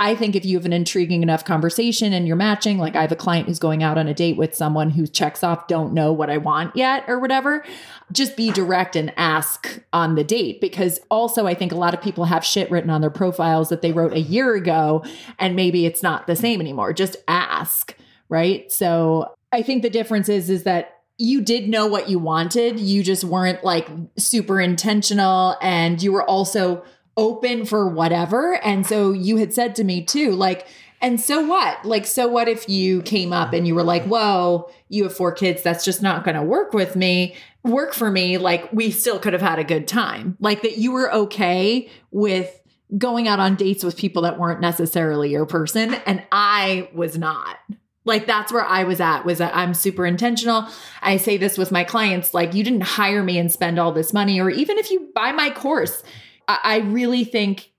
I 0.01 0.15
think 0.15 0.37
if 0.37 0.45
you 0.45 0.57
have 0.57 0.67
an 0.67 0.73
intriguing 0.73 1.25
enough 1.25 1.45
conversation 1.45 2.13
and 2.13 2.25
you're 2.27 2.37
matching, 2.37 2.79
like 2.79 2.95
I 2.95 3.03
have 3.03 3.11
a 3.11 3.17
client 3.17 3.49
who's 3.49 3.59
going 3.59 3.83
out 3.83 3.99
on 3.99 4.07
a 4.07 4.15
date 4.15 4.37
with 4.37 4.55
someone 4.55 4.91
who 4.91 5.09
checks 5.09 5.43
off, 5.43 5.67
don't 5.67 5.93
know 5.93 6.13
what 6.13 6.31
I 6.31 6.37
want 6.37 6.77
yet 6.77 7.05
or 7.09 7.19
whatever, 7.19 7.65
just 8.13 8.37
be 8.37 8.53
direct 8.53 8.95
and 8.95 9.13
ask 9.17 9.81
on 9.93 10.15
the 10.15 10.23
date. 10.23 10.61
Because 10.61 11.01
also, 11.11 11.49
I 11.49 11.55
think 11.55 11.73
a 11.73 11.77
lot 11.77 11.95
of 11.95 12.03
people 12.03 12.27
have 12.27 12.45
shit 12.45 12.71
written 12.71 12.91
on 12.91 13.01
their 13.01 13.11
profiles 13.11 13.71
that 13.71 13.83
they 13.83 13.91
wrote 13.91 14.13
a 14.13 14.21
year 14.21 14.55
ago 14.55 15.05
and 15.37 15.57
maybe 15.57 15.85
it's 15.85 16.03
not 16.03 16.29
the 16.29 16.37
same 16.37 16.61
anymore. 16.61 16.93
Just 16.93 17.17
ask, 17.27 17.97
right? 18.29 18.71
So 18.71 19.35
I 19.53 19.63
think 19.63 19.83
the 19.83 19.91
difference 19.91 20.29
is, 20.29 20.51
is 20.51 20.65
that 20.65 20.99
you 21.19 21.41
did 21.41 21.69
know 21.69 21.87
what 21.87 22.09
you 22.09 22.19
wanted. 22.19 22.79
You 22.79 23.03
just 23.03 23.25
weren't 23.25 23.65
like 23.65 23.89
super 24.17 24.61
intentional 24.61 25.57
and 25.61 26.01
you 26.03 26.13
were 26.13 26.23
also 26.23 26.85
open 27.17 27.65
for 27.65 27.89
whatever. 27.89 28.55
And 28.65 28.87
so 28.87 29.13
you 29.13 29.39
had 29.39 29.53
said 29.53 29.75
to 29.77 29.85
me 29.85 30.05
too, 30.05 30.33
like, 30.33 30.69
and 31.01 31.21
so 31.21 31.45
what? 31.47 31.85
Like, 31.85 32.07
so 32.07 32.29
what 32.29 32.49
if 32.49 32.69
you 32.69 33.03
came 33.03 33.33
up 33.33 33.53
and 33.53 33.67
you 33.67 33.75
were 33.75 33.83
like, 33.83 34.05
whoa, 34.05 34.71
you 34.89 35.05
have 35.05 35.17
four 35.17 35.33
kids. 35.33 35.63
That's 35.63 35.85
just 35.85 36.03
not 36.03 36.25
going 36.25 36.37
to 36.37 36.43
work 36.43 36.73
with 36.73 36.97
me, 36.97 37.35
work 37.65 37.95
for 37.95 38.11
me. 38.11 38.39
Like, 38.39 38.73
we 38.73 38.91
still 38.91 39.19
could 39.19 39.33
have 39.33 39.43
had 39.43 39.59
a 39.59 39.65
good 39.65 39.87
time. 39.87 40.37
Like, 40.41 40.63
that 40.63 40.79
you 40.79 40.93
were 40.93 41.13
okay 41.13 41.89
with 42.11 42.61
going 42.97 43.29
out 43.29 43.39
on 43.39 43.55
dates 43.55 43.85
with 43.85 43.97
people 43.97 44.23
that 44.23 44.39
weren't 44.39 44.61
necessarily 44.61 45.31
your 45.31 45.47
person. 45.47 45.95
And 45.95 46.25
I 46.33 46.89
was 46.95 47.19
not. 47.19 47.59
Like 48.09 48.27
that's 48.27 48.51
where 48.51 48.65
I 48.65 48.85
was 48.85 49.01
at 49.01 49.25
was 49.25 49.39
that 49.39 49.55
I'm 49.55 49.75
super 49.75 50.07
intentional. 50.07 50.67
I 51.03 51.19
say 51.19 51.37
this 51.37 51.59
with 51.59 51.71
my 51.71 51.85
clients 51.85 52.35
like 52.35 52.55
you 52.55 52.65
didn't 52.65 52.81
hire 52.81 53.23
me 53.23 53.39
and 53.39 53.53
spend 53.53 53.79
all 53.79 53.93
this 53.93 54.13
money 54.13 54.41
or 54.41 54.51
even 54.51 54.79
if 54.79 54.91
you 54.91 55.11
buy 55.15 55.31
my 55.31 55.51
course, 55.51 56.03
I, 56.49 56.59
I 56.65 56.77
really 56.79 57.23
think 57.23 57.71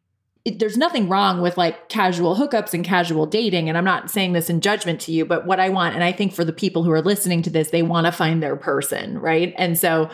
it, 0.46 0.60
there's 0.60 0.78
nothing 0.78 1.10
wrong 1.10 1.42
with 1.42 1.58
like 1.58 1.90
casual 1.90 2.36
hookups 2.36 2.74
and 2.74 2.86
casual 2.86 3.26
dating 3.26 3.68
and 3.68 3.78
I'm 3.78 3.84
not 3.84 4.12
saying 4.12 4.34
this 4.34 4.50
in 4.50 4.62
judgment 4.62 5.02
to 5.02 5.12
you, 5.12 5.26
but 5.26 5.48
what 5.48 5.60
I 5.60 5.70
want 5.70 5.96
and 5.96 6.04
I 6.04 6.12
think 6.12 6.34
for 6.34 6.46
the 6.46 6.54
people 6.54 6.84
who 6.84 6.92
are 6.92 7.02
listening 7.02 7.42
to 7.42 7.50
this, 7.50 7.72
they 7.72 7.82
want 7.82 8.06
to 8.06 8.12
find 8.12 8.42
their 8.42 8.56
person, 8.56 9.20
right? 9.20 9.54
And 9.58 9.78
so 9.78 10.10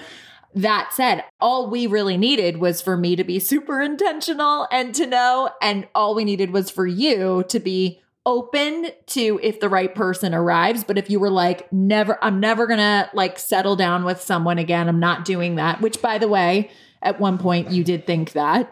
that 0.55 0.93
said, 0.93 1.25
all 1.41 1.69
we 1.69 1.85
really 1.85 2.15
needed 2.15 2.57
was 2.57 2.81
for 2.81 2.95
me 2.95 3.17
to 3.17 3.25
be 3.25 3.39
super 3.39 3.81
intentional 3.81 4.65
and 4.71 4.95
to 4.95 5.05
know 5.05 5.49
and 5.61 5.85
all 5.93 6.15
we 6.15 6.23
needed 6.23 6.51
was 6.51 6.71
for 6.71 6.87
you 6.87 7.43
to 7.49 7.59
be 7.59 8.01
open 8.25 8.87
to 9.05 9.39
if 9.43 9.59
the 9.59 9.69
right 9.69 9.93
person 9.93 10.33
arrives 10.33 10.83
but 10.83 10.97
if 10.97 11.09
you 11.09 11.19
were 11.19 11.29
like 11.29 11.71
never 11.71 12.17
i'm 12.23 12.39
never 12.39 12.65
gonna 12.65 13.09
like 13.13 13.37
settle 13.37 13.75
down 13.75 14.03
with 14.03 14.19
someone 14.19 14.57
again 14.57 14.89
i'm 14.89 14.99
not 14.99 15.25
doing 15.25 15.55
that 15.55 15.79
which 15.81 16.01
by 16.01 16.17
the 16.17 16.27
way 16.27 16.69
at 17.01 17.19
one 17.19 17.37
point 17.37 17.69
you 17.71 17.83
did 17.83 18.07
think 18.07 18.31
that 18.31 18.71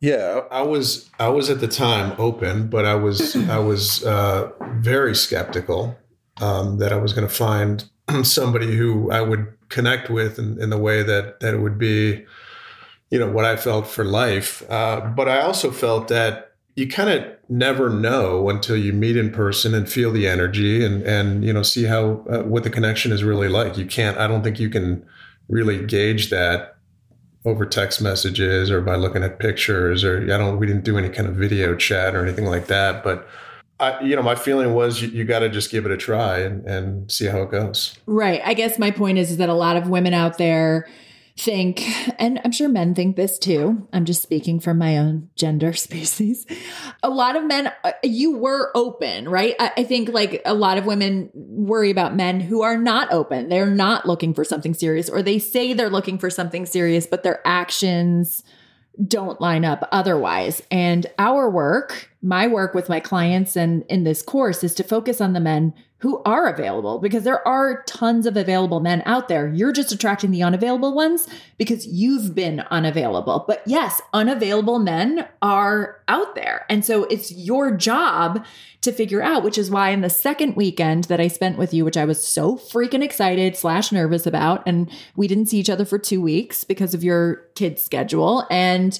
Yeah, 0.00 0.44
I 0.50 0.62
was 0.62 1.10
I 1.18 1.28
was 1.28 1.50
at 1.50 1.60
the 1.60 1.68
time 1.68 2.14
open, 2.18 2.68
but 2.68 2.86
I 2.86 2.94
was 2.94 3.36
I 3.36 3.58
was 3.58 4.02
uh, 4.02 4.50
very 4.78 5.14
skeptical 5.14 5.94
um, 6.40 6.78
that 6.78 6.92
I 6.92 6.96
was 6.96 7.12
to 7.28 7.28
find 7.28 7.84
somebody 8.22 8.76
who 8.76 9.10
I 9.10 9.20
would 9.20 9.46
connect 9.68 10.08
with 10.10 10.38
in, 10.38 10.60
in 10.60 10.70
the 10.70 10.78
way 10.78 11.02
that 11.02 11.40
that 11.40 11.54
it 11.54 11.58
would 11.58 11.78
be, 11.78 12.24
you 13.10 13.18
know, 13.18 13.30
what 13.30 13.44
I 13.44 13.56
felt 13.56 13.86
for 13.86 14.04
life. 14.04 14.62
Uh, 14.70 15.00
but 15.00 15.28
I 15.28 15.42
also 15.42 15.70
felt 15.70 16.08
that 16.08 16.49
you 16.80 16.88
kind 16.88 17.10
of 17.10 17.24
never 17.50 17.90
know 17.90 18.48
until 18.48 18.76
you 18.76 18.90
meet 18.92 19.16
in 19.16 19.30
person 19.30 19.74
and 19.74 19.86
feel 19.86 20.10
the 20.10 20.26
energy 20.26 20.82
and 20.82 21.02
and 21.02 21.44
you 21.44 21.52
know 21.52 21.62
see 21.62 21.84
how 21.84 22.24
uh, 22.30 22.42
what 22.42 22.64
the 22.64 22.70
connection 22.70 23.12
is 23.12 23.22
really 23.22 23.48
like. 23.48 23.76
You 23.76 23.84
can't. 23.84 24.16
I 24.16 24.26
don't 24.26 24.42
think 24.42 24.58
you 24.58 24.70
can 24.70 25.06
really 25.48 25.84
gauge 25.84 26.30
that 26.30 26.76
over 27.44 27.66
text 27.66 28.00
messages 28.00 28.70
or 28.70 28.80
by 28.80 28.96
looking 28.96 29.22
at 29.22 29.38
pictures 29.38 30.04
or 30.04 30.22
I 30.22 30.38
don't 30.38 30.58
we 30.58 30.66
didn't 30.66 30.84
do 30.84 30.96
any 30.96 31.10
kind 31.10 31.28
of 31.28 31.36
video 31.36 31.74
chat 31.74 32.14
or 32.14 32.22
anything 32.22 32.44
like 32.44 32.66
that 32.66 33.02
but 33.02 33.26
I 33.78 33.98
you 34.02 34.14
know 34.14 34.22
my 34.22 34.34
feeling 34.34 34.74
was 34.74 35.00
you, 35.00 35.08
you 35.08 35.24
got 35.24 35.38
to 35.38 35.48
just 35.48 35.70
give 35.70 35.86
it 35.86 35.90
a 35.90 35.96
try 35.96 36.40
and, 36.40 36.66
and 36.66 37.10
see 37.10 37.24
how 37.24 37.40
it 37.40 37.50
goes 37.50 37.96
right 38.04 38.42
i 38.44 38.52
guess 38.52 38.78
my 38.78 38.90
point 38.90 39.16
is, 39.16 39.30
is 39.30 39.38
that 39.38 39.48
a 39.48 39.54
lot 39.54 39.78
of 39.78 39.88
women 39.88 40.12
out 40.12 40.36
there 40.36 40.86
think, 41.40 41.82
and 42.20 42.40
I'm 42.44 42.52
sure 42.52 42.68
men 42.68 42.94
think 42.94 43.16
this 43.16 43.38
too. 43.38 43.88
I'm 43.92 44.04
just 44.04 44.22
speaking 44.22 44.60
from 44.60 44.78
my 44.78 44.98
own 44.98 45.30
gender 45.36 45.72
species. 45.74 46.46
A 47.02 47.10
lot 47.10 47.36
of 47.36 47.44
men, 47.44 47.72
uh, 47.82 47.92
you 48.02 48.36
were 48.36 48.70
open, 48.74 49.28
right? 49.28 49.54
I, 49.58 49.72
I, 49.78 49.84
think 49.84 50.10
like 50.10 50.42
a 50.44 50.54
lot 50.54 50.78
of 50.78 50.86
women 50.86 51.30
worry 51.34 51.90
about 51.90 52.14
men 52.14 52.40
who 52.40 52.62
are 52.62 52.76
not 52.76 53.12
open. 53.12 53.48
They're 53.48 53.66
not 53.66 54.06
looking 54.06 54.34
for 54.34 54.44
something 54.44 54.74
serious, 54.74 55.08
or 55.08 55.22
they 55.22 55.38
say 55.38 55.72
they're 55.72 55.90
looking 55.90 56.18
for 56.18 56.30
something 56.30 56.66
serious, 56.66 57.06
but 57.06 57.22
their 57.22 57.40
actions 57.46 58.42
don't 59.06 59.40
line 59.40 59.64
up 59.64 59.88
otherwise. 59.92 60.62
And 60.70 61.06
our 61.18 61.48
work, 61.48 62.10
my 62.22 62.46
work 62.46 62.74
with 62.74 62.88
my 62.88 63.00
clients 63.00 63.56
and 63.56 63.84
in 63.88 64.04
this 64.04 64.20
course 64.20 64.62
is 64.62 64.74
to 64.74 64.84
focus 64.84 65.20
on 65.20 65.32
the 65.32 65.40
men 65.40 65.74
who 66.00 66.22
are 66.24 66.46
available 66.46 66.98
because 66.98 67.24
there 67.24 67.46
are 67.46 67.82
tons 67.82 68.26
of 68.26 68.36
available 68.36 68.80
men 68.80 69.02
out 69.04 69.28
there. 69.28 69.48
You're 69.48 69.72
just 69.72 69.92
attracting 69.92 70.30
the 70.30 70.42
unavailable 70.42 70.94
ones 70.94 71.28
because 71.58 71.86
you've 71.86 72.34
been 72.34 72.60
unavailable. 72.70 73.44
But 73.46 73.62
yes, 73.66 74.00
unavailable 74.14 74.78
men 74.78 75.28
are 75.42 76.00
out 76.08 76.34
there. 76.34 76.64
And 76.70 76.84
so 76.84 77.04
it's 77.04 77.32
your 77.32 77.70
job 77.76 78.44
to 78.80 78.92
figure 78.92 79.22
out, 79.22 79.44
which 79.44 79.58
is 79.58 79.70
why 79.70 79.90
in 79.90 80.00
the 80.00 80.08
second 80.08 80.56
weekend 80.56 81.04
that 81.04 81.20
I 81.20 81.28
spent 81.28 81.58
with 81.58 81.74
you, 81.74 81.84
which 81.84 81.98
I 81.98 82.06
was 82.06 82.26
so 82.26 82.56
freaking 82.56 83.02
excited 83.02 83.54
slash 83.54 83.92
nervous 83.92 84.26
about, 84.26 84.62
and 84.66 84.90
we 85.16 85.28
didn't 85.28 85.46
see 85.46 85.58
each 85.58 85.68
other 85.68 85.84
for 85.84 85.98
two 85.98 86.22
weeks 86.22 86.64
because 86.64 86.94
of 86.94 87.04
your 87.04 87.46
kid's 87.54 87.82
schedule. 87.82 88.46
And 88.50 88.98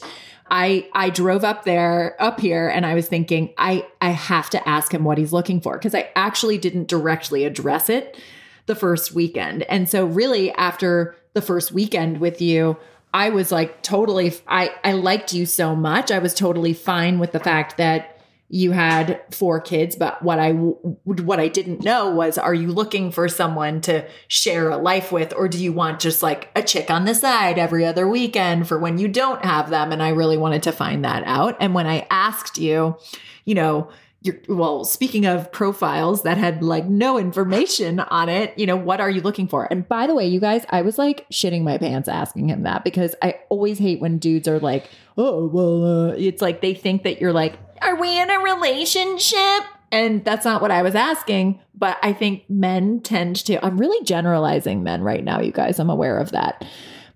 I 0.50 0.88
I 0.92 1.10
drove 1.10 1.44
up 1.44 1.64
there 1.64 2.16
up 2.18 2.40
here 2.40 2.68
and 2.68 2.84
I 2.84 2.94
was 2.94 3.08
thinking 3.08 3.54
I 3.56 3.86
I 4.00 4.10
have 4.10 4.50
to 4.50 4.68
ask 4.68 4.92
him 4.92 5.04
what 5.04 5.18
he's 5.18 5.32
looking 5.32 5.60
for 5.60 5.78
because 5.78 5.94
I 5.94 6.10
actually 6.16 6.58
didn't 6.58 6.88
directly 6.88 7.44
address 7.44 7.88
it 7.88 8.18
the 8.66 8.74
first 8.74 9.12
weekend. 9.12 9.62
And 9.64 9.88
so 9.88 10.04
really 10.04 10.52
after 10.52 11.16
the 11.34 11.42
first 11.42 11.72
weekend 11.72 12.18
with 12.18 12.40
you, 12.40 12.76
I 13.14 13.30
was 13.30 13.52
like 13.52 13.82
totally 13.82 14.34
I 14.48 14.72
I 14.82 14.92
liked 14.92 15.32
you 15.32 15.46
so 15.46 15.76
much. 15.76 16.10
I 16.10 16.18
was 16.18 16.34
totally 16.34 16.72
fine 16.72 17.18
with 17.18 17.32
the 17.32 17.40
fact 17.40 17.76
that 17.76 18.19
you 18.52 18.72
had 18.72 19.22
four 19.30 19.60
kids 19.60 19.94
but 19.94 20.20
what 20.22 20.40
i 20.40 20.50
what 20.50 21.38
i 21.38 21.46
didn't 21.46 21.84
know 21.84 22.10
was 22.10 22.36
are 22.36 22.52
you 22.52 22.66
looking 22.66 23.12
for 23.12 23.28
someone 23.28 23.80
to 23.80 24.04
share 24.26 24.70
a 24.70 24.76
life 24.76 25.12
with 25.12 25.32
or 25.36 25.48
do 25.48 25.62
you 25.62 25.72
want 25.72 26.00
just 26.00 26.20
like 26.20 26.50
a 26.56 26.62
chick 26.62 26.90
on 26.90 27.04
the 27.04 27.14
side 27.14 27.58
every 27.58 27.86
other 27.86 28.08
weekend 28.08 28.66
for 28.66 28.76
when 28.76 28.98
you 28.98 29.06
don't 29.06 29.44
have 29.44 29.70
them 29.70 29.92
and 29.92 30.02
i 30.02 30.08
really 30.08 30.36
wanted 30.36 30.64
to 30.64 30.72
find 30.72 31.04
that 31.04 31.22
out 31.26 31.56
and 31.60 31.74
when 31.74 31.86
i 31.86 32.04
asked 32.10 32.58
you 32.58 32.96
you 33.44 33.54
know 33.54 33.88
you're, 34.22 34.36
well, 34.48 34.84
speaking 34.84 35.24
of 35.24 35.50
profiles 35.50 36.24
that 36.24 36.36
had 36.36 36.62
like 36.62 36.86
no 36.86 37.18
information 37.18 38.00
on 38.00 38.28
it, 38.28 38.52
you 38.58 38.66
know, 38.66 38.76
what 38.76 39.00
are 39.00 39.08
you 39.08 39.22
looking 39.22 39.48
for? 39.48 39.66
And 39.70 39.88
by 39.88 40.06
the 40.06 40.14
way, 40.14 40.26
you 40.28 40.40
guys, 40.40 40.66
I 40.68 40.82
was 40.82 40.98
like 40.98 41.26
shitting 41.30 41.62
my 41.62 41.78
pants 41.78 42.06
asking 42.06 42.50
him 42.50 42.64
that 42.64 42.84
because 42.84 43.14
I 43.22 43.38
always 43.48 43.78
hate 43.78 43.98
when 43.98 44.18
dudes 44.18 44.46
are 44.46 44.60
like, 44.60 44.90
oh, 45.16 45.46
well, 45.46 46.10
uh, 46.10 46.14
it's 46.18 46.42
like 46.42 46.60
they 46.60 46.74
think 46.74 47.04
that 47.04 47.18
you're 47.18 47.32
like, 47.32 47.58
are 47.82 47.96
we 47.96 48.20
in 48.20 48.30
a 48.30 48.38
relationship? 48.38 49.64
And 49.92 50.24
that's 50.24 50.44
not 50.44 50.62
what 50.62 50.70
I 50.70 50.82
was 50.82 50.94
asking, 50.94 51.60
but 51.74 51.98
I 52.02 52.12
think 52.12 52.48
men 52.48 53.00
tend 53.00 53.36
to, 53.46 53.64
I'm 53.64 53.78
really 53.78 54.04
generalizing 54.04 54.82
men 54.82 55.02
right 55.02 55.24
now, 55.24 55.40
you 55.40 55.50
guys. 55.50 55.78
I'm 55.78 55.90
aware 55.90 56.18
of 56.18 56.30
that. 56.30 56.64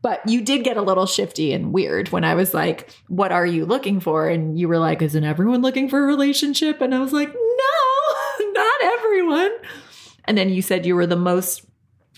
But 0.03 0.29
you 0.29 0.42
did 0.42 0.64
get 0.64 0.77
a 0.77 0.83
little 0.83 1.07
shifty 1.07 1.53
and 1.53 1.72
weird 1.72 2.11
when 2.11 2.24
I 2.24 2.35
was 2.35 2.53
like, 2.53 2.90
What 3.09 3.33
are 3.33 3.46
you 3.46 3.64
looking 3.64 4.00
for? 4.00 4.29
And 4.29 4.59
you 4.59 4.68
were 4.68 4.79
like, 4.79 5.00
Isn't 5.00 5.24
everyone 5.24 5.62
looking 5.62 5.88
for 5.88 6.03
a 6.03 6.07
relationship? 6.07 6.83
And 6.83 6.94
I 6.94 6.98
was 6.98 7.12
like, 7.12 7.33
No, 7.33 8.53
not 8.53 8.83
everyone. 8.98 9.53
And 10.27 10.37
then 10.37 10.50
you 10.50 10.61
said 10.61 10.85
you 10.85 10.94
were 10.94 11.07
the 11.07 11.16
most, 11.16 11.64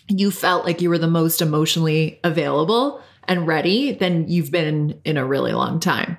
you 0.09 0.33
felt 0.33 0.65
like 0.65 0.81
you 0.81 0.89
were 0.89 0.99
the 0.99 1.07
most 1.07 1.41
emotionally 1.41 2.19
available 2.25 3.01
and 3.29 3.47
ready 3.47 3.93
than 3.93 4.27
you've 4.27 4.51
been 4.51 5.01
in 5.05 5.17
a 5.17 5.25
really 5.25 5.53
long 5.53 5.79
time. 5.79 6.19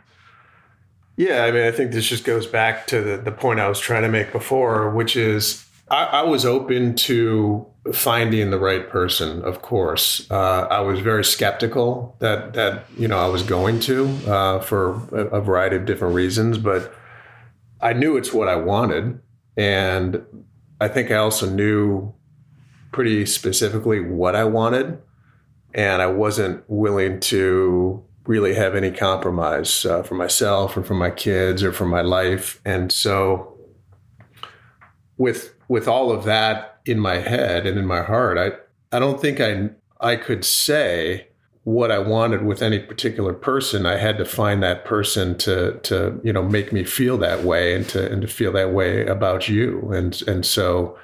Yeah, 1.18 1.46
I 1.46 1.52
mean, 1.52 1.64
I 1.64 1.72
think 1.72 1.92
this 1.92 2.08
just 2.08 2.24
goes 2.24 2.46
back 2.46 2.86
to 2.88 3.02
the, 3.02 3.18
the 3.18 3.32
point 3.32 3.60
I 3.60 3.68
was 3.68 3.80
trying 3.80 4.04
to 4.04 4.10
make 4.10 4.32
before, 4.32 4.92
which 4.92 5.16
is 5.16 5.66
I, 5.90 6.04
I 6.06 6.22
was 6.22 6.46
open 6.46 6.96
to 6.96 7.66
finding 7.92 8.52
the 8.52 8.60
right 8.60 8.88
person. 8.88 9.42
Of 9.42 9.64
course, 9.64 10.30
uh, 10.30 10.68
I 10.70 10.82
was 10.82 11.00
very 11.00 11.24
skeptical 11.24 12.16
that 12.20 12.54
that 12.54 12.86
you 12.98 13.08
know 13.08 13.18
I 13.18 13.28
was 13.28 13.42
going 13.42 13.80
to 13.82 14.08
uh, 14.28 14.60
for 14.60 15.02
a, 15.12 15.38
a 15.38 15.42
variety 15.42 15.76
of 15.76 15.86
different 15.86 16.14
reasons, 16.14 16.60
but 16.60 16.94
I 17.82 17.94
knew 17.94 18.16
it's 18.16 18.32
what 18.32 18.48
I 18.48 18.56
wanted, 18.56 19.20
and 19.58 20.24
I 20.80 20.88
think 20.88 21.10
I 21.10 21.16
also 21.16 21.50
knew 21.50 22.14
pretty 22.92 23.26
specifically 23.26 24.02
what 24.02 24.36
I 24.36 24.44
wanted, 24.44 25.00
and 25.74 26.00
I 26.00 26.08
wasn't 26.08 26.64
willing 26.68 27.20
to 27.22 28.04
really 28.28 28.54
have 28.54 28.76
any 28.76 28.92
compromise 28.92 29.86
uh, 29.86 30.04
for 30.04 30.16
myself 30.16 30.78
or 30.78 30.84
for 30.84 30.94
my 30.94 31.10
kids 31.10 31.64
or 31.64 31.72
for 31.72 31.86
my 31.86 32.02
life. 32.02 32.62
And 32.66 32.92
so 32.92 33.58
with 35.18 35.54
with 35.68 35.88
all 35.88 36.12
of 36.12 36.24
that 36.26 36.80
in 36.86 37.00
my 37.00 37.16
head 37.16 37.66
and 37.66 37.78
in 37.78 37.86
my 37.86 38.04
heart, 38.04 38.38
I 38.38 38.52
I 38.96 39.00
don't 39.00 39.20
think 39.20 39.40
I 39.40 39.70
I 40.00 40.16
could 40.16 40.46
say 40.46 41.28
what 41.64 41.92
I 41.92 42.00
wanted 42.00 42.44
with 42.44 42.62
any 42.62 42.80
particular 42.80 43.34
person. 43.34 43.86
I 43.86 43.98
had 43.98 44.18
to 44.20 44.26
find 44.26 44.62
that 44.64 44.86
person 44.86 45.38
to 45.40 45.80
to 45.84 46.20
you 46.24 46.34
know 46.34 46.44
make 46.44 46.72
me 46.72 46.84
feel 46.84 47.18
that 47.18 47.44
way 47.44 47.74
and 47.74 47.88
to 47.90 48.12
and 48.12 48.22
to 48.22 48.28
feel 48.28 48.52
that 48.54 48.74
way 48.74 49.06
about 49.06 49.50
you. 49.50 49.92
And 49.92 50.22
and 50.28 50.46
so 50.46 50.98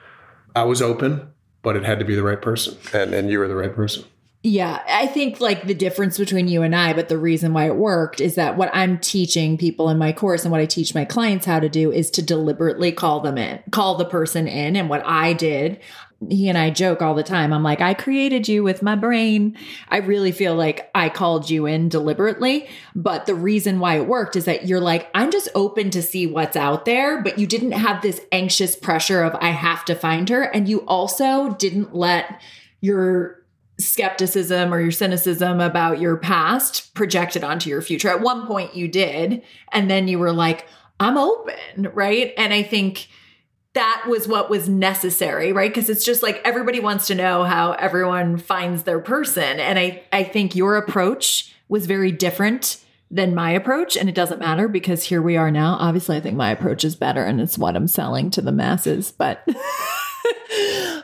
I 0.55 0.63
was 0.63 0.81
open, 0.81 1.29
but 1.61 1.75
it 1.75 1.83
had 1.83 1.99
to 1.99 2.05
be 2.05 2.15
the 2.15 2.23
right 2.23 2.41
person. 2.41 2.77
And 2.93 3.13
and 3.13 3.29
you 3.29 3.39
were 3.39 3.47
the 3.47 3.55
right 3.55 3.73
person. 3.73 4.05
Yeah, 4.45 4.83
I 4.89 5.07
think 5.07 5.39
like 5.39 5.67
the 5.67 5.73
difference 5.73 6.17
between 6.17 6.49
you 6.49 6.63
and 6.63 6.75
I, 6.75 6.91
but 6.91 7.07
the 7.07 7.17
reason 7.17 7.53
why 7.53 7.67
it 7.67 7.77
worked 7.77 8.19
is 8.19 8.35
that 8.35 8.57
what 8.57 8.69
I'm 8.73 8.99
teaching 8.99 9.57
people 9.57 9.87
in 9.87 9.97
my 9.97 10.11
course 10.11 10.43
and 10.43 10.51
what 10.51 10.59
I 10.59 10.65
teach 10.65 10.93
my 10.93 11.05
clients 11.05 11.45
how 11.45 11.61
to 11.61 11.69
do 11.69 11.93
is 11.93 12.11
to 12.11 12.21
deliberately 12.21 12.91
call 12.91 13.21
them 13.21 13.37
in, 13.37 13.63
call 13.71 13.95
the 13.95 14.03
person 14.03 14.49
in. 14.49 14.75
And 14.75 14.89
what 14.89 15.01
I 15.05 15.31
did, 15.31 15.79
he 16.27 16.49
and 16.49 16.57
I 16.57 16.71
joke 16.71 17.01
all 17.01 17.15
the 17.15 17.23
time. 17.23 17.53
I'm 17.53 17.63
like, 17.63 17.79
I 17.79 17.93
created 17.93 18.49
you 18.49 18.63
with 18.63 18.81
my 18.81 18.95
brain. 18.95 19.57
I 19.87 19.97
really 19.97 20.33
feel 20.33 20.55
like 20.55 20.91
I 20.93 21.07
called 21.07 21.49
you 21.49 21.65
in 21.65 21.87
deliberately. 21.87 22.67
But 22.95 23.25
the 23.25 23.35
reason 23.35 23.79
why 23.79 23.95
it 23.95 24.07
worked 24.07 24.35
is 24.35 24.43
that 24.43 24.67
you're 24.67 24.81
like, 24.81 25.09
I'm 25.15 25.31
just 25.31 25.47
open 25.55 25.89
to 25.91 26.01
see 26.01 26.27
what's 26.27 26.57
out 26.57 26.83
there, 26.83 27.21
but 27.21 27.39
you 27.39 27.47
didn't 27.47 27.71
have 27.71 28.01
this 28.01 28.19
anxious 28.33 28.75
pressure 28.75 29.23
of 29.23 29.37
I 29.39 29.51
have 29.51 29.85
to 29.85 29.95
find 29.95 30.27
her. 30.27 30.41
And 30.41 30.67
you 30.67 30.79
also 30.81 31.53
didn't 31.53 31.95
let 31.95 32.41
your 32.81 33.42
skepticism 33.79 34.73
or 34.73 34.79
your 34.79 34.91
cynicism 34.91 35.59
about 35.59 35.99
your 35.99 36.17
past 36.17 36.93
projected 36.93 37.43
onto 37.43 37.69
your 37.69 37.81
future. 37.81 38.09
At 38.09 38.21
one 38.21 38.45
point 38.45 38.75
you 38.75 38.87
did, 38.87 39.41
and 39.71 39.89
then 39.89 40.07
you 40.07 40.19
were 40.19 40.33
like, 40.33 40.67
I'm 40.99 41.17
open, 41.17 41.89
right? 41.93 42.33
And 42.37 42.53
I 42.53 42.63
think 42.63 43.07
that 43.73 44.05
was 44.07 44.27
what 44.27 44.49
was 44.49 44.69
necessary, 44.69 45.51
right? 45.51 45.71
Because 45.71 45.89
it's 45.89 46.05
just 46.05 46.21
like 46.21 46.39
everybody 46.45 46.79
wants 46.79 47.07
to 47.07 47.15
know 47.15 47.43
how 47.43 47.71
everyone 47.73 48.37
finds 48.37 48.83
their 48.83 48.99
person. 48.99 49.59
And 49.59 49.79
I, 49.79 50.03
I 50.11 50.23
think 50.23 50.55
your 50.55 50.77
approach 50.77 51.53
was 51.67 51.87
very 51.87 52.11
different 52.11 52.77
than 53.09 53.33
my 53.33 53.51
approach. 53.51 53.97
And 53.97 54.07
it 54.07 54.15
doesn't 54.15 54.39
matter 54.39 54.67
because 54.67 55.03
here 55.03 55.21
we 55.21 55.37
are 55.37 55.51
now. 55.51 55.77
Obviously, 55.79 56.17
I 56.17 56.19
think 56.19 56.35
my 56.35 56.51
approach 56.51 56.83
is 56.83 56.95
better 56.95 57.23
and 57.23 57.41
it's 57.41 57.57
what 57.57 57.75
I'm 57.75 57.87
selling 57.87 58.29
to 58.31 58.41
the 58.41 58.51
masses. 58.51 59.11
But 59.11 59.43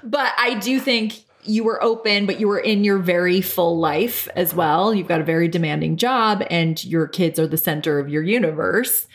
but 0.04 0.34
I 0.38 0.60
do 0.62 0.80
think 0.80 1.24
you 1.44 1.64
were 1.64 1.82
open, 1.84 2.26
but 2.26 2.40
you 2.40 2.48
were 2.48 2.60
in 2.60 2.84
your 2.84 2.98
very 2.98 3.42
full 3.42 3.80
life 3.80 4.28
as 4.36 4.54
well. 4.54 4.94
You've 4.94 5.08
got 5.08 5.22
a 5.22 5.26
very 5.26 5.48
demanding 5.48 5.98
job 5.98 6.44
and 6.50 6.84
your 6.84 7.08
kids 7.08 7.40
are 7.40 7.48
the 7.48 7.58
center 7.58 8.00
of 8.00 8.10
your 8.10 8.24
universe. 8.24 9.08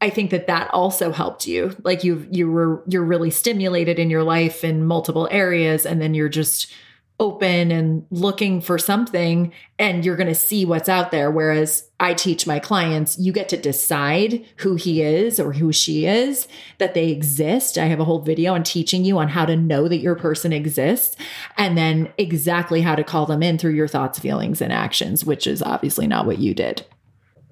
I 0.00 0.10
think 0.10 0.30
that 0.30 0.46
that 0.46 0.72
also 0.72 1.12
helped 1.12 1.46
you. 1.46 1.76
Like 1.82 2.04
you 2.04 2.26
you 2.30 2.50
were 2.50 2.82
you're 2.86 3.04
really 3.04 3.30
stimulated 3.30 3.98
in 3.98 4.10
your 4.10 4.22
life 4.22 4.64
in 4.64 4.86
multiple 4.86 5.28
areas 5.30 5.84
and 5.84 6.00
then 6.00 6.14
you're 6.14 6.28
just 6.28 6.72
open 7.20 7.70
and 7.70 8.06
looking 8.10 8.62
for 8.62 8.78
something 8.78 9.52
and 9.78 10.04
you're 10.04 10.16
going 10.16 10.26
to 10.26 10.34
see 10.34 10.64
what's 10.64 10.88
out 10.88 11.10
there. 11.10 11.30
Whereas 11.30 11.86
I 12.00 12.14
teach 12.14 12.46
my 12.46 12.58
clients 12.58 13.18
you 13.18 13.30
get 13.30 13.50
to 13.50 13.58
decide 13.58 14.42
who 14.56 14.74
he 14.74 15.02
is 15.02 15.38
or 15.38 15.52
who 15.52 15.70
she 15.70 16.06
is 16.06 16.48
that 16.78 16.94
they 16.94 17.10
exist. 17.10 17.76
I 17.76 17.84
have 17.84 18.00
a 18.00 18.04
whole 18.04 18.22
video 18.22 18.54
on 18.54 18.62
teaching 18.62 19.04
you 19.04 19.18
on 19.18 19.28
how 19.28 19.44
to 19.44 19.54
know 19.54 19.86
that 19.86 19.98
your 19.98 20.16
person 20.16 20.52
exists 20.52 21.14
and 21.58 21.76
then 21.76 22.10
exactly 22.16 22.80
how 22.80 22.96
to 22.96 23.04
call 23.04 23.26
them 23.26 23.42
in 23.42 23.58
through 23.58 23.74
your 23.74 23.88
thoughts 23.88 24.18
feelings 24.18 24.62
and 24.62 24.72
actions 24.72 25.24
which 25.24 25.46
is 25.46 25.62
obviously 25.62 26.06
not 26.06 26.24
what 26.24 26.38
you 26.38 26.54
did. 26.54 26.86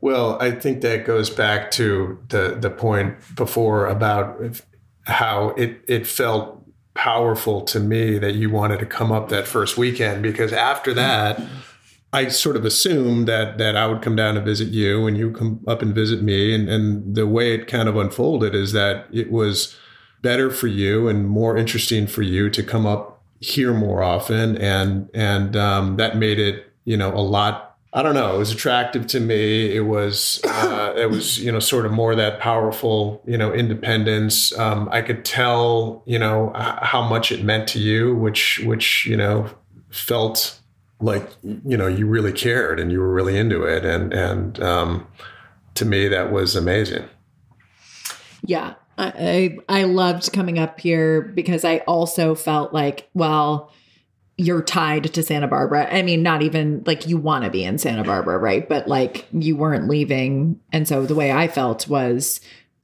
Well 0.00 0.38
I 0.40 0.50
think 0.50 0.80
that 0.80 1.04
goes 1.04 1.28
back 1.28 1.70
to 1.72 2.18
the 2.28 2.56
the 2.58 2.70
point 2.70 3.16
before 3.36 3.86
about 3.86 4.62
how 5.04 5.50
it 5.50 5.82
it 5.86 6.06
felt 6.06 6.57
powerful 6.98 7.60
to 7.62 7.78
me 7.78 8.18
that 8.18 8.34
you 8.34 8.50
wanted 8.50 8.80
to 8.80 8.84
come 8.84 9.12
up 9.12 9.28
that 9.28 9.46
first 9.46 9.78
weekend 9.78 10.20
because 10.20 10.52
after 10.52 10.92
that 10.92 11.40
I 12.12 12.26
sort 12.26 12.56
of 12.56 12.64
assumed 12.64 13.28
that 13.28 13.56
that 13.58 13.76
I 13.76 13.86
would 13.86 14.02
come 14.02 14.16
down 14.16 14.34
to 14.34 14.40
visit 14.40 14.68
you 14.68 15.06
and 15.06 15.16
you 15.16 15.30
come 15.30 15.60
up 15.68 15.80
and 15.80 15.94
visit 15.94 16.22
me. 16.22 16.54
And 16.54 16.68
and 16.68 17.14
the 17.14 17.26
way 17.26 17.54
it 17.54 17.68
kind 17.68 17.88
of 17.88 17.96
unfolded 17.96 18.54
is 18.54 18.72
that 18.72 19.06
it 19.12 19.30
was 19.30 19.76
better 20.22 20.50
for 20.50 20.66
you 20.66 21.06
and 21.06 21.28
more 21.28 21.56
interesting 21.56 22.06
for 22.06 22.22
you 22.22 22.50
to 22.50 22.62
come 22.62 22.86
up 22.86 23.22
here 23.40 23.72
more 23.72 24.02
often. 24.02 24.56
And 24.56 25.08
and 25.14 25.54
um, 25.54 25.96
that 25.98 26.16
made 26.16 26.40
it 26.40 26.68
you 26.88 26.96
know, 26.96 27.12
a 27.12 27.20
lot 27.20 27.67
I 27.98 28.02
don't 28.04 28.14
know. 28.14 28.36
It 28.36 28.38
was 28.38 28.52
attractive 28.52 29.08
to 29.08 29.18
me. 29.18 29.74
It 29.74 29.80
was, 29.80 30.40
uh, 30.44 30.94
it 30.96 31.10
was, 31.10 31.40
you 31.40 31.50
know, 31.50 31.58
sort 31.58 31.84
of 31.84 31.90
more 31.90 32.14
that 32.14 32.38
powerful, 32.38 33.20
you 33.26 33.36
know, 33.36 33.52
independence. 33.52 34.56
Um, 34.56 34.88
I 34.92 35.02
could 35.02 35.24
tell, 35.24 36.04
you 36.06 36.16
know, 36.16 36.52
how 36.54 37.02
much 37.02 37.32
it 37.32 37.42
meant 37.42 37.66
to 37.70 37.80
you, 37.80 38.14
which, 38.14 38.60
which, 38.64 39.04
you 39.04 39.16
know, 39.16 39.50
felt 39.90 40.60
like, 41.00 41.28
you 41.42 41.76
know, 41.76 41.88
you 41.88 42.06
really 42.06 42.30
cared 42.30 42.78
and 42.78 42.92
you 42.92 43.00
were 43.00 43.12
really 43.12 43.36
into 43.36 43.64
it. 43.64 43.84
And, 43.84 44.14
and, 44.14 44.62
um, 44.62 45.08
to 45.74 45.84
me, 45.84 46.06
that 46.06 46.30
was 46.30 46.54
amazing. 46.54 47.02
Yeah. 48.44 48.74
I, 48.96 49.58
I 49.68 49.82
loved 49.82 50.32
coming 50.32 50.56
up 50.60 50.78
here 50.78 51.20
because 51.22 51.64
I 51.64 51.78
also 51.78 52.36
felt 52.36 52.72
like, 52.72 53.08
well, 53.14 53.72
you're 54.38 54.62
tied 54.62 55.12
to 55.12 55.22
Santa 55.22 55.48
Barbara. 55.48 55.92
I 55.92 56.02
mean, 56.02 56.22
not 56.22 56.42
even 56.42 56.84
like 56.86 57.08
you 57.08 57.18
want 57.18 57.42
to 57.44 57.50
be 57.50 57.64
in 57.64 57.76
Santa 57.76 58.04
Barbara, 58.04 58.38
right? 58.38 58.66
But 58.66 58.86
like 58.86 59.26
you 59.32 59.56
weren't 59.56 59.88
leaving. 59.88 60.60
And 60.72 60.86
so 60.86 61.04
the 61.04 61.16
way 61.16 61.32
I 61.32 61.48
felt 61.48 61.88
was 61.88 62.40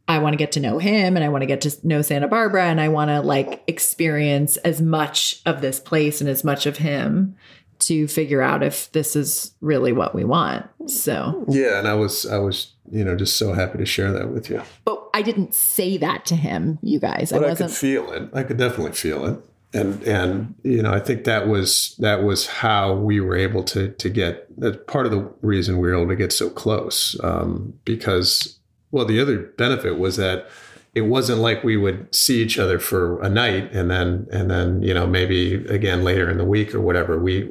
I 0.09 0.19
want 0.19 0.33
to 0.33 0.37
get 0.37 0.53
to 0.53 0.61
know 0.61 0.79
him 0.79 1.17
and 1.17 1.25
I 1.25 1.29
want 1.29 1.43
to 1.43 1.47
get 1.47 1.61
to 1.63 1.75
know 1.87 2.03
Santa 2.03 2.27
Barbara 2.27 2.65
and 2.65 2.81
I 2.81 2.89
want 2.89 3.11
to 3.11 3.21
like 3.21 3.63
experience 3.69 4.57
as 4.59 4.83
much 4.83 5.41
of 5.47 5.61
this 5.61 5.79
place 5.79 6.21
and 6.21 6.29
as 6.29 6.43
much 6.43 6.67
of 6.67 6.79
him 6.79 7.37
to 7.81 8.09
figure 8.09 8.43
out 8.43 8.65
if 8.65 8.91
this 8.91 9.15
is 9.15 9.55
really 9.61 9.93
what 9.93 10.13
we 10.13 10.25
want. 10.25 10.67
So, 10.89 11.45
yeah, 11.49 11.79
and 11.79 11.87
I 11.87 11.95
was 11.95 12.27
I 12.27 12.39
was, 12.39 12.73
you 12.91 13.05
know, 13.05 13.15
just 13.15 13.37
so 13.37 13.53
happy 13.53 13.79
to 13.79 13.87
share 13.87 14.13
that 14.13 14.31
with 14.31 14.51
you. 14.51 14.61
But 14.85 15.09
I 15.15 15.23
didn't 15.23 15.55
say 15.55 15.99
that 15.99 16.27
to 16.27 16.35
him, 16.35 16.81
you 16.83 16.99
guys. 16.99 17.31
But 17.31 17.45
I 17.45 17.49
wasn't 17.49 17.71
I 17.71 17.73
could 17.73 17.79
feel 17.79 18.13
it. 18.13 18.31
I 18.33 18.43
could 18.43 18.57
definitely 18.57 18.93
feel 18.93 19.25
it 19.27 19.39
and 19.75 20.03
and 20.05 20.55
you 20.63 20.83
know 20.83 20.93
I 20.93 21.01
think 21.01 21.25
that 21.25 21.49
was 21.49 21.97
that 21.99 22.23
was 22.23 22.47
how 22.47 22.95
we 22.95 23.21
were 23.21 23.37
able 23.37 23.63
to 23.65 23.91
to 23.91 24.09
get 24.09 24.49
that 24.61 24.87
part 24.87 25.07
of 25.07 25.13
the 25.13 25.31
reason 25.43 25.79
we 25.79 25.89
were 25.89 25.97
able 25.97 26.09
to 26.09 26.17
get 26.17 26.33
so 26.33 26.49
close 26.49 27.19
um, 27.23 27.75
because 27.85 28.59
well 28.91 29.05
the 29.05 29.21
other 29.21 29.39
benefit 29.39 29.99
was 29.99 30.17
that 30.17 30.49
it 30.95 31.03
wasn't 31.03 31.41
like 31.41 31.65
we 31.65 31.77
would 31.77 32.15
see 32.15 32.41
each 32.41 32.57
other 32.57 32.79
for 32.79 33.21
a 33.21 33.29
night 33.29 33.71
and 33.73 33.91
then 33.91 34.29
and 34.31 34.51
then 34.51 34.81
you 34.83 34.95
know 34.95 35.07
maybe 35.07 35.55
again 35.67 36.05
later 36.05 36.31
in 36.31 36.39
the 36.39 36.45
week 36.45 36.73
or 36.75 36.81
whatever 36.81 37.19
we 37.19 37.51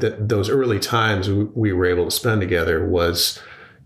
th- 0.00 0.14
those 0.18 0.50
early 0.50 0.80
times 0.80 1.28
we, 1.28 1.44
we 1.44 1.72
were 1.72 1.86
able 1.86 2.04
to 2.04 2.10
spend 2.10 2.40
together 2.40 2.84
was 2.84 3.40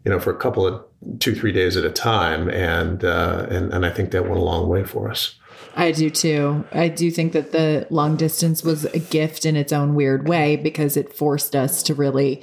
you 0.05 0.11
know 0.11 0.19
for 0.19 0.31
a 0.31 0.37
couple 0.37 0.67
of 0.67 0.83
two 1.19 1.35
three 1.35 1.53
days 1.53 1.77
at 1.77 1.85
a 1.85 1.91
time 1.91 2.49
and 2.49 3.05
uh, 3.05 3.47
and 3.51 3.73
and 3.73 3.85
I 3.85 3.91
think 3.91 4.11
that 4.13 4.23
went 4.23 4.37
a 4.37 4.45
long 4.45 4.69
way 4.69 4.85
for 4.85 5.11
us. 5.11 5.39
I 5.77 5.93
do 5.93 6.11
too. 6.11 6.65
I 6.73 6.89
do 6.89 7.11
think 7.11 7.33
that 7.33 7.53
the 7.53 7.87
long 7.91 8.17
distance 8.17 8.63
was 8.63 8.85
a 8.85 8.99
gift 8.99 9.45
in 9.45 9.57
its 9.57 9.73
own 9.73 9.95
weird 9.95 10.29
way 10.29 10.57
because 10.57 10.97
it 10.97 11.13
forced 11.13 11.57
us 11.57 11.83
to 11.85 11.95
really, 11.95 12.43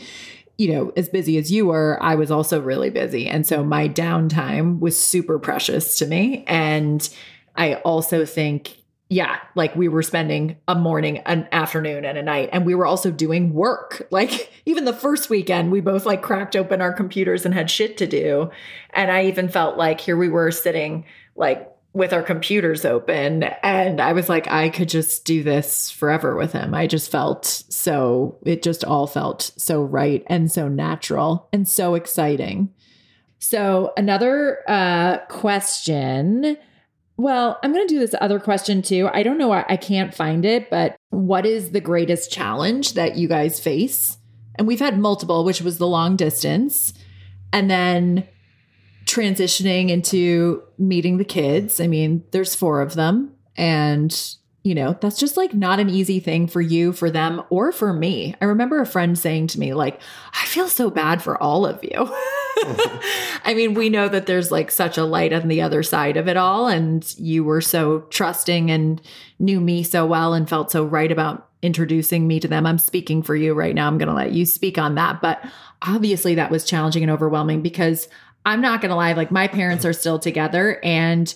you 0.57 0.71
know, 0.71 0.91
as 0.97 1.09
busy 1.09 1.37
as 1.37 1.51
you 1.51 1.67
were, 1.67 1.97
I 2.01 2.15
was 2.15 2.29
also 2.29 2.59
really 2.59 2.89
busy. 2.89 3.27
And 3.27 3.47
so 3.47 3.63
my 3.63 3.87
downtime 3.87 4.79
was 4.79 4.99
super 4.99 5.39
precious 5.39 5.97
to 5.99 6.05
me. 6.05 6.43
And 6.45 7.07
I 7.55 7.75
also 7.75 8.25
think, 8.25 8.77
yeah, 9.09 9.39
like 9.55 9.75
we 9.75 9.87
were 9.87 10.03
spending 10.03 10.57
a 10.67 10.75
morning, 10.75 11.19
an 11.19 11.47
afternoon, 11.51 12.05
and 12.05 12.17
a 12.17 12.23
night. 12.23 12.49
And 12.51 12.65
we 12.65 12.75
were 12.75 12.85
also 12.85 13.11
doing 13.11 13.53
work. 13.53 14.07
Like 14.11 14.51
even 14.65 14.85
the 14.85 14.93
first 14.93 15.29
weekend, 15.29 15.71
we 15.71 15.81
both 15.81 16.05
like 16.05 16.21
cracked 16.21 16.55
open 16.55 16.81
our 16.81 16.93
computers 16.93 17.45
and 17.45 17.53
had 17.53 17.71
shit 17.71 17.97
to 17.97 18.07
do. 18.07 18.51
And 18.91 19.09
I 19.09 19.25
even 19.25 19.49
felt 19.49 19.77
like 19.77 20.01
here 20.01 20.17
we 20.17 20.29
were 20.29 20.51
sitting 20.51 21.05
like 21.35 21.67
with 21.93 22.13
our 22.13 22.23
computers 22.23 22.85
open 22.85 23.43
and 23.43 23.99
I 23.99 24.13
was 24.13 24.29
like 24.29 24.47
I 24.47 24.69
could 24.69 24.87
just 24.87 25.25
do 25.25 25.43
this 25.43 25.91
forever 25.91 26.35
with 26.35 26.53
him. 26.53 26.73
I 26.73 26.87
just 26.87 27.11
felt 27.11 27.45
so 27.45 28.37
it 28.43 28.63
just 28.63 28.85
all 28.85 29.07
felt 29.07 29.51
so 29.57 29.83
right 29.83 30.23
and 30.27 30.51
so 30.51 30.67
natural 30.67 31.49
and 31.51 31.67
so 31.67 31.95
exciting. 31.95 32.73
So 33.39 33.91
another 33.97 34.59
uh 34.67 35.17
question 35.27 36.57
well, 37.17 37.59
I'm 37.61 37.71
going 37.71 37.87
to 37.87 37.93
do 37.93 37.99
this 37.99 38.15
other 38.19 38.39
question 38.39 38.81
too. 38.81 39.07
I 39.13 39.21
don't 39.21 39.37
know 39.37 39.51
I 39.51 39.77
can't 39.77 40.13
find 40.13 40.43
it, 40.43 40.71
but 40.71 40.95
what 41.11 41.45
is 41.45 41.69
the 41.69 41.81
greatest 41.81 42.31
challenge 42.31 42.93
that 42.93 43.15
you 43.15 43.27
guys 43.27 43.59
face? 43.59 44.17
And 44.55 44.67
we've 44.67 44.79
had 44.79 44.97
multiple, 44.97 45.43
which 45.43 45.61
was 45.61 45.77
the 45.77 45.87
long 45.87 46.15
distance. 46.15 46.93
And 47.53 47.69
then 47.69 48.27
transitioning 49.11 49.89
into 49.89 50.63
meeting 50.77 51.17
the 51.17 51.25
kids. 51.25 51.81
I 51.81 51.87
mean, 51.87 52.23
there's 52.31 52.55
four 52.55 52.81
of 52.81 52.93
them. 52.93 53.33
And, 53.57 54.17
you 54.63 54.73
know, 54.73 54.97
that's 55.01 55.19
just 55.19 55.35
like 55.35 55.53
not 55.53 55.81
an 55.81 55.89
easy 55.89 56.21
thing 56.21 56.47
for 56.47 56.61
you, 56.61 56.93
for 56.93 57.11
them, 57.11 57.43
or 57.49 57.73
for 57.73 57.91
me. 57.91 58.35
I 58.41 58.45
remember 58.45 58.79
a 58.79 58.85
friend 58.85 59.19
saying 59.19 59.47
to 59.47 59.59
me, 59.59 59.73
like, 59.73 59.99
I 60.33 60.45
feel 60.45 60.69
so 60.69 60.89
bad 60.89 61.21
for 61.21 61.41
all 61.43 61.65
of 61.65 61.83
you. 61.83 61.91
I 63.43 63.53
mean, 63.53 63.73
we 63.73 63.89
know 63.89 64.07
that 64.07 64.27
there's 64.27 64.49
like 64.49 64.71
such 64.71 64.97
a 64.97 65.03
light 65.03 65.33
on 65.33 65.49
the 65.49 65.61
other 65.61 65.83
side 65.83 66.15
of 66.15 66.29
it 66.29 66.37
all. 66.37 66.67
And 66.67 67.13
you 67.17 67.43
were 67.43 67.61
so 67.61 68.01
trusting 68.11 68.71
and 68.71 69.01
knew 69.39 69.59
me 69.59 69.83
so 69.83 70.05
well 70.05 70.33
and 70.33 70.47
felt 70.47 70.71
so 70.71 70.85
right 70.85 71.11
about 71.11 71.49
introducing 71.61 72.27
me 72.27 72.39
to 72.39 72.47
them. 72.47 72.65
I'm 72.65 72.77
speaking 72.77 73.23
for 73.23 73.35
you 73.35 73.53
right 73.53 73.75
now. 73.75 73.87
I'm 73.87 73.97
going 73.97 74.07
to 74.07 74.15
let 74.15 74.31
you 74.31 74.45
speak 74.45 74.77
on 74.77 74.95
that. 74.95 75.21
But 75.21 75.43
obviously, 75.81 76.35
that 76.35 76.49
was 76.49 76.63
challenging 76.63 77.03
and 77.03 77.11
overwhelming 77.11 77.61
because 77.61 78.07
I'm 78.45 78.61
not 78.61 78.81
going 78.81 78.89
to 78.89 78.95
lie, 78.95 79.13
like 79.13 79.31
my 79.31 79.47
parents 79.47 79.85
are 79.85 79.93
still 79.93 80.19
together. 80.19 80.79
And 80.83 81.33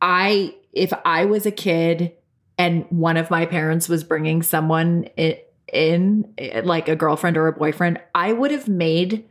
I, 0.00 0.54
if 0.72 0.92
I 1.04 1.24
was 1.24 1.46
a 1.46 1.50
kid 1.50 2.12
and 2.58 2.84
one 2.90 3.16
of 3.16 3.30
my 3.30 3.46
parents 3.46 3.88
was 3.88 4.04
bringing 4.04 4.42
someone 4.42 5.08
in, 5.72 6.34
like 6.64 6.88
a 6.88 6.96
girlfriend 6.96 7.36
or 7.36 7.46
a 7.46 7.52
boyfriend, 7.52 8.00
I 8.14 8.32
would 8.32 8.50
have 8.50 8.68
made 8.68 9.24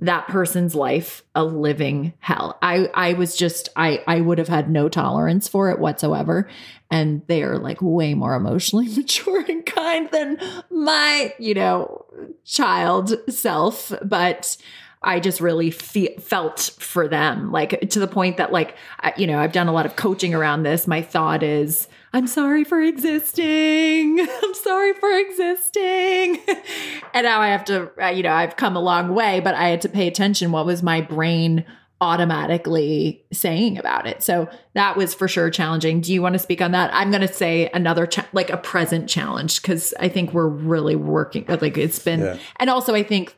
that 0.00 0.28
person's 0.28 0.74
life 0.74 1.22
a 1.34 1.44
living 1.44 2.12
hell. 2.20 2.56
I 2.62 2.88
I 2.94 3.12
was 3.14 3.36
just 3.36 3.68
I 3.74 4.02
I 4.06 4.20
would 4.20 4.38
have 4.38 4.48
had 4.48 4.70
no 4.70 4.88
tolerance 4.88 5.48
for 5.48 5.70
it 5.70 5.80
whatsoever 5.80 6.48
and 6.90 7.22
they 7.26 7.42
are 7.42 7.58
like 7.58 7.78
way 7.80 8.14
more 8.14 8.34
emotionally 8.34 8.88
mature 8.96 9.44
and 9.48 9.64
kind 9.66 10.08
than 10.10 10.38
my, 10.70 11.34
you 11.38 11.54
know, 11.54 12.04
child 12.44 13.12
self, 13.28 13.92
but 14.04 14.56
I 15.02 15.20
just 15.20 15.40
really 15.40 15.70
fe- 15.70 16.16
felt 16.16 16.70
for 16.78 17.06
them, 17.06 17.52
like 17.52 17.88
to 17.90 18.00
the 18.00 18.08
point 18.08 18.36
that, 18.38 18.52
like, 18.52 18.76
I, 19.00 19.14
you 19.16 19.26
know, 19.26 19.38
I've 19.38 19.52
done 19.52 19.68
a 19.68 19.72
lot 19.72 19.86
of 19.86 19.94
coaching 19.94 20.34
around 20.34 20.64
this. 20.64 20.88
My 20.88 21.02
thought 21.02 21.42
is, 21.42 21.86
I'm 22.12 22.26
sorry 22.26 22.64
for 22.64 22.80
existing. 22.80 24.20
I'm 24.42 24.54
sorry 24.54 24.94
for 24.94 25.10
existing. 25.18 26.38
and 27.14 27.24
now 27.24 27.40
I 27.40 27.48
have 27.48 27.64
to, 27.66 27.90
uh, 28.02 28.08
you 28.08 28.22
know, 28.22 28.32
I've 28.32 28.56
come 28.56 28.76
a 28.76 28.80
long 28.80 29.14
way, 29.14 29.40
but 29.40 29.54
I 29.54 29.68
had 29.68 29.82
to 29.82 29.88
pay 29.88 30.08
attention. 30.08 30.50
What 30.50 30.66
was 30.66 30.82
my 30.82 31.00
brain 31.00 31.64
automatically 32.00 33.24
saying 33.32 33.78
about 33.78 34.06
it? 34.06 34.22
So 34.22 34.48
that 34.74 34.96
was 34.96 35.14
for 35.14 35.28
sure 35.28 35.50
challenging. 35.50 36.00
Do 36.00 36.12
you 36.12 36.22
want 36.22 36.32
to 36.32 36.38
speak 36.40 36.60
on 36.60 36.72
that? 36.72 36.90
I'm 36.92 37.10
going 37.10 37.26
to 37.26 37.32
say 37.32 37.70
another, 37.72 38.06
cha- 38.06 38.28
like 38.32 38.50
a 38.50 38.56
present 38.56 39.08
challenge, 39.08 39.62
because 39.62 39.94
I 40.00 40.08
think 40.08 40.32
we're 40.32 40.48
really 40.48 40.96
working, 40.96 41.44
like 41.46 41.76
it's 41.76 41.98
been, 42.00 42.20
yeah. 42.20 42.38
and 42.56 42.68
also 42.68 42.94
I 42.94 43.04
think, 43.04 43.36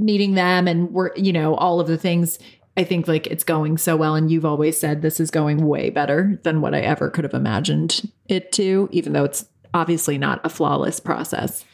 meeting 0.00 0.34
them 0.34 0.66
and 0.66 0.90
we're 0.90 1.10
you 1.16 1.32
know 1.32 1.54
all 1.56 1.80
of 1.80 1.86
the 1.86 1.96
things 1.98 2.38
i 2.76 2.84
think 2.84 3.06
like 3.06 3.26
it's 3.26 3.44
going 3.44 3.76
so 3.78 3.96
well. 3.96 4.14
And 4.14 4.30
you've 4.30 4.44
always 4.44 4.78
said 4.78 5.02
this 5.02 5.20
is 5.20 5.30
going 5.30 5.66
way 5.66 5.90
better 5.90 6.40
than 6.42 6.60
what 6.60 6.74
i 6.74 6.80
ever 6.80 7.10
could 7.10 7.24
have 7.24 7.34
imagined 7.34 8.10
it 8.28 8.52
to 8.52 8.88
even 8.92 9.12
though 9.12 9.24
it's 9.24 9.46
obviously 9.72 10.18
not 10.18 10.40
a 10.44 10.48
flawless 10.48 11.00
process. 11.00 11.64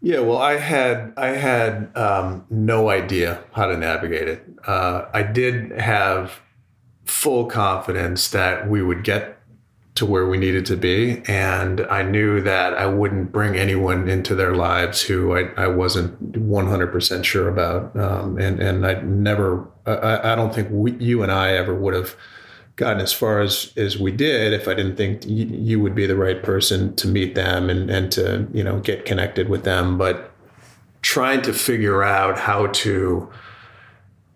Yeah 0.00 0.20
well 0.20 0.38
i 0.38 0.56
had 0.56 1.12
i 1.16 1.28
had 1.28 1.96
um, 1.96 2.46
no 2.50 2.88
idea 2.88 3.42
how 3.52 3.66
to 3.66 3.76
navigate 3.76 4.28
it. 4.28 4.44
Uh, 4.66 5.06
i 5.12 5.22
did 5.22 5.72
have 5.72 6.40
full 7.04 7.46
confidence 7.46 8.30
that 8.30 8.68
we 8.68 8.82
would 8.82 9.02
get 9.02 9.37
to 9.98 10.06
where 10.06 10.26
we 10.26 10.38
needed 10.38 10.64
to 10.64 10.76
be. 10.76 11.22
And 11.26 11.80
I 11.90 12.02
knew 12.02 12.40
that 12.42 12.74
I 12.74 12.86
wouldn't 12.86 13.32
bring 13.32 13.56
anyone 13.56 14.08
into 14.08 14.36
their 14.36 14.54
lives 14.54 15.02
who 15.02 15.36
I, 15.36 15.50
I 15.56 15.66
wasn't 15.66 16.32
100% 16.32 17.24
sure 17.24 17.48
about. 17.48 17.96
Um, 17.96 18.38
and, 18.38 18.60
and 18.60 18.86
I 18.86 19.00
never, 19.02 19.66
I, 19.86 20.32
I 20.32 20.34
don't 20.36 20.54
think 20.54 20.68
we, 20.70 20.92
you 20.92 21.24
and 21.24 21.32
I 21.32 21.52
ever 21.54 21.74
would 21.74 21.94
have 21.94 22.14
gotten 22.76 23.02
as 23.02 23.12
far 23.12 23.40
as, 23.40 23.72
as 23.76 23.98
we 23.98 24.12
did 24.12 24.52
if 24.52 24.68
I 24.68 24.74
didn't 24.74 24.94
think 24.94 25.26
you, 25.26 25.46
you 25.46 25.80
would 25.80 25.96
be 25.96 26.06
the 26.06 26.14
right 26.14 26.40
person 26.40 26.94
to 26.94 27.08
meet 27.08 27.34
them 27.34 27.68
and, 27.68 27.90
and 27.90 28.12
to, 28.12 28.46
you 28.52 28.62
know, 28.62 28.78
get 28.78 29.04
connected 29.04 29.48
with 29.48 29.64
them. 29.64 29.98
But 29.98 30.30
trying 31.02 31.42
to 31.42 31.52
figure 31.52 32.04
out 32.04 32.38
how 32.38 32.68
to 32.68 33.28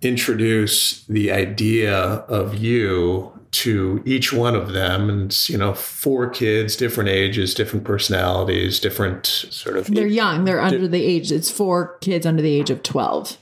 introduce 0.00 1.04
the 1.06 1.30
idea 1.30 1.96
of 1.96 2.56
you 2.56 3.32
to 3.52 4.02
each 4.06 4.32
one 4.32 4.56
of 4.56 4.72
them 4.72 5.08
and 5.10 5.48
you 5.48 5.58
know 5.58 5.74
four 5.74 6.28
kids 6.28 6.74
different 6.74 7.08
ages 7.08 7.54
different 7.54 7.84
personalities 7.84 8.80
different 8.80 9.26
sort 9.26 9.76
of 9.76 9.86
they're 9.86 10.06
young 10.06 10.44
they're 10.44 10.60
under 10.60 10.88
the 10.88 11.04
age 11.04 11.30
it's 11.30 11.50
four 11.50 11.98
kids 12.00 12.24
under 12.26 12.42
the 12.42 12.54
age 12.54 12.70
of 12.70 12.82
12 12.82 13.36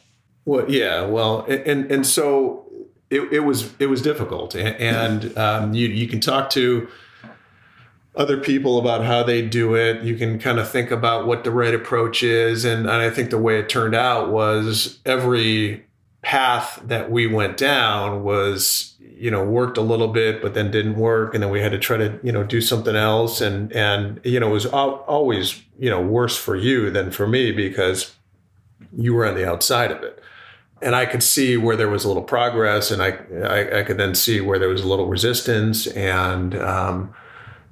well 0.45 0.69
yeah 0.69 1.05
well 1.05 1.43
and 1.45 1.91
and 1.91 2.07
so 2.07 2.67
it, 3.09 3.21
it 3.33 3.41
was 3.41 3.73
it 3.79 3.87
was 3.87 4.03
difficult 4.03 4.55
and 4.57 5.37
um, 5.39 5.75
you 5.75 5.89
you 5.89 6.09
can 6.09 6.21
talk 6.21 6.51
to 6.51 6.89
other 8.17 8.37
people 8.37 8.79
about 8.79 9.05
how 9.05 9.23
they 9.23 9.41
do 9.41 9.75
it. 9.75 10.03
You 10.03 10.17
can 10.17 10.39
kind 10.39 10.59
of 10.59 10.69
think 10.69 10.91
about 10.91 11.27
what 11.27 11.45
the 11.45 11.51
right 11.51 11.75
approach 11.75 12.23
is. 12.23 12.65
And, 12.65 12.81
and 12.81 12.91
I 12.91 13.09
think 13.09 13.31
the 13.31 13.39
way 13.39 13.59
it 13.59 13.69
turned 13.69 13.95
out 13.95 14.31
was 14.31 14.99
every 15.07 15.87
path 16.23 16.83
that 16.85 17.11
we 17.11 17.27
went 17.27 17.57
down 17.57 18.23
was, 18.25 18.90
you 19.21 19.31
know, 19.31 19.45
worked 19.45 19.77
a 19.77 19.83
little 19.83 20.09
bit, 20.09 20.41
but 20.41 20.55
then 20.55 20.71
didn't 20.71 20.97
work. 20.97 21.35
And 21.35 21.43
then 21.43 21.51
we 21.51 21.61
had 21.61 21.73
to 21.73 21.79
try 21.79 21.97
to, 21.97 22.19
you 22.23 22.33
know, 22.33 22.43
do 22.43 22.61
something 22.61 22.97
else. 22.97 23.41
And, 23.41 23.73
and, 23.73 24.21
you 24.25 24.41
know, 24.41 24.49
it 24.49 24.53
was 24.53 24.67
always, 24.67 25.63
you 25.79 25.91
know, 25.91 26.01
worse 26.01 26.37
for 26.37 26.57
you 26.57 26.91
than 26.91 27.11
for 27.11 27.27
me 27.27 27.53
because 27.53 28.17
you 28.97 29.15
were 29.15 29.27
on 29.27 29.35
the 29.35 29.49
outside 29.49 29.91
of 29.91 30.03
it 30.03 30.21
and 30.83 30.95
I 30.95 31.07
could 31.07 31.23
see 31.23 31.57
where 31.57 31.77
there 31.77 31.89
was 31.89 32.05
a 32.05 32.09
little 32.09 32.23
progress, 32.23 32.91
and 32.91 33.03
I, 33.03 33.19
I, 33.45 33.81
I 33.81 33.83
could 33.83 33.99
then 33.99 34.15
see 34.15 34.41
where 34.41 34.59
there 34.59 34.69
was 34.69 34.83
a 34.83 34.89
little 34.89 35.07
resistance, 35.07 35.87
and 35.89 36.55
um, 36.55 37.15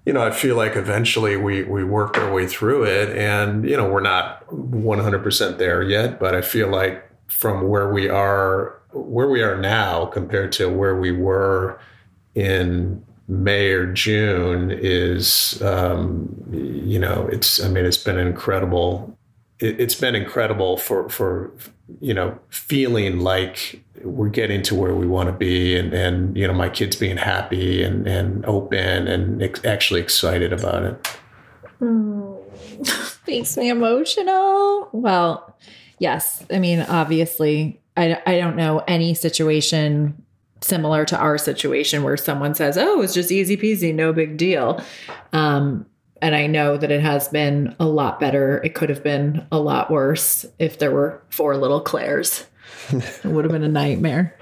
you 0.05 0.13
know, 0.13 0.23
I 0.23 0.31
feel 0.31 0.57
like 0.57 0.77
eventually 0.77 1.37
we 1.37 1.63
we 1.65 1.85
worked 1.85 2.17
our 2.19 2.33
way 2.33 2.47
through 2.47 2.85
it, 2.85 3.17
and 3.17 3.69
you 3.69 3.77
know, 3.77 3.89
we're 3.89 4.01
not 4.01 4.51
one 4.53 4.99
hundred 4.99 5.23
percent 5.23 5.59
there 5.59 5.83
yet, 5.83 6.21
but 6.21 6.35
I 6.35 6.43
feel 6.43 6.69
like 6.69 7.05
from 7.29 7.69
where 7.69 7.93
we 7.93 8.09
are, 8.09 8.79
where 8.93 9.28
we 9.28 9.43
are 9.43 9.57
now 9.57 10.07
compared 10.07 10.53
to 10.53 10.68
where 10.68 10.97
we 10.97 11.12
were 11.12 11.80
in 12.34 13.05
May 13.28 13.70
or 13.70 13.93
June 13.93 14.70
is, 14.70 15.61
um, 15.62 16.34
you 16.51 16.99
know, 16.99 17.28
it's 17.30 17.62
I 17.62 17.68
mean, 17.68 17.84
it's 17.84 18.03
been 18.03 18.18
incredible. 18.18 19.16
It, 19.59 19.80
it's 19.80 19.95
been 19.95 20.14
incredible 20.14 20.76
for 20.76 21.09
for 21.09 21.53
you 22.01 22.12
know, 22.12 22.39
feeling 22.51 23.20
like 23.20 23.82
we're 24.03 24.28
getting 24.28 24.62
to 24.62 24.74
where 24.74 24.95
we 24.95 25.07
want 25.07 25.28
to 25.28 25.32
be 25.32 25.76
and, 25.76 25.93
and, 25.93 26.36
you 26.36 26.47
know, 26.47 26.53
my 26.53 26.68
kids 26.68 26.97
being 26.97 27.16
happy 27.16 27.82
and, 27.82 28.07
and 28.07 28.45
open 28.47 29.09
and 29.09 29.43
ex- 29.43 29.64
actually 29.64 30.01
excited 30.01 30.53
about 30.53 30.82
it. 30.82 31.16
Mm, 31.80 33.26
makes 33.26 33.57
me 33.57 33.70
emotional. 33.70 34.89
Well, 34.93 35.57
yes. 35.99 36.45
I 36.53 36.59
mean, 36.59 36.80
obviously, 36.80 37.80
I, 37.99 38.23
I 38.27 38.39
don't 38.39 38.57
know 38.57 38.83
any 38.87 39.13
situation 39.15 40.25
similar 40.61 41.05
to 41.05 41.19
our 41.19 41.39
situation 41.39 42.03
where 42.03 42.17
someone 42.17 42.55
says, 42.55 42.79
oh, 42.79 43.03
it's 43.03 43.15
just 43.15 43.31
easy 43.31 43.57
peasy, 43.57 43.95
no 43.95 44.13
big 44.13 44.37
deal. 44.37 44.83
Um, 45.33 45.87
and 46.21 46.35
I 46.35 46.47
know 46.47 46.77
that 46.77 46.91
it 46.91 47.01
has 47.01 47.29
been 47.29 47.77
a 47.79 47.87
lot 47.87 48.19
better. 48.19 48.61
It 48.65 48.75
could 48.75 48.89
have 48.89 49.03
been 49.03 49.47
a 49.53 49.59
lot 49.59 49.91
worse 49.91 50.45
if 50.59 50.79
there 50.79 50.91
were 50.91 51.23
four 51.31 51.57
little 51.57 51.81
Claires. 51.81 52.47
it 52.91 53.25
would 53.25 53.45
have 53.45 53.53
been 53.53 53.63
a 53.63 53.69
nightmare. 53.69 54.37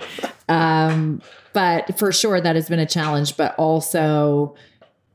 Um, 0.48 1.20
but 1.52 1.98
for 1.98 2.12
sure, 2.12 2.40
that 2.40 2.56
has 2.56 2.68
been 2.68 2.78
a 2.78 2.86
challenge. 2.86 3.36
But 3.36 3.54
also, 3.56 4.54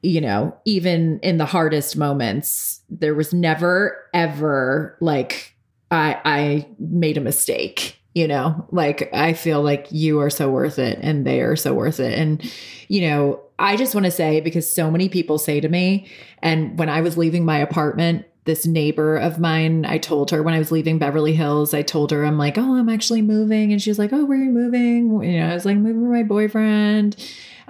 you 0.04 0.22
know, 0.22 0.56
even 0.66 1.20
in 1.20 1.38
the 1.38 1.46
hardest 1.46 1.98
moments, 1.98 2.82
there 2.90 3.16
was 3.16 3.34
never 3.34 4.06
ever 4.14 4.98
like 5.00 5.56
I 5.90 6.20
I 6.26 6.68
made 6.80 7.18
a 7.18 7.22
mistake. 7.22 8.01
You 8.14 8.28
know, 8.28 8.68
like 8.72 9.10
I 9.14 9.32
feel 9.34 9.62
like 9.62 9.88
you 9.90 10.20
are 10.20 10.30
so 10.30 10.50
worth 10.50 10.80
it, 10.80 11.00
and 11.02 11.26
they 11.26 11.42
are 11.42 11.56
so 11.56 11.74
worth 11.74 12.00
it, 12.00 12.18
and 12.18 12.44
you 12.90 13.08
know, 13.08 13.42
I 13.58 13.78
just 13.78 13.96
want 13.96 14.06
to 14.06 14.12
say 14.12 14.42
because 14.42 14.72
so 14.72 14.92
many 14.92 15.08
people 15.08 15.38
say 15.38 15.62
to 15.62 15.70
me, 15.70 16.08
and 16.40 16.78
when 16.78 16.90
I 16.90 17.02
was 17.02 17.18
leaving 17.18 17.46
my 17.46 17.58
apartment, 17.60 18.26
this 18.46 18.66
neighbor 18.66 19.18
of 19.18 19.40
mine, 19.40 19.86
I 19.86 19.98
told 19.98 20.32
her 20.32 20.42
when 20.42 20.54
I 20.54 20.60
was 20.60 20.72
leaving 20.72 20.98
Beverly 20.98 21.34
Hills, 21.34 21.74
I 21.74 21.84
told 21.84 22.12
her, 22.12 22.26
I'm 22.26 22.38
like, 22.38 22.58
oh, 22.58 22.76
I'm 22.76 22.90
actually 22.90 23.22
moving. 23.22 23.72
And 23.72 23.82
she 23.82 23.92
was 23.92 24.00
like, 24.00 24.12
oh, 24.12 24.26
where 24.26 24.40
are 24.40 24.44
you 24.44 24.50
moving? 24.50 25.24
You 25.24 25.40
know, 25.40 25.50
I 25.50 25.54
was 25.54 25.66
like, 25.66 25.78
moving 25.78 26.02
with 26.02 26.12
my 26.12 26.24
boyfriend. 26.24 27.16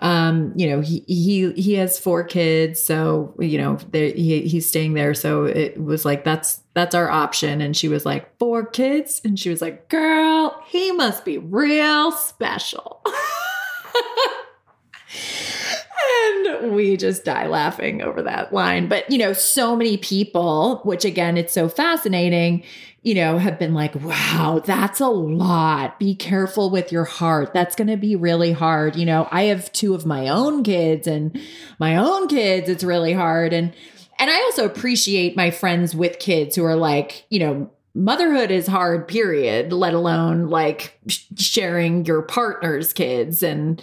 Um, 0.02 0.54
you 0.56 0.68
know, 0.68 0.82
he, 0.82 1.04
he, 1.08 1.52
he 1.54 1.74
has 1.76 1.99
four 1.99 2.24
kids. 2.24 2.84
So, 2.84 3.36
you 3.39 3.58
know, 3.58 3.78
he, 3.93 4.47
he's 4.47 4.68
staying 4.68 4.95
there. 4.95 5.14
So 5.14 5.45
it 5.45 5.82
was 5.82 6.06
like, 6.06 6.24
that's, 6.24 6.62
that's 6.74 6.95
our 6.95 7.10
option. 7.10 7.62
And 7.62 7.78
she 7.78 7.88
was 7.88 8.06
like, 8.06 8.38
four 8.39 8.66
kids. 8.66 9.22
And 9.24 9.39
she 9.39 9.49
was 9.49 9.62
like, 9.62 9.89
girl, 9.89 10.60
he 10.68 10.91
must 10.91 11.24
be 11.24 11.38
real 11.38 12.12
special. 12.12 13.04
and 16.34 16.74
we 16.74 16.97
just 16.97 17.26
die 17.26 17.47
laughing 17.47 18.02
over 18.02 18.22
that 18.22 18.54
line. 18.54 18.88
But, 18.88 19.10
you 19.12 19.18
know, 19.18 19.34
so 19.34 19.76
many 19.76 19.97
people, 19.97 20.82
which 20.84 21.06
again, 21.06 21.38
it's 21.38 21.54
so 21.54 21.70
fascinating, 21.70 22.64
you 23.04 23.16
know, 23.16 23.38
have 23.38 23.58
been 23.58 23.74
like, 23.74 23.95
wow, 23.95 24.62
that's 24.64 24.99
a 24.99 25.08
lot. 25.08 25.99
Be 25.99 26.16
careful 26.16 26.70
with 26.70 26.91
your 26.91 27.06
heart. 27.06 27.54
That's 27.54 27.76
going 27.76 27.88
to 27.88 27.97
be 27.97 28.16
really 28.16 28.52
hard. 28.52 28.95
You 28.95 29.06
know, 29.06 29.28
I 29.32 29.43
have 29.43 29.72
two 29.74 29.95
of 29.95 30.06
my 30.06 30.28
own 30.28 30.64
kids 30.64 31.08
and 31.08 31.39
my 31.80 31.97
own 31.97 32.28
kids, 32.28 32.70
it's 32.70 32.84
really 32.84 33.14
hard. 33.14 33.54
And, 33.54 33.74
and 34.20 34.30
I 34.30 34.36
also 34.41 34.66
appreciate 34.66 35.36
my 35.36 35.49
friends 35.49 35.95
with 35.95 36.20
kids 36.20 36.56
who 36.56 36.64
are 36.64 36.76
like, 36.76 37.26
you 37.30 37.39
know, 37.39 37.72
motherhood 37.95 38.52
is 38.52 38.68
hard, 38.68 39.08
period, 39.08 39.74
let 39.74 39.93
alone 39.93 40.47
like 40.47 40.99
sharing 41.38 42.06
your 42.06 42.22
partner's 42.22 42.93
kids 42.93 43.41
and, 43.41 43.82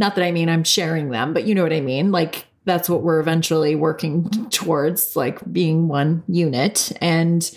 not 0.00 0.14
that 0.14 0.24
I 0.24 0.30
mean 0.30 0.48
I'm 0.48 0.64
sharing 0.64 1.10
them, 1.10 1.34
but 1.34 1.44
you 1.44 1.54
know 1.54 1.64
what 1.64 1.72
I 1.72 1.80
mean? 1.80 2.12
Like 2.12 2.46
that's 2.64 2.88
what 2.88 3.02
we're 3.02 3.18
eventually 3.18 3.74
working 3.74 4.30
towards, 4.50 5.16
like 5.16 5.40
being 5.52 5.88
one 5.88 6.22
unit. 6.28 6.92
And 7.00 7.50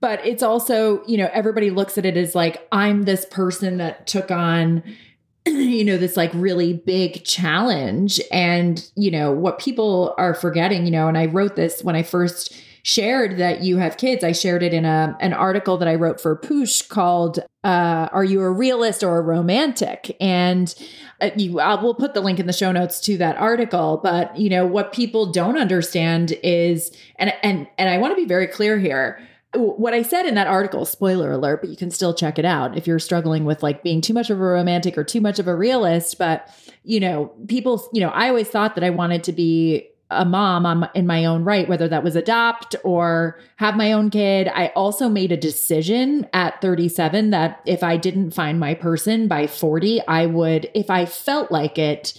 but 0.00 0.24
it's 0.24 0.42
also, 0.42 1.04
you 1.06 1.16
know, 1.16 1.28
everybody 1.32 1.70
looks 1.70 1.98
at 1.98 2.06
it 2.06 2.16
as 2.16 2.34
like 2.34 2.66
I'm 2.72 3.02
this 3.02 3.24
person 3.26 3.78
that 3.78 4.06
took 4.06 4.30
on 4.30 4.82
you 5.46 5.84
know 5.84 5.96
this 5.96 6.16
like 6.16 6.30
really 6.34 6.74
big 6.74 7.24
challenge 7.24 8.20
and 8.30 8.90
you 8.96 9.10
know 9.10 9.32
what 9.32 9.58
people 9.58 10.14
are 10.18 10.34
forgetting 10.34 10.84
you 10.84 10.90
know 10.90 11.08
and 11.08 11.16
i 11.16 11.24
wrote 11.24 11.54
this 11.56 11.82
when 11.82 11.94
i 11.94 12.02
first 12.02 12.52
shared 12.88 13.36
that 13.36 13.62
you 13.62 13.76
have 13.76 13.98
kids. 13.98 14.24
I 14.24 14.32
shared 14.32 14.62
it 14.62 14.72
in 14.72 14.86
a 14.86 15.16
an 15.20 15.34
article 15.34 15.76
that 15.76 15.88
I 15.88 15.94
wrote 15.94 16.20
for 16.20 16.36
Poosh 16.36 16.88
called 16.88 17.38
uh, 17.62 18.08
"Are 18.12 18.24
You 18.24 18.40
a 18.40 18.50
Realist 18.50 19.02
or 19.02 19.18
a 19.18 19.20
Romantic?" 19.20 20.16
And 20.20 20.74
uh, 21.20 21.30
you, 21.36 21.60
I 21.60 21.80
will 21.80 21.94
put 21.94 22.14
the 22.14 22.22
link 22.22 22.40
in 22.40 22.46
the 22.46 22.52
show 22.52 22.72
notes 22.72 23.00
to 23.00 23.18
that 23.18 23.36
article. 23.36 24.00
But 24.02 24.38
you 24.38 24.48
know 24.48 24.66
what 24.66 24.92
people 24.92 25.30
don't 25.30 25.58
understand 25.58 26.32
is, 26.42 26.90
and 27.16 27.32
and 27.42 27.68
and 27.76 27.90
I 27.90 27.98
want 27.98 28.12
to 28.12 28.16
be 28.16 28.26
very 28.26 28.46
clear 28.46 28.78
here 28.78 29.20
what 29.54 29.94
I 29.94 30.02
said 30.02 30.26
in 30.26 30.34
that 30.34 30.46
article, 30.46 30.84
spoiler 30.84 31.32
alert, 31.32 31.60
but 31.62 31.70
you 31.70 31.76
can 31.76 31.90
still 31.90 32.12
check 32.12 32.38
it 32.38 32.44
out 32.44 32.76
if 32.76 32.86
you're 32.86 32.98
struggling 32.98 33.44
with 33.44 33.62
like 33.62 33.82
being 33.82 34.00
too 34.00 34.12
much 34.12 34.30
of 34.30 34.38
a 34.38 34.42
romantic 34.42 34.98
or 34.98 35.04
too 35.04 35.20
much 35.20 35.38
of 35.38 35.48
a 35.48 35.54
realist. 35.54 36.18
But, 36.18 36.48
you 36.84 37.00
know, 37.00 37.32
people, 37.46 37.88
you 37.92 38.00
know, 38.00 38.10
I 38.10 38.28
always 38.28 38.48
thought 38.48 38.74
that 38.74 38.84
I 38.84 38.90
wanted 38.90 39.24
to 39.24 39.32
be 39.32 39.88
a 40.10 40.24
mom 40.24 40.64
on, 40.64 40.88
in 40.94 41.06
my 41.06 41.26
own 41.26 41.44
right, 41.44 41.68
whether 41.68 41.88
that 41.88 42.02
was 42.02 42.16
adopt 42.16 42.74
or 42.82 43.38
have 43.56 43.76
my 43.76 43.92
own 43.92 44.10
kid. 44.10 44.48
I 44.48 44.68
also 44.68 45.08
made 45.08 45.32
a 45.32 45.36
decision 45.36 46.26
at 46.32 46.60
37 46.62 47.30
that 47.30 47.60
if 47.66 47.82
I 47.82 47.96
didn't 47.98 48.30
find 48.32 48.58
my 48.58 48.74
person 48.74 49.28
by 49.28 49.46
40, 49.46 50.06
I 50.06 50.26
would, 50.26 50.70
if 50.74 50.88
I 50.88 51.04
felt 51.04 51.52
like 51.52 51.78
it, 51.78 52.18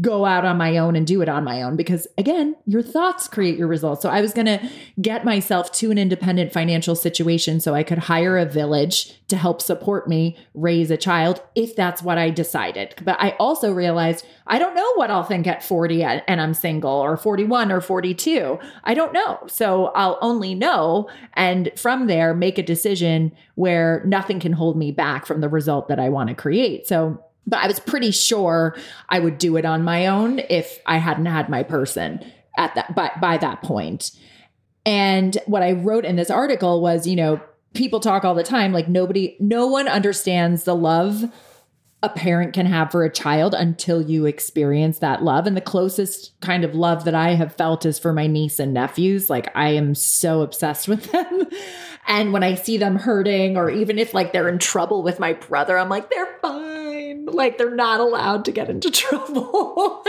go 0.00 0.24
out 0.24 0.44
on 0.44 0.56
my 0.56 0.78
own 0.78 0.96
and 0.96 1.06
do 1.06 1.20
it 1.20 1.28
on 1.28 1.44
my 1.44 1.62
own 1.62 1.76
because 1.76 2.06
again 2.16 2.56
your 2.66 2.82
thoughts 2.82 3.28
create 3.28 3.58
your 3.58 3.68
results. 3.68 4.02
So 4.02 4.08
i 4.08 4.20
was 4.20 4.32
going 4.32 4.46
to 4.46 4.70
get 5.00 5.24
myself 5.24 5.70
to 5.72 5.90
an 5.90 5.98
independent 5.98 6.52
financial 6.52 6.94
situation 6.94 7.60
so 7.60 7.74
i 7.74 7.82
could 7.82 7.98
hire 7.98 8.38
a 8.38 8.46
village 8.46 9.20
to 9.28 9.36
help 9.36 9.60
support 9.60 10.08
me 10.08 10.36
raise 10.54 10.90
a 10.90 10.96
child 10.96 11.42
if 11.54 11.76
that's 11.76 12.02
what 12.02 12.16
i 12.16 12.30
decided. 12.30 12.94
But 13.04 13.20
i 13.20 13.30
also 13.38 13.72
realized 13.72 14.24
i 14.46 14.58
don't 14.58 14.74
know 14.74 14.92
what 14.94 15.10
i'll 15.10 15.24
think 15.24 15.46
at 15.46 15.62
40 15.62 16.02
and 16.02 16.40
i'm 16.40 16.54
single 16.54 16.90
or 16.90 17.16
41 17.16 17.70
or 17.70 17.80
42 17.80 18.58
i 18.84 18.94
don't 18.94 19.12
know. 19.12 19.40
So 19.46 19.86
i'll 19.88 20.18
only 20.22 20.54
know 20.54 21.10
and 21.34 21.70
from 21.76 22.06
there 22.06 22.32
make 22.32 22.56
a 22.56 22.62
decision 22.62 23.32
where 23.56 24.02
nothing 24.06 24.40
can 24.40 24.52
hold 24.52 24.76
me 24.76 24.90
back 24.90 25.26
from 25.26 25.40
the 25.40 25.48
result 25.48 25.88
that 25.88 25.98
i 25.98 26.08
want 26.08 26.30
to 26.30 26.34
create. 26.34 26.86
So 26.86 27.22
but 27.46 27.60
I 27.60 27.66
was 27.66 27.78
pretty 27.78 28.10
sure 28.10 28.76
I 29.08 29.18
would 29.18 29.38
do 29.38 29.56
it 29.56 29.64
on 29.64 29.84
my 29.84 30.06
own 30.06 30.40
if 30.50 30.80
I 30.86 30.98
hadn't 30.98 31.26
had 31.26 31.48
my 31.48 31.62
person 31.62 32.24
at 32.56 32.74
that 32.74 32.94
by, 32.94 33.12
by 33.20 33.36
that 33.38 33.62
point. 33.62 34.10
And 34.84 35.36
what 35.46 35.62
I 35.62 35.72
wrote 35.72 36.04
in 36.04 36.16
this 36.16 36.30
article 36.30 36.80
was, 36.80 37.06
you 37.06 37.16
know, 37.16 37.40
people 37.74 38.00
talk 38.00 38.24
all 38.24 38.34
the 38.34 38.42
time 38.42 38.72
like 38.72 38.88
nobody 38.88 39.36
no 39.38 39.66
one 39.66 39.86
understands 39.86 40.64
the 40.64 40.74
love 40.74 41.24
a 42.02 42.08
parent 42.08 42.52
can 42.52 42.66
have 42.66 42.90
for 42.92 43.04
a 43.04 43.12
child 43.12 43.54
until 43.54 44.02
you 44.02 44.26
experience 44.26 44.98
that 44.98 45.24
love. 45.24 45.46
And 45.46 45.56
the 45.56 45.62
closest 45.62 46.38
kind 46.40 46.62
of 46.62 46.74
love 46.74 47.04
that 47.04 47.14
I 47.14 47.30
have 47.30 47.54
felt 47.54 47.86
is 47.86 47.98
for 47.98 48.12
my 48.12 48.26
niece 48.26 48.58
and 48.58 48.74
nephews. 48.74 49.30
Like 49.30 49.50
I 49.56 49.70
am 49.70 49.94
so 49.94 50.42
obsessed 50.42 50.88
with 50.88 51.04
them. 51.12 51.48
And 52.06 52.32
when 52.32 52.42
I 52.42 52.54
see 52.54 52.76
them 52.76 52.96
hurting, 52.96 53.56
or 53.56 53.68
even 53.70 53.98
if 53.98 54.14
like 54.14 54.32
they're 54.32 54.48
in 54.48 54.58
trouble 54.58 55.02
with 55.02 55.18
my 55.18 55.32
brother, 55.32 55.76
I'm 55.76 55.88
like, 55.88 56.10
they're 56.10 56.38
fine. 56.40 57.26
Like 57.26 57.58
they're 57.58 57.74
not 57.74 58.00
allowed 58.00 58.44
to 58.44 58.52
get 58.52 58.70
into 58.70 58.90
trouble. 58.92 60.04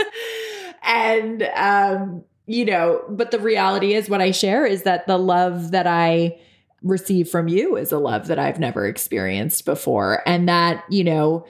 and, 0.82 1.42
um, 1.54 2.24
you 2.46 2.64
know, 2.64 3.02
but 3.08 3.30
the 3.30 3.38
reality 3.38 3.94
is 3.94 4.08
what 4.08 4.20
I 4.20 4.30
share 4.30 4.64
is 4.64 4.84
that 4.84 5.06
the 5.06 5.18
love 5.18 5.72
that 5.72 5.86
I 5.86 6.38
receive 6.82 7.28
from 7.28 7.48
you 7.48 7.76
is 7.76 7.92
a 7.92 7.98
love 7.98 8.28
that 8.28 8.38
I've 8.38 8.60
never 8.60 8.86
experienced 8.86 9.64
before. 9.64 10.22
And 10.26 10.48
that, 10.48 10.84
you 10.88 11.04
know, 11.04 11.46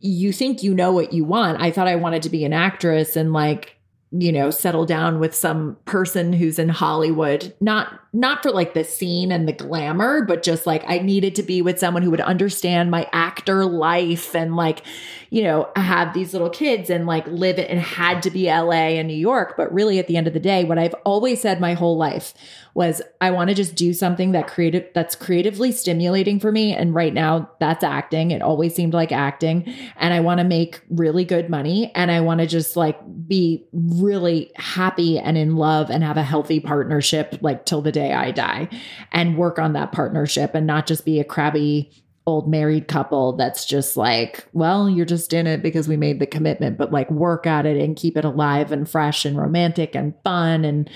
you 0.00 0.32
think 0.32 0.62
you 0.62 0.74
know 0.74 0.92
what 0.92 1.12
you 1.12 1.24
want. 1.24 1.60
I 1.60 1.70
thought 1.70 1.86
I 1.86 1.96
wanted 1.96 2.22
to 2.22 2.30
be 2.30 2.44
an 2.44 2.52
actress 2.52 3.16
and 3.16 3.32
like 3.32 3.76
you 4.12 4.32
know 4.32 4.50
settle 4.50 4.84
down 4.84 5.20
with 5.20 5.34
some 5.34 5.76
person 5.84 6.32
who's 6.32 6.58
in 6.58 6.68
hollywood 6.68 7.54
not 7.60 8.00
not 8.12 8.42
for 8.42 8.50
like 8.50 8.74
the 8.74 8.82
scene 8.82 9.30
and 9.30 9.46
the 9.46 9.52
glamour 9.52 10.24
but 10.24 10.42
just 10.42 10.66
like 10.66 10.82
i 10.88 10.98
needed 10.98 11.36
to 11.36 11.44
be 11.44 11.62
with 11.62 11.78
someone 11.78 12.02
who 12.02 12.10
would 12.10 12.20
understand 12.20 12.90
my 12.90 13.08
actor 13.12 13.64
life 13.64 14.34
and 14.34 14.56
like 14.56 14.82
you 15.30 15.44
know 15.44 15.70
have 15.76 16.12
these 16.12 16.32
little 16.32 16.50
kids 16.50 16.90
and 16.90 17.06
like 17.06 17.24
live 17.28 17.56
it 17.56 17.70
and 17.70 17.78
had 17.78 18.20
to 18.20 18.30
be 18.30 18.46
la 18.46 18.72
and 18.72 19.06
new 19.06 19.14
york. 19.14 19.54
But 19.56 19.72
really 19.72 20.00
at 20.00 20.08
the 20.08 20.16
end 20.16 20.26
of 20.26 20.34
the 20.34 20.40
day 20.40 20.64
what 20.64 20.78
i've 20.78 20.94
always 21.04 21.40
said 21.40 21.60
my 21.60 21.74
whole 21.74 21.96
life 21.96 22.34
was 22.74 23.02
I 23.20 23.30
want 23.30 23.50
to 23.50 23.54
just 23.54 23.74
do 23.74 23.92
something 23.92 24.32
that 24.32 24.46
creative 24.46 24.86
that's 24.94 25.14
creatively 25.14 25.72
stimulating 25.72 26.38
for 26.38 26.52
me. 26.52 26.74
And 26.74 26.94
right 26.94 27.12
now 27.12 27.50
that's 27.58 27.84
acting. 27.84 28.30
It 28.30 28.42
always 28.42 28.74
seemed 28.74 28.94
like 28.94 29.12
acting. 29.12 29.72
And 29.96 30.14
I 30.14 30.20
want 30.20 30.38
to 30.38 30.44
make 30.44 30.80
really 30.88 31.24
good 31.24 31.50
money. 31.50 31.90
And 31.94 32.10
I 32.10 32.20
want 32.20 32.40
to 32.40 32.46
just 32.46 32.76
like 32.76 32.98
be 33.26 33.66
really 33.72 34.52
happy 34.56 35.18
and 35.18 35.36
in 35.36 35.56
love 35.56 35.90
and 35.90 36.04
have 36.04 36.16
a 36.16 36.22
healthy 36.22 36.60
partnership 36.60 37.38
like 37.40 37.66
till 37.66 37.82
the 37.82 37.92
day 37.92 38.12
I 38.12 38.30
die 38.30 38.68
and 39.12 39.36
work 39.36 39.58
on 39.58 39.72
that 39.72 39.92
partnership 39.92 40.54
and 40.54 40.66
not 40.66 40.86
just 40.86 41.04
be 41.04 41.20
a 41.20 41.24
crabby 41.24 41.90
old 42.26 42.48
married 42.48 42.86
couple 42.86 43.32
that's 43.32 43.64
just 43.64 43.96
like, 43.96 44.46
well, 44.52 44.88
you're 44.88 45.06
just 45.06 45.32
in 45.32 45.46
it 45.46 45.62
because 45.62 45.88
we 45.88 45.96
made 45.96 46.20
the 46.20 46.26
commitment, 46.26 46.78
but 46.78 46.92
like 46.92 47.10
work 47.10 47.46
at 47.46 47.66
it 47.66 47.76
and 47.76 47.96
keep 47.96 48.16
it 48.16 48.24
alive 48.24 48.72
and 48.72 48.88
fresh 48.88 49.24
and 49.24 49.36
romantic 49.36 49.96
and 49.96 50.14
fun 50.22 50.64
and 50.64 50.88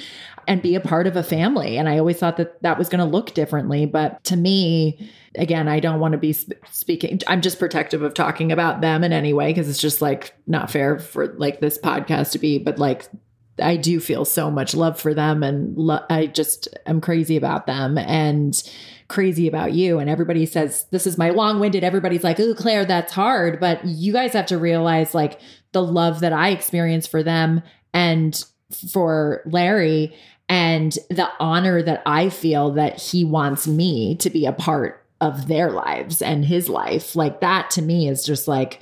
and 0.47 0.63
be 0.63 0.75
a 0.75 0.81
part 0.81 1.07
of 1.07 1.17
a 1.17 1.23
family. 1.23 1.77
And 1.77 1.89
I 1.89 1.99
always 1.99 2.19
thought 2.19 2.37
that 2.37 2.63
that 2.63 2.79
was 2.79 2.89
going 2.89 3.01
to 3.01 3.05
look 3.05 3.35
differently, 3.35 3.87
but 3.87 4.23
to 4.25 4.37
me, 4.37 5.11
again, 5.37 5.69
I 5.69 5.81
don't 5.81 6.01
want 6.01 6.13
to 6.13 6.19
be 6.19 6.33
speaking 6.33 7.21
I'm 7.27 7.41
just 7.41 7.59
protective 7.59 8.03
of 8.03 8.15
talking 8.15 8.53
about 8.53 8.81
them 8.81 9.05
in 9.05 9.13
any 9.13 9.33
way 9.33 9.51
because 9.51 9.69
it's 9.69 9.81
just 9.81 10.01
like 10.03 10.35
not 10.47 10.71
fair 10.71 10.99
for 10.99 11.35
like 11.35 11.61
this 11.61 11.79
podcast 11.79 12.33
to 12.33 12.39
be, 12.39 12.59
but 12.59 12.79
like 12.79 13.09
I 13.61 13.77
do 13.77 14.01
feel 14.01 14.25
so 14.25 14.51
much 14.51 14.75
love 14.75 15.01
for 15.01 15.15
them 15.15 15.43
and 15.43 15.77
lo- 15.77 16.05
I 16.11 16.27
just 16.27 16.69
am 16.87 17.01
crazy 17.01 17.37
about 17.37 17.67
them 17.67 17.99
and 17.99 18.61
crazy 19.09 19.47
about 19.47 19.73
you. 19.73 19.99
And 19.99 20.11
everybody 20.11 20.47
says, 20.47 20.87
This 20.91 21.07
is 21.07 21.19
my 21.19 21.31
long 21.31 21.61
winded. 21.61 21.85
Everybody's 21.85 22.25
like, 22.25 22.41
Oh, 22.41 22.55
Claire, 22.55 22.85
that's 22.85 23.13
hard. 23.13 23.61
But 23.61 23.85
you 23.85 24.13
guys 24.13 24.33
have 24.33 24.47
to 24.47 24.59
realize 24.59 25.15
like 25.15 25.41
the 25.73 25.83
love 25.83 26.21
that 26.21 26.33
I 26.33 26.51
experience 26.51 27.07
for 27.07 27.23
them 27.23 27.63
and 27.93 28.45
for 28.91 29.43
Larry 29.47 30.17
and 30.49 30.93
the 31.09 31.29
honor 31.41 31.83
that 31.83 32.03
I 32.05 32.29
feel 32.29 32.73
that 32.73 33.01
he 33.01 33.25
wants 33.25 33.67
me 33.67 34.17
to 34.17 34.31
be 34.31 34.47
a 34.47 34.53
part 34.53 35.05
of 35.21 35.49
their 35.49 35.71
lives 35.71 36.21
and 36.21 36.45
his 36.45 36.69
life. 36.69 37.17
Like 37.17 37.41
that 37.41 37.71
to 37.73 37.83
me 37.83 38.09
is 38.09 38.25
just 38.25 38.47
like, 38.47 38.81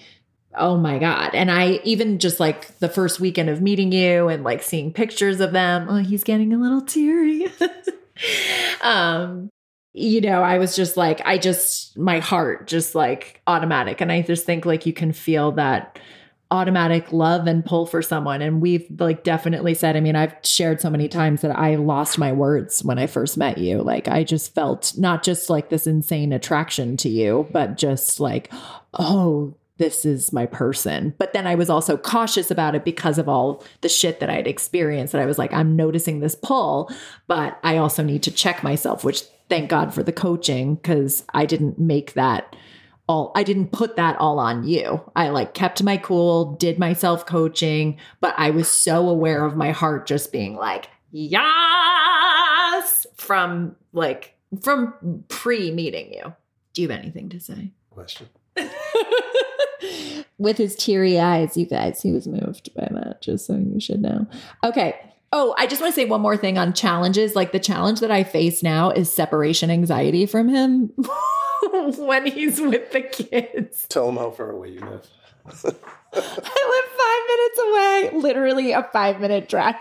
oh 0.54 0.76
my 0.76 0.98
God. 0.98 1.34
And 1.34 1.50
I 1.50 1.80
even 1.84 2.18
just 2.18 2.40
like 2.40 2.78
the 2.78 2.88
first 2.88 3.20
weekend 3.20 3.48
of 3.48 3.62
meeting 3.62 3.92
you 3.92 4.28
and 4.28 4.42
like 4.42 4.62
seeing 4.62 4.92
pictures 4.92 5.40
of 5.40 5.52
them, 5.52 5.88
oh, 5.88 5.98
he's 5.98 6.24
getting 6.24 6.52
a 6.52 6.58
little 6.58 6.82
teary. 6.82 7.46
um, 8.82 9.48
you 9.94 10.20
know, 10.20 10.42
I 10.42 10.58
was 10.58 10.74
just 10.74 10.96
like, 10.96 11.20
I 11.24 11.38
just, 11.38 11.96
my 11.96 12.18
heart 12.18 12.66
just 12.66 12.94
like 12.94 13.40
automatic. 13.46 14.00
And 14.00 14.10
I 14.10 14.22
just 14.22 14.44
think 14.44 14.66
like 14.66 14.84
you 14.84 14.92
can 14.92 15.12
feel 15.12 15.52
that 15.52 15.98
automatic 16.52 17.10
love 17.12 17.46
and 17.46 17.64
pull 17.64 17.86
for 17.86 18.02
someone. 18.02 18.42
And 18.42 18.60
we've 18.60 18.86
like 18.98 19.24
definitely 19.24 19.72
said, 19.72 19.96
I 19.96 20.00
mean, 20.00 20.14
I've 20.14 20.36
shared 20.44 20.82
so 20.82 20.90
many 20.90 21.08
times 21.08 21.40
that 21.40 21.58
I 21.58 21.76
lost 21.76 22.18
my 22.18 22.30
words 22.30 22.84
when 22.84 22.98
I 22.98 23.06
first 23.06 23.38
met 23.38 23.56
you. 23.56 23.82
Like, 23.82 24.06
I 24.06 24.22
just 24.22 24.54
felt 24.54 24.92
not 24.98 25.22
just 25.22 25.48
like 25.48 25.70
this 25.70 25.86
insane 25.86 26.30
attraction 26.30 26.98
to 26.98 27.08
you, 27.08 27.48
but 27.52 27.78
just 27.78 28.20
like, 28.20 28.52
oh, 28.92 29.56
this 29.78 30.04
is 30.04 30.30
my 30.30 30.44
person. 30.44 31.14
But 31.16 31.32
then 31.32 31.46
I 31.46 31.54
was 31.54 31.70
also 31.70 31.96
cautious 31.96 32.50
about 32.50 32.74
it 32.74 32.84
because 32.84 33.16
of 33.16 33.30
all 33.30 33.64
the 33.80 33.88
shit 33.88 34.20
that 34.20 34.28
I'd 34.28 34.46
experienced. 34.46 35.12
That 35.12 35.22
I 35.22 35.26
was 35.26 35.38
like, 35.38 35.54
I'm 35.54 35.74
noticing 35.74 36.20
this 36.20 36.34
pull, 36.34 36.92
but 37.28 37.58
I 37.64 37.78
also 37.78 38.02
need 38.02 38.22
to 38.24 38.30
check 38.30 38.62
myself, 38.62 39.04
which 39.04 39.22
thank 39.48 39.70
God 39.70 39.94
for 39.94 40.02
the 40.02 40.12
coaching 40.12 40.74
because 40.74 41.24
I 41.32 41.46
didn't 41.46 41.78
make 41.78 42.12
that 42.12 42.54
all, 43.12 43.32
I 43.34 43.42
didn't 43.42 43.72
put 43.72 43.96
that 43.96 44.18
all 44.18 44.38
on 44.38 44.64
you. 44.64 45.02
I 45.14 45.28
like 45.28 45.52
kept 45.54 45.82
my 45.82 45.98
cool, 45.98 46.54
did 46.54 46.78
my 46.78 46.94
self 46.94 47.26
coaching, 47.26 47.98
but 48.20 48.34
I 48.38 48.50
was 48.50 48.68
so 48.68 49.08
aware 49.08 49.44
of 49.44 49.56
my 49.56 49.70
heart 49.72 50.06
just 50.06 50.32
being 50.32 50.56
like, 50.56 50.88
yes, 51.10 51.46
from 53.16 53.76
like, 53.92 54.34
from 54.62 55.24
pre 55.28 55.70
meeting 55.70 56.12
you. 56.12 56.34
Do 56.72 56.82
you 56.82 56.88
have 56.88 56.98
anything 56.98 57.28
to 57.30 57.40
say? 57.40 57.72
Question. 57.90 58.28
With 60.38 60.56
his 60.56 60.74
teary 60.74 61.20
eyes, 61.20 61.56
you 61.56 61.66
guys, 61.66 62.00
he 62.00 62.12
was 62.12 62.26
moved 62.26 62.74
by 62.74 62.88
that, 62.90 63.20
just 63.20 63.46
so 63.46 63.56
you 63.56 63.78
should 63.78 64.00
know. 64.00 64.26
Okay. 64.64 64.98
Oh, 65.34 65.54
I 65.56 65.66
just 65.66 65.80
want 65.80 65.94
to 65.94 66.00
say 66.00 66.06
one 66.06 66.20
more 66.20 66.36
thing 66.36 66.58
on 66.58 66.72
challenges. 66.72 67.34
Like 67.36 67.52
the 67.52 67.60
challenge 67.60 68.00
that 68.00 68.10
I 68.10 68.24
face 68.24 68.62
now 68.62 68.90
is 68.90 69.12
separation 69.12 69.70
anxiety 69.70 70.26
from 70.26 70.48
him 70.48 70.92
when 71.98 72.26
he's 72.26 72.60
with 72.60 72.92
the 72.92 73.02
kids. 73.02 73.86
Tell 73.88 74.08
him 74.08 74.16
how 74.16 74.30
far 74.30 74.50
away 74.50 74.70
you 74.70 74.80
live. 74.80 75.06
I 75.46 76.70
live 76.72 76.90
five 77.00 78.12
minutes 78.12 78.14
away, 78.14 78.20
literally 78.20 78.72
a 78.72 78.82
five 78.92 79.20
minute 79.20 79.48
drive 79.48 79.76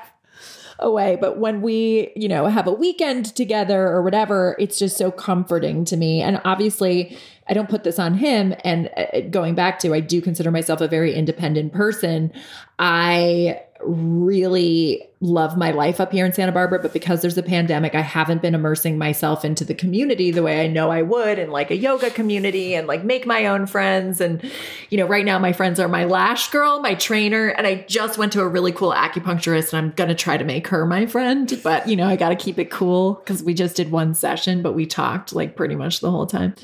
away. 0.79 1.17
But 1.19 1.37
when 1.37 1.61
we, 1.61 2.11
you 2.15 2.27
know, 2.27 2.47
have 2.47 2.67
a 2.67 2.71
weekend 2.71 3.35
together 3.35 3.87
or 3.87 4.01
whatever, 4.01 4.55
it's 4.59 4.79
just 4.79 4.97
so 4.97 5.11
comforting 5.11 5.85
to 5.85 5.97
me. 5.97 6.21
And 6.21 6.41
obviously, 6.43 7.17
I 7.47 7.53
don't 7.53 7.69
put 7.69 7.83
this 7.83 7.99
on 7.99 8.15
him. 8.15 8.55
And 8.63 8.89
uh, 8.97 9.21
going 9.29 9.55
back 9.55 9.79
to, 9.79 9.93
I 9.93 9.99
do 9.99 10.21
consider 10.21 10.51
myself 10.51 10.81
a 10.81 10.87
very 10.87 11.13
independent 11.13 11.73
person. 11.73 12.31
I 12.79 13.61
really 13.85 15.07
love 15.21 15.57
my 15.57 15.71
life 15.71 16.01
up 16.01 16.11
here 16.11 16.25
in 16.25 16.33
Santa 16.33 16.51
Barbara, 16.51 16.79
but 16.79 16.93
because 16.93 17.21
there's 17.21 17.37
a 17.37 17.43
pandemic, 17.43 17.93
I 17.93 18.01
haven't 18.01 18.41
been 18.41 18.55
immersing 18.55 18.97
myself 18.97 19.45
into 19.45 19.63
the 19.63 19.73
community 19.73 20.31
the 20.31 20.41
way 20.41 20.61
I 20.61 20.67
know 20.67 20.89
I 20.89 21.03
would 21.03 21.37
in 21.37 21.51
like 21.51 21.69
a 21.69 21.75
yoga 21.75 22.09
community 22.09 22.73
and 22.73 22.87
like 22.87 23.03
make 23.03 23.25
my 23.25 23.45
own 23.45 23.67
friends. 23.67 24.19
And, 24.19 24.43
you 24.89 24.97
know, 24.97 25.05
right 25.05 25.25
now 25.25 25.37
my 25.37 25.53
friends 25.53 25.79
are 25.79 25.87
my 25.87 26.05
lash 26.05 26.49
girl, 26.49 26.79
my 26.79 26.95
trainer, 26.95 27.49
and 27.49 27.67
I 27.67 27.85
just 27.87 28.17
went 28.17 28.33
to 28.33 28.41
a 28.41 28.47
really 28.47 28.71
cool 28.71 28.91
acupuncturist 28.91 29.73
and 29.73 29.85
I'm 29.85 29.91
going 29.95 30.09
to 30.09 30.15
try 30.15 30.37
to 30.37 30.43
make 30.43 30.67
her 30.67 30.85
my 30.85 31.05
friend. 31.05 31.59
But, 31.63 31.87
you 31.87 31.95
know, 31.95 32.07
I 32.07 32.15
got 32.15 32.29
to 32.29 32.35
keep 32.35 32.57
it 32.57 32.71
cool 32.71 33.15
because 33.15 33.43
we 33.43 33.53
just 33.53 33.75
did 33.75 33.91
one 33.91 34.13
session, 34.13 34.61
but 34.61 34.73
we 34.73 34.85
talked 34.85 35.33
like 35.33 35.55
pretty 35.55 35.75
much 35.75 35.99
the 35.99 36.09
whole 36.09 36.27
time 36.27 36.55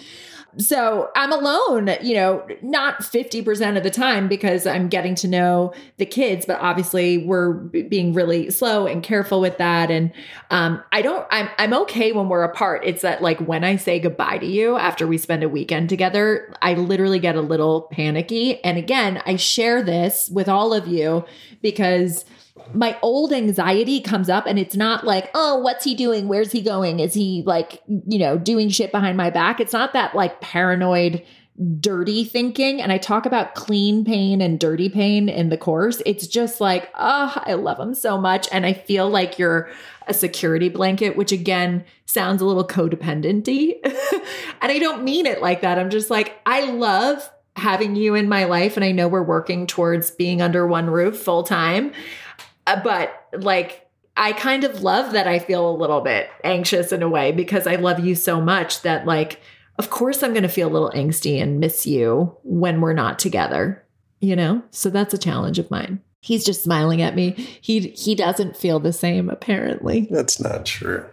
so 0.57 1.11
I'm 1.15 1.31
alone, 1.31 1.89
you 2.01 2.15
know, 2.15 2.47
not 2.61 3.01
50% 3.01 3.77
of 3.77 3.83
the 3.83 3.89
time 3.89 4.27
because 4.27 4.65
I'm 4.65 4.87
getting 4.87 5.15
to 5.15 5.27
know 5.27 5.73
the 5.97 6.05
kids, 6.05 6.45
but 6.45 6.59
obviously 6.59 7.19
we're 7.19 7.53
being 7.53 8.13
really 8.13 8.49
slow 8.49 8.87
and 8.87 9.03
careful 9.03 9.39
with 9.39 9.57
that. 9.57 9.91
And 9.91 10.11
um, 10.49 10.83
I 10.91 11.01
don't, 11.01 11.27
I'm, 11.29 11.49
I'm 11.57 11.73
okay 11.81 12.11
when 12.11 12.29
we're 12.29 12.43
apart. 12.43 12.81
It's 12.85 13.01
that 13.03 13.21
like 13.21 13.39
when 13.39 13.63
I 13.63 13.75
say 13.75 13.99
goodbye 13.99 14.39
to 14.39 14.45
you 14.45 14.77
after 14.77 15.05
we 15.05 15.17
spend 15.17 15.43
a 15.43 15.49
weekend 15.49 15.89
together, 15.89 16.53
I 16.61 16.73
literally 16.73 17.19
get 17.19 17.35
a 17.35 17.41
little 17.41 17.83
panicky. 17.91 18.63
And 18.63 18.77
again, 18.77 19.21
I 19.25 19.35
share 19.35 19.83
this 19.83 20.29
with 20.29 20.49
all 20.49 20.73
of 20.73 20.87
you 20.87 21.25
because 21.61 22.25
my 22.73 22.97
old 23.01 23.33
anxiety 23.33 24.01
comes 24.01 24.29
up 24.29 24.45
and 24.45 24.59
it's 24.59 24.75
not 24.75 25.05
like, 25.05 25.29
oh, 25.33 25.57
what's 25.59 25.83
he 25.83 25.95
doing? 25.95 26.27
Where's 26.27 26.51
he 26.51 26.61
going? 26.61 26.99
Is 26.99 27.13
he 27.13 27.43
like, 27.45 27.81
you 27.87 28.19
know, 28.19 28.37
doing 28.37 28.69
shit 28.69 28.91
behind 28.91 29.17
my 29.17 29.29
back? 29.29 29.59
It's 29.59 29.73
not 29.73 29.93
that 29.93 30.15
like 30.15 30.41
paranoid, 30.41 31.23
dirty 31.79 32.23
thinking. 32.23 32.81
And 32.81 32.91
I 32.91 32.97
talk 32.97 33.25
about 33.25 33.55
clean 33.55 34.05
pain 34.05 34.41
and 34.41 34.59
dirty 34.59 34.89
pain 34.89 35.27
in 35.27 35.49
the 35.49 35.57
course. 35.57 36.01
It's 36.05 36.27
just 36.27 36.61
like, 36.61 36.89
oh, 36.95 37.33
I 37.45 37.53
love 37.53 37.79
him 37.79 37.95
so 37.95 38.17
much. 38.17 38.47
And 38.51 38.65
I 38.65 38.73
feel 38.73 39.09
like 39.09 39.39
you're 39.39 39.69
a 40.07 40.13
security 40.13 40.69
blanket, 40.69 41.17
which 41.17 41.31
again 41.31 41.83
sounds 42.05 42.41
a 42.41 42.45
little 42.45 42.67
codependenty. 42.67 43.75
and 43.83 44.71
I 44.71 44.79
don't 44.79 45.03
mean 45.03 45.25
it 45.25 45.41
like 45.41 45.61
that. 45.61 45.79
I'm 45.79 45.89
just 45.89 46.09
like, 46.09 46.39
I 46.45 46.71
love 46.71 47.29
having 47.55 47.95
you 47.95 48.13
in 48.13 48.29
my 48.29 48.45
life. 48.45 48.77
And 48.77 48.85
I 48.85 48.91
know 48.91 49.07
we're 49.07 49.23
working 49.23 49.65
towards 49.65 50.11
being 50.11 50.41
under 50.41 50.65
one 50.67 50.89
roof 50.89 51.17
full 51.17 51.43
time. 51.43 51.91
Uh, 52.67 52.79
but 52.83 53.27
like 53.39 53.89
I 54.15 54.33
kind 54.33 54.63
of 54.63 54.83
love 54.83 55.13
that 55.13 55.27
I 55.27 55.39
feel 55.39 55.69
a 55.69 55.75
little 55.75 56.01
bit 56.01 56.29
anxious 56.43 56.91
in 56.91 57.01
a 57.01 57.09
way 57.09 57.31
because 57.31 57.65
I 57.65 57.75
love 57.75 57.99
you 57.99 58.13
so 58.13 58.41
much 58.41 58.81
that 58.81 59.05
like 59.05 59.41
of 59.79 59.89
course 59.89 60.23
I'm 60.23 60.31
going 60.31 60.43
to 60.43 60.49
feel 60.49 60.67
a 60.67 60.73
little 60.73 60.91
angsty 60.91 61.41
and 61.41 61.59
miss 61.59 61.85
you 61.85 62.35
when 62.43 62.81
we're 62.81 62.93
not 62.93 63.19
together, 63.19 63.83
you 64.19 64.35
know? 64.35 64.63
So 64.71 64.89
that's 64.89 65.13
a 65.13 65.19
challenge 65.19 65.59
of 65.59 65.69
mine. 65.69 66.01
He's 66.19 66.43
just 66.43 66.63
smiling 66.63 67.01
at 67.01 67.15
me. 67.15 67.31
He 67.61 67.89
he 67.89 68.15
doesn't 68.15 68.57
feel 68.57 68.79
the 68.79 68.91
same 68.91 69.29
apparently. 69.29 70.07
That's 70.11 70.39
not 70.39 70.65
true. 70.65 71.05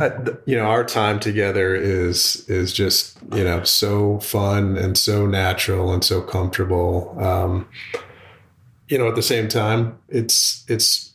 I, 0.00 0.12
you 0.46 0.56
know, 0.56 0.64
our 0.64 0.84
time 0.84 1.18
together 1.18 1.74
is 1.74 2.48
is 2.48 2.72
just 2.72 3.18
you 3.34 3.44
know 3.44 3.64
so 3.64 4.20
fun 4.20 4.76
and 4.76 4.96
so 4.96 5.26
natural 5.26 5.92
and 5.92 6.04
so 6.04 6.22
comfortable. 6.22 7.16
Um, 7.20 7.68
you 8.88 8.98
know, 8.98 9.08
at 9.08 9.14
the 9.14 9.22
same 9.22 9.48
time, 9.48 9.98
it's 10.08 10.64
it's 10.68 11.12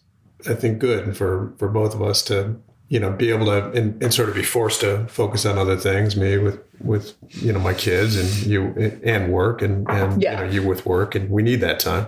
I 0.47 0.53
think 0.53 0.79
good 0.79 1.15
for 1.15 1.53
for 1.57 1.67
both 1.67 1.93
of 1.93 2.01
us 2.01 2.21
to 2.23 2.55
you 2.89 2.99
know 2.99 3.11
be 3.11 3.29
able 3.29 3.45
to 3.47 3.71
and, 3.71 4.01
and 4.01 4.13
sort 4.13 4.29
of 4.29 4.35
be 4.35 4.43
forced 4.43 4.81
to 4.81 5.05
focus 5.07 5.45
on 5.45 5.57
other 5.57 5.77
things, 5.77 6.15
me 6.15 6.37
with 6.37 6.59
with 6.79 7.15
you 7.29 7.51
know 7.51 7.59
my 7.59 7.73
kids 7.73 8.15
and 8.15 8.49
you 8.49 8.99
and 9.03 9.31
work 9.31 9.61
and 9.61 9.89
and 9.89 10.21
yeah. 10.21 10.31
you 10.31 10.37
know 10.37 10.51
you 10.53 10.67
with 10.67 10.85
work, 10.85 11.15
and 11.15 11.29
we 11.29 11.43
need 11.43 11.61
that 11.61 11.79
time. 11.79 12.07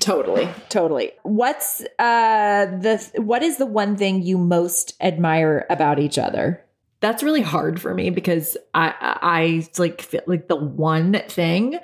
Totally, 0.00 0.48
totally. 0.68 1.12
What's 1.22 1.82
uh 1.98 2.66
the 2.66 3.10
what 3.16 3.42
is 3.42 3.58
the 3.58 3.66
one 3.66 3.96
thing 3.96 4.22
you 4.22 4.36
most 4.36 4.94
admire 5.00 5.66
about 5.70 5.98
each 5.98 6.18
other? 6.18 6.64
That's 7.00 7.22
really 7.22 7.42
hard 7.42 7.80
for 7.80 7.94
me 7.94 8.10
because 8.10 8.56
I 8.74 8.94
I 9.00 9.68
like 9.78 10.02
feel 10.02 10.22
like 10.26 10.48
the 10.48 10.56
one 10.56 11.20
thing. 11.28 11.78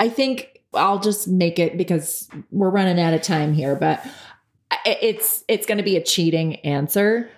I 0.00 0.08
think 0.08 0.57
I'll 0.74 1.00
just 1.00 1.28
make 1.28 1.58
it 1.58 1.76
because 1.76 2.28
we're 2.50 2.70
running 2.70 3.00
out 3.00 3.14
of 3.14 3.22
time 3.22 3.52
here, 3.54 3.74
but 3.74 4.04
it's 4.84 5.44
it's 5.48 5.66
going 5.66 5.78
to 5.78 5.84
be 5.84 5.96
a 5.96 6.02
cheating 6.02 6.56
answer. 6.56 7.30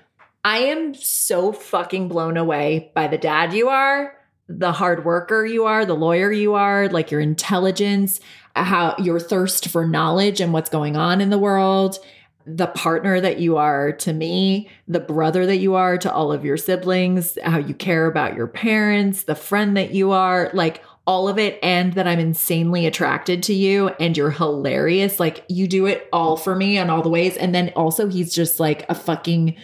I 0.44 0.58
am 0.58 0.94
so 0.94 1.52
fucking 1.52 2.08
blown 2.08 2.36
away 2.36 2.92
by 2.94 3.08
the 3.08 3.18
dad 3.18 3.52
you 3.52 3.68
are, 3.68 4.16
the 4.48 4.72
hard 4.72 5.04
worker 5.04 5.44
you 5.44 5.66
are, 5.66 5.84
the 5.84 5.94
lawyer 5.94 6.32
you 6.32 6.54
are, 6.54 6.88
like 6.88 7.10
your 7.10 7.20
intelligence, 7.20 8.20
how 8.56 8.96
your 8.98 9.20
thirst 9.20 9.68
for 9.68 9.86
knowledge 9.86 10.40
and 10.40 10.52
what's 10.52 10.70
going 10.70 10.96
on 10.96 11.20
in 11.20 11.30
the 11.30 11.38
world, 11.38 11.98
the 12.46 12.66
partner 12.68 13.20
that 13.20 13.38
you 13.38 13.58
are 13.58 13.92
to 13.92 14.12
me, 14.12 14.70
the 14.88 14.98
brother 14.98 15.46
that 15.46 15.58
you 15.58 15.74
are 15.74 15.98
to 15.98 16.12
all 16.12 16.32
of 16.32 16.44
your 16.44 16.56
siblings, 16.56 17.38
how 17.44 17.58
you 17.58 17.74
care 17.74 18.06
about 18.06 18.34
your 18.34 18.46
parents, 18.46 19.24
the 19.24 19.34
friend 19.34 19.76
that 19.76 19.92
you 19.92 20.10
are, 20.10 20.50
like 20.54 20.82
all 21.10 21.26
of 21.26 21.40
it, 21.40 21.58
and 21.60 21.94
that 21.94 22.06
I'm 22.06 22.20
insanely 22.20 22.86
attracted 22.86 23.42
to 23.42 23.52
you 23.52 23.88
and 23.98 24.16
you're 24.16 24.30
hilarious. 24.30 25.18
Like 25.18 25.44
you 25.48 25.66
do 25.66 25.86
it 25.86 26.08
all 26.12 26.36
for 26.36 26.54
me 26.54 26.78
in 26.78 26.88
all 26.88 27.02
the 27.02 27.08
ways. 27.08 27.36
And 27.36 27.52
then 27.52 27.70
also, 27.74 28.06
he's 28.06 28.32
just 28.32 28.60
like 28.60 28.88
a 28.88 28.94
fucking 28.94 29.56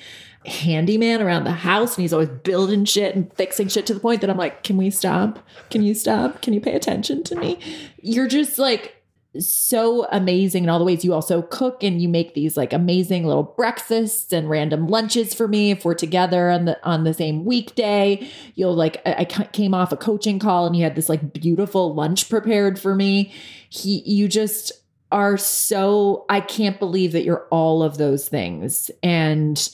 handyman 0.45 1.23
around 1.23 1.45
the 1.45 1.53
house 1.53 1.95
and 1.95 2.03
he's 2.03 2.13
always 2.13 2.31
building 2.31 2.85
shit 2.85 3.15
and 3.15 3.33
fixing 3.35 3.69
shit 3.69 3.87
to 3.87 3.95
the 3.95 4.01
point 4.01 4.23
that 4.23 4.31
I'm 4.31 4.37
like, 4.37 4.65
can 4.65 4.77
we 4.77 4.91
stop? 4.91 5.39
Can 5.71 5.83
you 5.83 5.95
stop? 5.95 6.43
Can 6.43 6.53
you 6.53 6.61
pay 6.61 6.75
attention 6.75 7.23
to 7.23 7.37
me? 7.37 7.61
You're 8.03 8.27
just 8.27 8.59
like 8.59 9.01
so 9.41 10.07
amazing. 10.11 10.65
In 10.65 10.71
all 10.71 10.79
the 10.79 10.85
ways 10.85 11.05
you 11.05 11.13
also 11.13 11.43
cook 11.43 11.83
and 11.83 12.01
you 12.01 12.09
make 12.09 12.35
these 12.35 12.57
like 12.57 12.73
amazing 12.73 13.27
little 13.27 13.43
breakfasts 13.43 14.33
and 14.33 14.49
random 14.49 14.87
lunches 14.87 15.35
for 15.35 15.49
me 15.49 15.71
if 15.71 15.85
we're 15.85 15.95
together 15.95 16.51
on 16.51 16.67
the 16.67 16.79
on 16.87 17.05
the 17.05 17.15
same 17.15 17.45
weekday. 17.45 18.27
You'll 18.55 18.75
like 18.75 19.03
I, 19.05 19.15
I 19.21 19.25
came 19.25 19.75
off 19.75 19.93
a 19.93 19.97
coaching 19.97 20.39
call 20.39 20.67
and 20.67 20.77
you 20.77 20.85
had 20.85 20.95
this 20.95 21.09
like 21.09 21.33
beautiful 21.33 21.95
lunch 21.95 22.29
prepared 22.29 22.79
for 22.79 22.95
me. 22.95 23.33
He 23.69 24.03
you 24.07 24.29
just 24.29 24.73
are 25.13 25.37
so 25.37 26.25
I 26.29 26.41
can't 26.41 26.79
believe 26.79 27.13
that 27.13 27.25
you're 27.25 27.47
all 27.51 27.83
of 27.83 27.99
those 27.99 28.29
things 28.29 28.91
and 29.03 29.69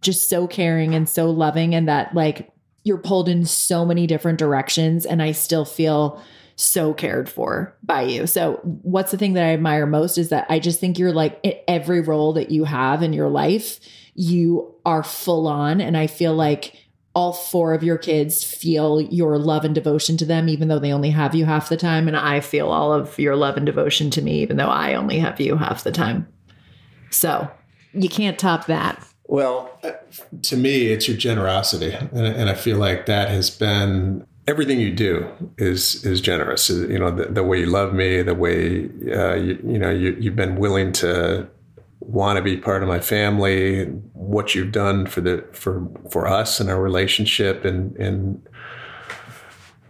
just 0.00 0.28
so 0.28 0.46
caring 0.46 0.94
and 0.94 1.08
so 1.08 1.30
loving 1.30 1.74
and 1.74 1.88
that 1.88 2.14
like 2.14 2.50
you're 2.84 2.98
pulled 2.98 3.28
in 3.28 3.44
so 3.44 3.84
many 3.84 4.06
different 4.06 4.38
directions 4.38 5.04
and 5.04 5.22
I 5.22 5.32
still 5.32 5.64
feel 5.64 6.22
so 6.58 6.92
cared 6.92 7.28
for 7.28 7.76
by 7.84 8.02
you. 8.02 8.26
So 8.26 8.60
what's 8.62 9.12
the 9.12 9.16
thing 9.16 9.34
that 9.34 9.44
I 9.44 9.52
admire 9.52 9.86
most 9.86 10.18
is 10.18 10.28
that 10.30 10.44
I 10.48 10.58
just 10.58 10.80
think 10.80 10.98
you're 10.98 11.12
like 11.12 11.40
every 11.68 12.00
role 12.00 12.32
that 12.32 12.50
you 12.50 12.64
have 12.64 13.00
in 13.02 13.12
your 13.12 13.28
life, 13.28 13.78
you 14.14 14.74
are 14.84 15.04
full 15.04 15.46
on 15.46 15.80
and 15.80 15.96
I 15.96 16.08
feel 16.08 16.34
like 16.34 16.74
all 17.14 17.32
four 17.32 17.74
of 17.74 17.84
your 17.84 17.96
kids 17.96 18.42
feel 18.44 19.00
your 19.00 19.38
love 19.38 19.64
and 19.64 19.74
devotion 19.74 20.16
to 20.16 20.24
them, 20.24 20.48
even 20.48 20.68
though 20.68 20.78
they 20.80 20.92
only 20.92 21.10
have 21.10 21.34
you 21.34 21.44
half 21.44 21.68
the 21.68 21.76
time. 21.76 22.08
And 22.08 22.16
I 22.16 22.40
feel 22.40 22.68
all 22.68 22.92
of 22.92 23.18
your 23.18 23.36
love 23.36 23.56
and 23.56 23.64
devotion 23.64 24.10
to 24.10 24.22
me, 24.22 24.40
even 24.40 24.56
though 24.56 24.68
I 24.68 24.94
only 24.94 25.18
have 25.20 25.40
you 25.40 25.56
half 25.56 25.84
the 25.84 25.92
time. 25.92 26.26
So 27.10 27.48
you 27.92 28.08
can't 28.08 28.38
top 28.38 28.66
that. 28.66 29.04
Well, 29.26 29.78
uh, 29.82 29.92
to 30.42 30.56
me, 30.56 30.86
it's 30.86 31.06
your 31.06 31.16
generosity, 31.16 31.92
and, 31.92 32.26
and 32.26 32.48
I 32.48 32.54
feel 32.54 32.78
like 32.78 33.06
that 33.06 33.28
has 33.28 33.50
been 33.50 34.26
everything 34.48 34.80
you 34.80 34.90
do 34.90 35.30
is 35.58 36.04
is 36.04 36.20
generous. 36.20 36.70
You 36.70 36.98
know, 36.98 37.10
the, 37.10 37.26
the 37.26 37.44
way 37.44 37.60
you 37.60 37.66
love 37.66 37.92
me, 37.92 38.22
the 38.22 38.34
way 38.34 38.88
uh, 39.12 39.34
you, 39.34 39.60
you 39.64 39.78
know 39.78 39.90
you, 39.90 40.16
you've 40.18 40.34
been 40.34 40.56
willing 40.56 40.92
to 40.94 41.46
want 42.00 42.38
to 42.38 42.42
be 42.42 42.56
part 42.56 42.82
of 42.82 42.88
my 42.88 42.98
family, 42.98 43.84
what 44.14 44.54
you've 44.54 44.72
done 44.72 45.06
for 45.06 45.20
the 45.20 45.44
for 45.52 45.86
for 46.10 46.26
us 46.26 46.58
and 46.58 46.70
our 46.70 46.80
relationship, 46.80 47.64
and 47.64 47.94
and 47.96 48.48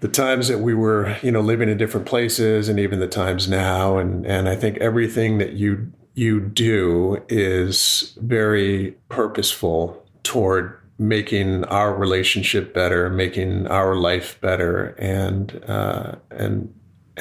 the 0.01 0.09
times 0.09 0.49
that 0.49 0.59
we 0.59 0.75
were 0.75 1.17
you 1.23 1.31
know 1.31 1.41
living 1.41 1.69
in 1.69 1.79
different 1.79 2.07
places, 2.07 2.69
and 2.69 2.81
even 2.81 2.99
the 2.99 3.09
times 3.09 3.49
now, 3.49 3.97
and 3.97 4.27
and 4.27 4.49
I 4.49 4.57
think 4.57 4.77
everything 4.79 5.39
that 5.39 5.53
you 5.53 5.91
you 6.15 6.41
do 6.41 7.23
is 7.29 8.19
very 8.21 8.97
purposeful 9.09 10.05
toward 10.25 10.78
making 10.99 11.65
our 11.65 11.95
relationship 11.95 12.75
better, 12.75 13.09
making 13.09 13.67
our 13.69 13.95
life 13.95 14.41
better, 14.41 14.97
and 14.99 15.63
uh, 15.69 16.17
and 16.31 16.75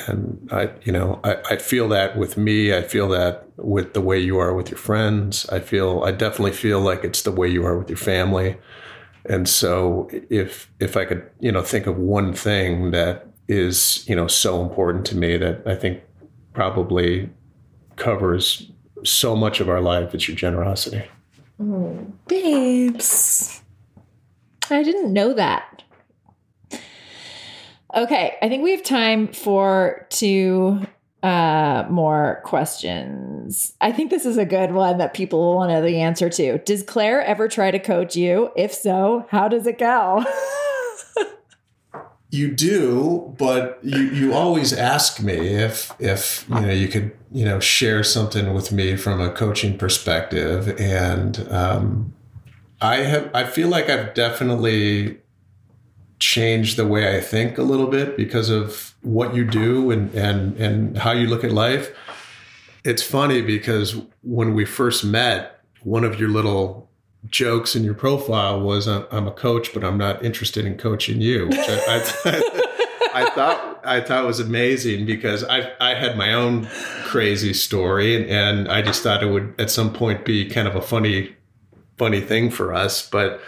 and 0.07 0.47
I, 0.51 0.69
you 0.83 0.91
know, 0.91 1.19
I, 1.23 1.37
I 1.49 1.55
feel 1.57 1.87
that 1.89 2.17
with 2.17 2.37
me. 2.37 2.73
I 2.73 2.81
feel 2.81 3.07
that 3.09 3.47
with 3.57 3.93
the 3.93 4.01
way 4.01 4.19
you 4.19 4.37
are 4.39 4.53
with 4.53 4.69
your 4.69 4.77
friends. 4.77 5.47
I 5.49 5.59
feel, 5.59 6.03
I 6.03 6.11
definitely 6.11 6.51
feel 6.51 6.79
like 6.79 7.03
it's 7.03 7.23
the 7.23 7.31
way 7.31 7.47
you 7.47 7.65
are 7.65 7.77
with 7.77 7.89
your 7.89 7.97
family. 7.97 8.57
And 9.25 9.49
so, 9.49 10.09
if 10.29 10.71
if 10.79 10.95
I 10.95 11.05
could, 11.05 11.29
you 11.39 11.51
know, 11.51 11.61
think 11.61 11.85
of 11.85 11.97
one 11.97 12.33
thing 12.33 12.91
that 12.91 13.27
is, 13.47 14.07
you 14.07 14.15
know, 14.15 14.27
so 14.27 14.61
important 14.61 15.05
to 15.07 15.17
me 15.17 15.37
that 15.37 15.63
I 15.65 15.75
think 15.75 16.01
probably 16.53 17.29
covers 17.97 18.71
so 19.03 19.35
much 19.35 19.59
of 19.59 19.69
our 19.69 19.81
life. 19.81 20.13
It's 20.13 20.27
your 20.27 20.37
generosity. 20.37 21.03
Oh, 21.59 22.07
babes. 22.27 23.61
I 24.71 24.83
didn't 24.83 25.13
know 25.13 25.33
that. 25.33 25.83
Okay, 27.95 28.37
I 28.41 28.49
think 28.49 28.63
we 28.63 28.71
have 28.71 28.83
time 28.83 29.27
for 29.27 30.05
two 30.09 30.85
uh 31.23 31.85
more 31.89 32.41
questions. 32.45 33.73
I 33.81 33.91
think 33.91 34.11
this 34.11 34.25
is 34.25 34.37
a 34.37 34.45
good 34.45 34.71
one 34.71 34.99
that 34.99 35.13
people 35.13 35.39
will 35.39 35.55
want 35.55 35.69
to 35.69 35.75
know 35.75 35.81
the 35.81 36.01
answer 36.01 36.29
to. 36.29 36.59
Does 36.59 36.83
Claire 36.83 37.21
ever 37.23 37.47
try 37.47 37.71
to 37.71 37.79
coach 37.79 38.15
you? 38.15 38.51
If 38.55 38.73
so, 38.73 39.25
how 39.29 39.47
does 39.47 39.65
it 39.65 39.79
go? 39.79 40.23
You 42.29 42.53
do, 42.53 43.33
but 43.37 43.79
you, 43.81 43.99
you 43.99 44.33
always 44.33 44.73
ask 44.73 45.21
me 45.21 45.33
if 45.33 45.93
if 45.97 46.45
you 46.49 46.59
know 46.59 46.71
you 46.71 46.89
could 46.89 47.15
you 47.31 47.45
know 47.45 47.61
share 47.61 48.03
something 48.03 48.53
with 48.53 48.69
me 48.69 48.97
from 48.97 49.21
a 49.21 49.31
coaching 49.31 49.77
perspective, 49.77 50.77
and 50.77 51.47
um, 51.49 52.13
I 52.81 52.97
have 52.97 53.29
I 53.33 53.45
feel 53.45 53.67
like 53.67 53.89
I've 53.89 54.13
definitely 54.13 55.19
changed 56.19 56.77
the 56.77 56.87
way 56.87 57.15
I 57.15 57.21
think 57.21 57.57
a 57.57 57.63
little 57.63 57.87
bit 57.87 58.17
because 58.17 58.49
of 58.49 58.95
what 59.01 59.35
you 59.35 59.45
do 59.45 59.91
and 59.91 60.13
and 60.13 60.57
and 60.57 60.97
how 60.97 61.11
you 61.11 61.27
look 61.27 61.43
at 61.43 61.51
life. 61.51 61.95
It's 62.83 63.03
funny 63.03 63.41
because 63.41 63.95
when 64.23 64.53
we 64.53 64.65
first 64.65 65.03
met, 65.03 65.61
one 65.83 66.03
of 66.03 66.19
your 66.19 66.29
little 66.29 66.89
jokes 67.25 67.75
in 67.75 67.83
your 67.83 67.93
profile 67.93 68.61
was 68.61 68.87
I'm 68.87 69.27
a 69.27 69.31
coach, 69.31 69.73
but 69.73 69.83
I'm 69.83 69.97
not 69.97 70.23
interested 70.23 70.65
in 70.65 70.77
coaching 70.77 71.19
you, 71.19 71.47
which 71.47 71.59
I, 71.59 72.03
I, 72.25 72.67
I 73.13 73.29
thought 73.31 73.81
I 73.83 74.01
thought 74.01 74.25
was 74.25 74.39
amazing 74.39 75.05
because 75.05 75.43
I 75.43 75.71
I 75.79 75.95
had 75.95 76.17
my 76.17 76.33
own 76.33 76.67
crazy 77.03 77.53
story 77.53 78.15
and, 78.15 78.25
and 78.29 78.71
I 78.71 78.81
just 78.81 79.01
thought 79.01 79.23
it 79.23 79.27
would 79.27 79.55
at 79.57 79.71
some 79.71 79.91
point 79.91 80.25
be 80.25 80.47
kind 80.47 80.67
of 80.67 80.75
a 80.75 80.81
funny 80.81 81.35
funny 81.97 82.21
thing 82.21 82.49
for 82.49 82.73
us, 82.73 83.07
but 83.07 83.41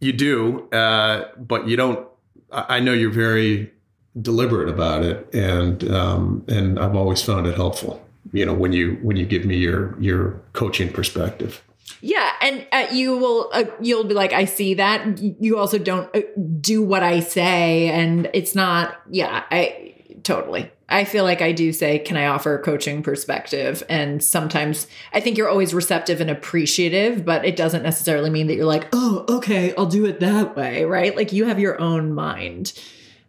you 0.00 0.12
do, 0.12 0.68
uh, 0.70 1.28
but 1.36 1.68
you 1.68 1.76
don't. 1.76 2.06
I 2.52 2.80
know 2.80 2.92
you're 2.92 3.10
very 3.10 3.72
deliberate 4.20 4.68
about 4.68 5.02
it, 5.02 5.32
and 5.34 5.88
um, 5.90 6.44
and 6.48 6.78
I've 6.78 6.94
always 6.94 7.22
found 7.22 7.46
it 7.46 7.54
helpful. 7.54 8.02
You 8.32 8.46
know, 8.46 8.54
when 8.54 8.72
you 8.72 8.98
when 9.02 9.16
you 9.16 9.26
give 9.26 9.44
me 9.44 9.56
your 9.56 10.00
your 10.00 10.40
coaching 10.52 10.92
perspective. 10.92 11.62
Yeah, 12.00 12.30
and 12.42 12.66
uh, 12.72 12.86
you 12.92 13.16
will 13.16 13.50
uh, 13.52 13.64
you'll 13.80 14.04
be 14.04 14.14
like 14.14 14.32
I 14.32 14.44
see 14.44 14.74
that. 14.74 15.18
You 15.20 15.58
also 15.58 15.78
don't 15.78 16.14
uh, 16.14 16.22
do 16.60 16.82
what 16.82 17.02
I 17.02 17.20
say 17.20 17.88
and 17.88 18.28
it's 18.34 18.54
not 18.54 18.96
yeah, 19.10 19.44
I 19.50 19.85
totally. 20.26 20.70
I 20.88 21.04
feel 21.04 21.22
like 21.22 21.40
I 21.40 21.52
do 21.52 21.72
say 21.72 22.00
can 22.00 22.16
I 22.16 22.26
offer 22.26 22.58
a 22.58 22.62
coaching 22.62 23.02
perspective 23.02 23.82
and 23.88 24.22
sometimes 24.22 24.88
I 25.12 25.20
think 25.20 25.38
you're 25.38 25.48
always 25.48 25.72
receptive 25.72 26.20
and 26.20 26.28
appreciative, 26.28 27.24
but 27.24 27.44
it 27.44 27.54
doesn't 27.54 27.84
necessarily 27.84 28.28
mean 28.28 28.48
that 28.48 28.54
you're 28.54 28.64
like, 28.64 28.88
"Oh, 28.92 29.24
okay, 29.28 29.72
I'll 29.76 29.86
do 29.86 30.04
it 30.04 30.20
that 30.20 30.56
way," 30.56 30.84
right? 30.84 31.16
Like 31.16 31.32
you 31.32 31.46
have 31.46 31.60
your 31.60 31.80
own 31.80 32.12
mind. 32.12 32.72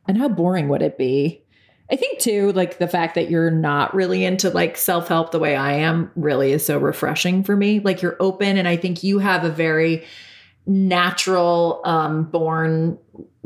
And 0.08 0.18
how 0.18 0.28
boring 0.28 0.70
would 0.70 0.82
it 0.82 0.98
be? 0.98 1.44
I 1.92 1.96
think 1.98 2.20
too, 2.20 2.52
like 2.54 2.80
the 2.80 2.88
fact 2.88 3.16
that 3.16 3.30
you're 3.30 3.52
not 3.52 3.94
really 3.94 4.26
into 4.26 4.50
like 4.50 4.76
self 4.76 5.08
help 5.08 5.32
the 5.32 5.40
way 5.40 5.56
I 5.56 5.74
am 5.74 6.12
really 6.16 6.52
is 6.52 6.66
so 6.66 6.80
refreshing 6.80 7.44
for 7.44 7.56
me. 7.56 7.80
Like 7.80 8.02
you're 8.02 8.18
open, 8.20 8.58
and 8.58 8.68
I 8.68 8.76
think 8.76 9.04
you 9.04 9.20
have 9.20 9.44
a 9.44 9.50
very 9.50 10.04
natural 10.66 11.82
um, 11.86 12.24
born 12.26 12.98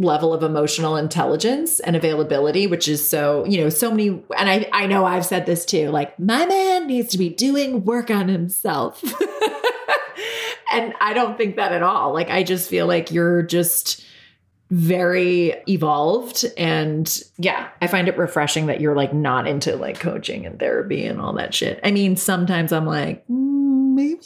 level 0.01 0.33
of 0.33 0.43
emotional 0.43 0.95
intelligence 0.95 1.79
and 1.81 1.95
availability 1.95 2.67
which 2.67 2.87
is 2.87 3.07
so 3.07 3.45
you 3.45 3.61
know 3.61 3.69
so 3.69 3.89
many 3.89 4.07
and 4.37 4.49
i 4.49 4.67
i 4.73 4.85
know 4.87 5.05
i've 5.05 5.25
said 5.25 5.45
this 5.45 5.65
too 5.65 5.89
like 5.89 6.17
my 6.19 6.45
man 6.45 6.87
needs 6.87 7.09
to 7.09 7.17
be 7.17 7.29
doing 7.29 7.83
work 7.83 8.09
on 8.09 8.27
himself. 8.27 9.03
And 10.73 10.93
i 11.01 11.13
don't 11.13 11.37
think 11.37 11.57
that 11.57 11.73
at 11.73 11.83
all. 11.83 12.13
Like 12.13 12.29
i 12.29 12.43
just 12.43 12.69
feel 12.69 12.87
like 12.87 13.11
you're 13.11 13.41
just 13.41 14.05
very 14.69 15.53
evolved 15.67 16.45
and 16.57 17.21
yeah 17.37 17.67
i 17.81 17.87
find 17.87 18.07
it 18.07 18.17
refreshing 18.17 18.67
that 18.67 18.79
you're 18.79 18.95
like 18.95 19.13
not 19.13 19.45
into 19.45 19.75
like 19.75 19.99
coaching 19.99 20.45
and 20.45 20.59
therapy 20.59 21.05
and 21.05 21.19
all 21.19 21.33
that 21.33 21.53
shit. 21.53 21.79
I 21.83 21.91
mean 21.91 22.15
sometimes 22.15 22.71
i'm 22.71 22.85
like 22.85 23.27
mm, 23.27 23.93
maybe. 23.93 24.21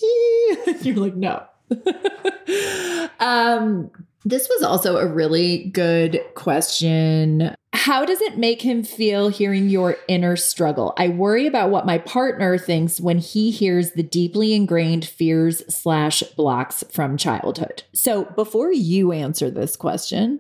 You're 0.82 0.98
like 0.98 1.16
no. 1.16 1.44
Um 3.20 3.90
this 4.26 4.50
was 4.50 4.64
also 4.64 4.98
a 4.98 5.06
really 5.06 5.70
good 5.70 6.20
question. 6.34 7.56
How 7.74 8.04
does 8.04 8.20
it 8.22 8.40
make 8.40 8.64
him 8.64 8.84
feel 8.84 9.30
hearing 9.30 9.70
your 9.70 9.98
inner 10.08 10.36
struggle? 10.36 10.96
I 10.98 11.10
worry 11.10 11.46
about 11.46 11.70
what 11.70 11.86
my 11.86 12.00
partner 12.00 12.58
thinks 12.58 13.00
when 13.00 13.20
he 13.20 13.52
hears 13.52 13.92
the 13.92 14.02
deeply 14.02 14.54
ingrained 14.54 15.06
fears 15.06 15.62
slash 15.74 16.24
blocks 16.36 16.84
from 16.92 17.18
childhood. 17.18 17.84
So 17.94 18.26
before 18.26 18.74
you 18.74 19.12
answer 19.12 19.52
this 19.52 19.76
question, 19.76 20.40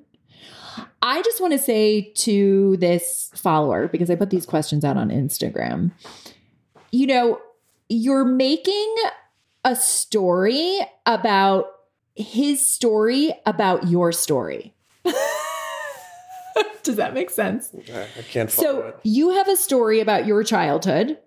I 1.03 1.21
just 1.21 1.39
want 1.39 1.53
to 1.53 1.59
say 1.59 2.11
to 2.15 2.77
this 2.77 3.29
follower, 3.35 3.87
because 3.87 4.09
I 4.09 4.15
put 4.15 4.31
these 4.31 4.47
questions 4.47 4.83
out 4.83 4.97
on 4.97 5.09
Instagram, 5.09 5.91
you 6.91 7.05
know, 7.05 7.39
you're 7.87 8.25
making 8.25 8.95
a 9.63 9.75
story 9.75 10.79
about 11.05 11.67
his 12.15 12.65
story 12.67 13.33
about 13.45 13.87
your 13.87 14.11
story. 14.11 14.73
Does 16.83 16.95
that 16.95 17.13
make 17.13 17.29
sense? 17.29 17.73
I 17.73 18.21
can't 18.21 18.49
So 18.49 18.79
it. 18.79 18.93
So, 18.93 18.99
you 19.03 19.31
have 19.31 19.47
a 19.47 19.55
story 19.55 19.99
about 19.99 20.25
your 20.25 20.43
childhood, 20.43 21.17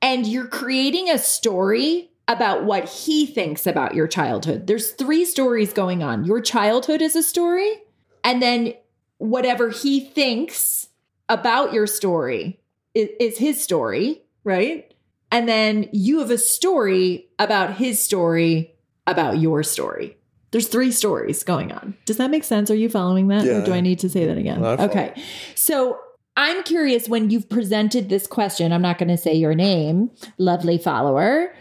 and 0.00 0.26
you're 0.26 0.46
creating 0.46 1.10
a 1.10 1.18
story 1.18 2.10
about 2.28 2.64
what 2.64 2.88
he 2.88 3.26
thinks 3.26 3.66
about 3.66 3.94
your 3.94 4.06
childhood. 4.06 4.66
There's 4.66 4.92
three 4.92 5.24
stories 5.24 5.72
going 5.72 6.02
on. 6.02 6.24
Your 6.24 6.40
childhood 6.40 7.02
is 7.02 7.16
a 7.16 7.22
story, 7.22 7.78
and 8.22 8.42
then 8.42 8.74
whatever 9.16 9.70
he 9.70 10.00
thinks 10.00 10.88
about 11.28 11.72
your 11.72 11.86
story 11.86 12.60
is, 12.94 13.08
is 13.18 13.38
his 13.38 13.62
story, 13.62 14.22
right? 14.44 14.92
And 15.30 15.48
then 15.48 15.88
you 15.92 16.20
have 16.20 16.30
a 16.30 16.38
story 16.38 17.28
about 17.38 17.74
his 17.76 18.00
story 18.00 18.74
about 19.06 19.38
your 19.38 19.62
story. 19.62 20.17
There's 20.50 20.68
three 20.68 20.92
stories 20.92 21.42
going 21.42 21.72
on. 21.72 21.96
Does 22.06 22.16
that 22.16 22.30
make 22.30 22.44
sense? 22.44 22.70
Are 22.70 22.74
you 22.74 22.88
following 22.88 23.28
that? 23.28 23.44
Yeah. 23.44 23.58
Or 23.58 23.64
do 23.64 23.72
I 23.72 23.80
need 23.80 23.98
to 24.00 24.08
say 24.08 24.26
that 24.26 24.38
again? 24.38 24.62
No, 24.62 24.70
okay. 24.70 25.14
So 25.54 25.98
I'm 26.36 26.62
curious 26.62 27.08
when 27.08 27.30
you've 27.30 27.48
presented 27.48 28.08
this 28.08 28.26
question, 28.26 28.72
I'm 28.72 28.80
not 28.80 28.98
going 28.98 29.08
to 29.08 29.16
say 29.16 29.34
your 29.34 29.54
name, 29.54 30.10
lovely 30.38 30.78
follower, 30.78 31.52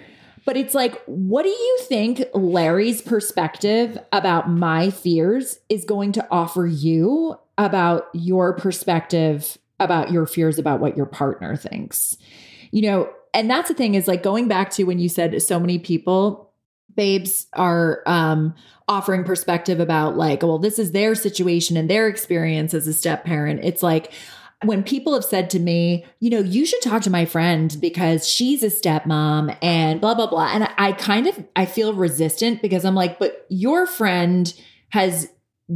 but 0.46 0.56
it's 0.56 0.74
like, 0.74 1.02
what 1.08 1.44
do 1.44 1.50
you 1.50 1.80
think 1.82 2.24
Larry's 2.34 3.02
perspective 3.02 3.98
about 4.14 4.50
my 4.50 4.90
fears 4.92 5.60
is 5.68 5.84
going 5.84 6.14
to 6.14 6.28
offer 6.32 6.66
you 6.66 7.36
about 7.58 8.08
your 8.14 8.54
perspective 8.54 9.58
about 9.80 10.12
your 10.12 10.26
fears 10.26 10.58
about 10.58 10.80
what 10.80 10.96
your 10.96 11.06
partner 11.06 11.56
thinks? 11.56 12.16
You 12.72 12.84
know, 12.84 13.10
and 13.34 13.50
that's 13.50 13.68
the 13.68 13.76
thing 13.76 13.96
is 13.96 14.08
like 14.08 14.24
going 14.24 14.48
back 14.48 14.70
to 14.72 14.84
when 14.86 15.00
you 15.00 15.10
said 15.10 15.42
so 15.42 15.60
many 15.60 15.80
people 15.80 16.47
babes 16.98 17.48
are 17.54 18.04
um 18.06 18.54
offering 18.90 19.24
perspective 19.24 19.80
about 19.80 20.18
like 20.18 20.44
well 20.44 20.60
this 20.60 20.78
is 20.78 20.92
their 20.92 21.16
situation 21.16 21.78
and 21.78 21.90
their 21.90 22.08
experience 22.08 22.74
as 22.74 22.88
a 22.88 22.94
step 22.94 23.24
parent. 23.24 23.62
It's 23.64 23.82
like 23.82 24.12
when 24.64 24.84
people 24.84 25.14
have 25.14 25.24
said 25.24 25.50
to 25.52 25.60
me 25.60 26.04
you 26.20 26.30
know 26.30 26.40
you 26.40 26.66
should 26.66 26.82
talk 26.82 27.04
to 27.04 27.10
my 27.10 27.24
friend 27.24 27.78
because 27.80 28.28
she's 28.28 28.64
a 28.64 28.68
stepmom 28.68 29.56
and 29.62 30.02
blah 30.02 30.16
blah 30.16 30.28
blah. 30.28 30.50
And 30.52 30.68
I, 30.78 30.92
kind 30.92 31.28
of 31.28 31.46
i 31.56 31.66
feel 31.66 31.94
resistant 31.94 32.62
because 32.62 32.84
i'm 32.84 32.96
like 32.96 33.20
but 33.20 33.46
your 33.50 33.86
friend 33.86 34.52
has 34.90 35.30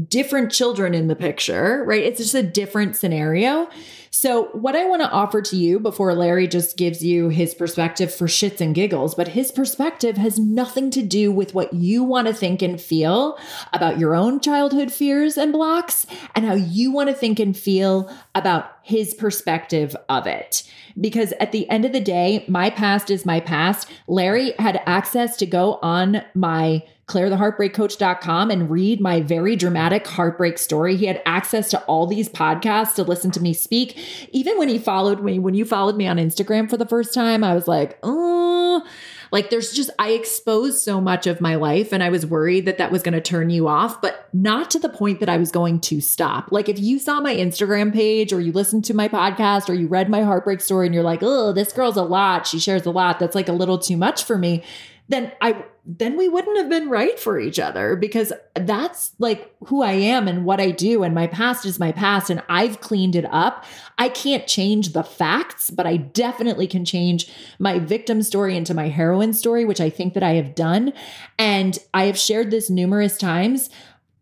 different 0.08 0.52
children 0.52 0.94
in 0.94 1.08
the 1.08 1.16
picture 1.16 1.84
right 1.86 2.04
it's 2.04 2.20
just 2.20 2.34
a 2.34 2.44
different 2.44 2.96
scenario 2.96 3.68
so, 4.14 4.50
what 4.52 4.76
I 4.76 4.86
want 4.89 5.02
to 5.02 5.10
offer 5.10 5.42
to 5.42 5.56
you 5.56 5.80
before 5.80 6.14
Larry 6.14 6.46
just 6.46 6.76
gives 6.76 7.02
you 7.02 7.30
his 7.30 7.56
perspective 7.56 8.14
for 8.14 8.28
shits 8.28 8.60
and 8.60 8.76
giggles, 8.76 9.16
but 9.16 9.30
his 9.30 9.54
perspective 9.54 10.18
has 10.18 10.38
nothing 10.38 10.92
to 10.92 11.02
do 11.02 11.32
with 11.32 11.56
what 11.56 11.74
you 11.74 12.04
want 12.04 12.28
to 12.28 12.34
think 12.34 12.62
and 12.62 12.80
feel 12.80 13.39
about 13.72 14.00
your 14.00 14.14
own 14.14 14.42
childhood 14.42 14.92
fears 14.92 15.38
and 15.38 15.54
blocks 15.54 16.06
and 16.36 16.44
how 16.44 16.56
you 16.56 16.92
want 16.92 17.08
to 17.08 17.16
think 17.16 17.39
and 17.39 17.56
feel 17.58 18.14
about 18.36 18.70
his 18.84 19.14
perspective 19.14 19.96
of 20.10 20.28
it. 20.28 20.70
Because 21.00 21.32
at 21.39 21.54
the 21.54 21.70
end 21.70 21.86
of 21.86 21.94
the 21.94 22.02
day, 22.02 22.44
my 22.50 22.70
past 22.70 23.10
is 23.10 23.26
my 23.26 23.39
past. 23.39 23.89
Larry 24.08 24.52
had 24.60 24.82
access 24.86 25.38
to 25.38 25.46
go 25.46 25.80
on 25.82 26.22
my 26.36 26.84
clairetheheartbreakcoach.com 27.12 28.51
and 28.51 28.70
read 28.70 29.01
my 29.01 29.20
very 29.22 29.55
dramatic 29.55 30.07
heartbreak 30.07 30.57
story. 30.57 30.95
He 30.95 31.05
had 31.05 31.22
access 31.26 31.70
to 31.72 31.82
all 31.84 32.07
these 32.07 32.30
podcasts 32.30 32.95
to 32.95 33.03
listen 33.03 33.32
to 33.32 33.41
me 33.41 33.53
speak. 33.53 33.97
Even 34.32 34.57
when 34.57 34.70
he 34.70 34.80
followed 34.80 35.22
me, 35.22 35.38
when 35.38 35.53
you 35.53 35.66
followed 35.66 35.97
me 35.97 36.07
on 36.07 36.18
Instagram 36.18 36.70
for 36.70 36.78
the 36.78 36.86
first 36.86 37.14
time, 37.14 37.43
I 37.43 37.53
was 37.53 37.68
like, 37.68 37.99
oh, 38.01 38.86
like 39.32 39.49
there's 39.49 39.74
just, 39.74 39.89
I 39.99 40.12
exposed 40.12 40.82
so 40.82 41.01
much 41.01 41.28
of 41.28 41.41
my 41.41 41.55
life 41.55 41.91
and 41.91 42.03
I 42.03 42.09
was 42.09 42.26
worried 42.26 42.66
that 42.66 42.78
that 42.78 42.91
was 42.91 43.01
going 43.01 43.14
to 43.14 43.22
turn 43.22 43.49
you 43.49 43.68
off, 43.68 44.01
but 44.01 44.28
not 44.34 44.70
to 44.72 44.80
the 44.80 44.89
point 44.89 45.20
that 45.20 45.30
I 45.30 45.38
was 45.38 45.51
going 45.51 45.80
to 45.82 46.01
stop. 46.01 46.51
Like 46.51 46.70
if 46.70 46.80
you 46.80 46.99
saw 46.99 47.20
my 47.20 47.36
Instagram 47.36 47.93
page 47.93 48.34
or 48.34 48.39
you 48.39 48.51
listened 48.51 48.86
to 48.86 48.93
my 48.93 49.07
podcast 49.07 49.70
or 49.70 49.74
you 49.74 49.88
read 49.88 50.09
my 50.09 50.24
heartbreak 50.24 50.62
story 50.62 50.86
and 50.86 50.93
you're 50.93 51.03
like, 51.03 51.24
oh, 51.24 51.53
this 51.53 51.72
girl's 51.74 51.97
a 51.97 52.03
lot. 52.03 52.47
She 52.47 52.59
shares 52.59 52.86
a 52.86 52.91
lot. 52.91 53.20
That's 53.20 53.36
like 53.36 53.49
a 53.49 53.53
little 53.53 53.78
too 53.78 53.97
much 53.97 54.24
for 54.24 54.38
me 54.38 54.64
then 55.12 55.32
I 55.41 55.64
then 55.84 56.16
we 56.16 56.30
wouldn't 56.30 56.57
have 56.57 56.70
been 56.70 56.89
right 56.89 57.20
for 57.20 57.39
each 57.39 57.57
other 57.59 57.95
because 57.95 58.32
that's 58.53 59.14
like 59.18 59.53
who 59.66 59.82
I 59.82 59.93
am 59.93 60.28
and 60.28 60.45
what 60.45 60.62
I 60.62 60.70
do 60.70 61.01
and 61.03 61.16
my 61.16 61.26
past 61.26 61.66
is 61.66 61.80
my 61.80 61.91
past 61.91 62.30
and 62.30 62.43
I've 62.47 62.82
cleaned 62.82 63.16
it 63.16 63.26
up. 63.26 63.66
I 63.97 64.09
can't 64.09 64.45
change 64.45 64.93
the 64.93 65.03
facts, 65.03 65.72
but 65.72 65.88
I 65.88 65.97
definitely 65.97 66.68
can 66.68 66.86
change 66.86 67.32
my 67.57 67.80
victim 67.80 68.22
story 68.22 68.55
into 68.55 68.76
my 68.76 68.89
heroine 68.89 69.34
story, 69.34 69.66
which 69.66 69.82
I 69.82 69.89
think 69.89 70.14
that 70.14 70.24
I 70.24 70.34
have 70.34 70.53
done. 70.53 70.93
And 71.39 71.80
I 71.93 72.03
have 72.03 72.18
shared 72.18 72.51
this 72.51 72.70
numerous 72.70 73.18
times 73.18 73.70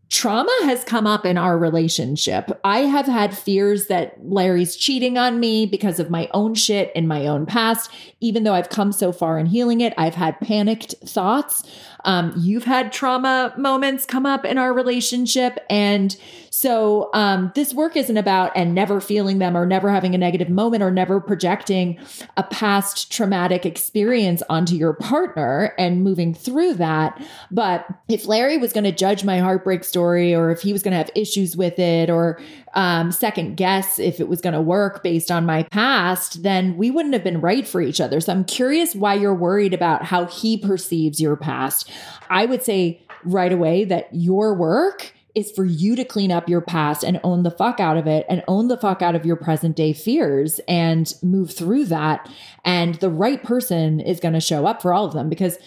trauma 0.09 0.55
has 0.63 0.83
come 0.83 1.05
up 1.05 1.25
in 1.25 1.37
our 1.37 1.57
relationship. 1.57 2.59
I 2.63 2.79
have 2.79 3.05
had 3.05 3.37
fears 3.37 3.87
that 3.87 4.15
Larry's 4.23 4.75
cheating 4.75 5.17
on 5.17 5.39
me 5.39 5.65
because 5.67 5.99
of 5.99 6.09
my 6.09 6.27
own 6.33 6.55
shit 6.55 6.91
in 6.95 7.07
my 7.07 7.27
own 7.27 7.45
past. 7.45 7.91
Even 8.19 8.43
though 8.43 8.55
I've 8.55 8.69
come 8.69 8.91
so 8.91 9.11
far 9.11 9.37
in 9.37 9.45
healing 9.45 9.81
it, 9.81 9.93
I've 9.97 10.15
had 10.15 10.39
panicked 10.39 10.95
thoughts. 11.05 11.63
Um, 12.05 12.33
you've 12.37 12.63
had 12.63 12.91
trauma 12.91 13.53
moments 13.57 14.05
come 14.05 14.25
up 14.25 14.45
in 14.45 14.57
our 14.57 14.73
relationship. 14.73 15.59
And 15.69 16.15
so 16.49 17.09
um, 17.13 17.51
this 17.55 17.73
work 17.73 17.95
isn't 17.95 18.17
about 18.17 18.51
and 18.55 18.73
never 18.73 18.99
feeling 18.99 19.39
them 19.39 19.55
or 19.55 19.65
never 19.65 19.89
having 19.91 20.15
a 20.15 20.17
negative 20.17 20.49
moment 20.49 20.83
or 20.83 20.91
never 20.91 21.19
projecting 21.19 21.99
a 22.37 22.43
past 22.43 23.11
traumatic 23.11 23.65
experience 23.65 24.43
onto 24.49 24.75
your 24.75 24.93
partner 24.93 25.73
and 25.77 26.03
moving 26.03 26.33
through 26.33 26.73
that. 26.75 27.21
But 27.51 27.85
if 28.07 28.25
Larry 28.25 28.57
was 28.57 28.73
going 28.73 28.83
to 28.83 28.91
judge 28.91 29.23
my 29.23 29.39
heartbreak 29.39 29.83
story 29.83 30.33
or 30.35 30.51
if 30.51 30.61
he 30.61 30.73
was 30.73 30.83
going 30.83 30.91
to 30.91 30.97
have 30.97 31.11
issues 31.15 31.55
with 31.55 31.79
it 31.79 32.09
or 32.09 32.39
um, 32.73 33.11
second 33.11 33.55
guess 33.55 33.99
if 33.99 34.19
it 34.19 34.27
was 34.27 34.41
going 34.41 34.53
to 34.53 34.61
work 34.61 35.03
based 35.03 35.31
on 35.31 35.45
my 35.45 35.63
past, 35.63 36.43
then 36.43 36.77
we 36.77 36.91
wouldn't 36.91 37.13
have 37.13 37.23
been 37.23 37.41
right 37.41 37.67
for 37.67 37.81
each 37.81 37.99
other. 37.99 38.19
So 38.19 38.31
I'm 38.31 38.45
curious 38.45 38.95
why 38.95 39.15
you're 39.15 39.35
worried 39.35 39.73
about 39.73 40.05
how 40.05 40.25
he 40.25 40.57
perceives 40.57 41.19
your 41.19 41.35
past. 41.35 41.89
I 42.29 42.45
would 42.45 42.63
say 42.63 43.01
right 43.23 43.51
away 43.51 43.85
that 43.85 44.07
your 44.11 44.53
work 44.53 45.13
is 45.35 45.51
for 45.51 45.65
you 45.65 45.95
to 45.95 46.03
clean 46.03 46.31
up 46.31 46.49
your 46.49 46.61
past 46.61 47.03
and 47.03 47.19
own 47.23 47.43
the 47.43 47.51
fuck 47.51 47.79
out 47.79 47.97
of 47.97 48.07
it 48.07 48.25
and 48.29 48.43
own 48.47 48.67
the 48.67 48.77
fuck 48.77 49.01
out 49.01 49.15
of 49.15 49.25
your 49.25 49.35
present 49.35 49.75
day 49.75 49.93
fears 49.93 50.59
and 50.67 51.13
move 51.21 51.51
through 51.51 51.85
that. 51.85 52.29
And 52.65 52.95
the 52.95 53.09
right 53.09 53.41
person 53.43 53.99
is 53.99 54.19
going 54.19 54.33
to 54.33 54.39
show 54.39 54.65
up 54.65 54.81
for 54.81 54.93
all 54.93 55.05
of 55.05 55.13
them 55.13 55.29
because 55.29 55.57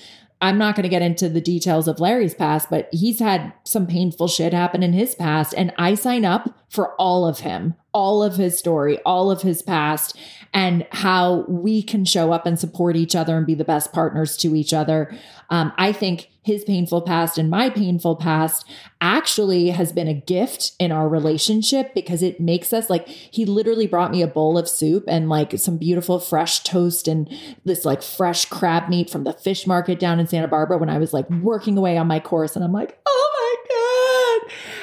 I'm 0.43 0.59
not 0.59 0.75
going 0.75 0.83
to 0.83 0.89
get 0.89 1.03
into 1.03 1.29
the 1.29 1.41
details 1.41 1.87
of 1.87 2.01
Larry's 2.01 2.35
past, 2.35 2.69
but 2.69 2.89
he's 2.93 3.21
had 3.21 3.53
some 3.63 3.87
painful 3.87 4.27
shit 4.27 4.53
happen 4.53 4.83
in 4.83 4.93
his 4.93 5.15
past. 5.15 5.55
And 5.57 5.73
I 5.79 5.95
sign 5.95 6.25
up 6.25 6.53
for 6.69 6.97
all 6.97 7.27
of 7.27 7.39
him, 7.41 7.75
all 7.95 8.25
of 8.25 8.35
his 8.35 8.59
story, 8.59 8.99
all 9.07 9.31
of 9.31 9.43
his 9.43 9.63
past, 9.63 10.19
and 10.53 10.85
how 10.91 11.45
we 11.49 11.81
can 11.81 12.05
show 12.05 12.33
up 12.33 12.45
and 12.45 12.59
support 12.59 12.97
each 12.97 13.15
other 13.15 13.37
and 13.37 13.47
be 13.47 13.55
the 13.55 13.65
best 13.65 13.93
partners 13.93 14.37
to 14.39 14.57
each 14.57 14.75
other. 14.75 15.17
Um, 15.49 15.73
I 15.79 15.93
think 15.93 16.32
his 16.43 16.65
painful 16.65 17.03
past 17.03 17.39
and 17.39 17.49
my 17.49 17.71
painful 17.71 18.17
past 18.17 18.67
actually 19.01 19.71
has 19.71 19.93
been 19.93 20.09
a 20.09 20.15
gift 20.15 20.73
in 20.79 20.91
our 20.91 21.09
relationship 21.09 21.95
because 21.95 22.23
it 22.23 22.41
makes 22.41 22.73
us 22.73 22.91
like 22.91 23.07
he 23.07 23.45
literally 23.45 23.87
brought 23.87 24.11
me 24.11 24.23
a 24.23 24.27
bowl 24.27 24.59
of 24.59 24.69
soup 24.69 25.05
and 25.07 25.29
like 25.29 25.59
some 25.59 25.77
beautiful 25.77 26.19
fresh 26.19 26.61
toast 26.61 27.07
and 27.07 27.29
this 27.65 27.85
like 27.85 28.03
fresh 28.03 28.45
crab 28.47 28.89
meat 28.89 29.09
from 29.09 29.25
the 29.25 29.33
fish 29.33 29.67
market 29.67 30.01
down 30.01 30.19
in 30.19 30.27
Santa 30.27 30.49
Barbara 30.49 30.79
when 30.79 30.91
I 30.91 30.99
was 30.99 31.13
like 31.13 31.29
working 31.31 31.79
away 31.79 31.97
on 31.97 32.07
my 32.09 32.21
course 32.21 32.57
and 32.57 32.65
I'm 32.65 32.73
like, 32.73 32.99
"Oh 33.07 33.31
my 33.35 33.39
god." 33.39 33.42
And 33.42 33.42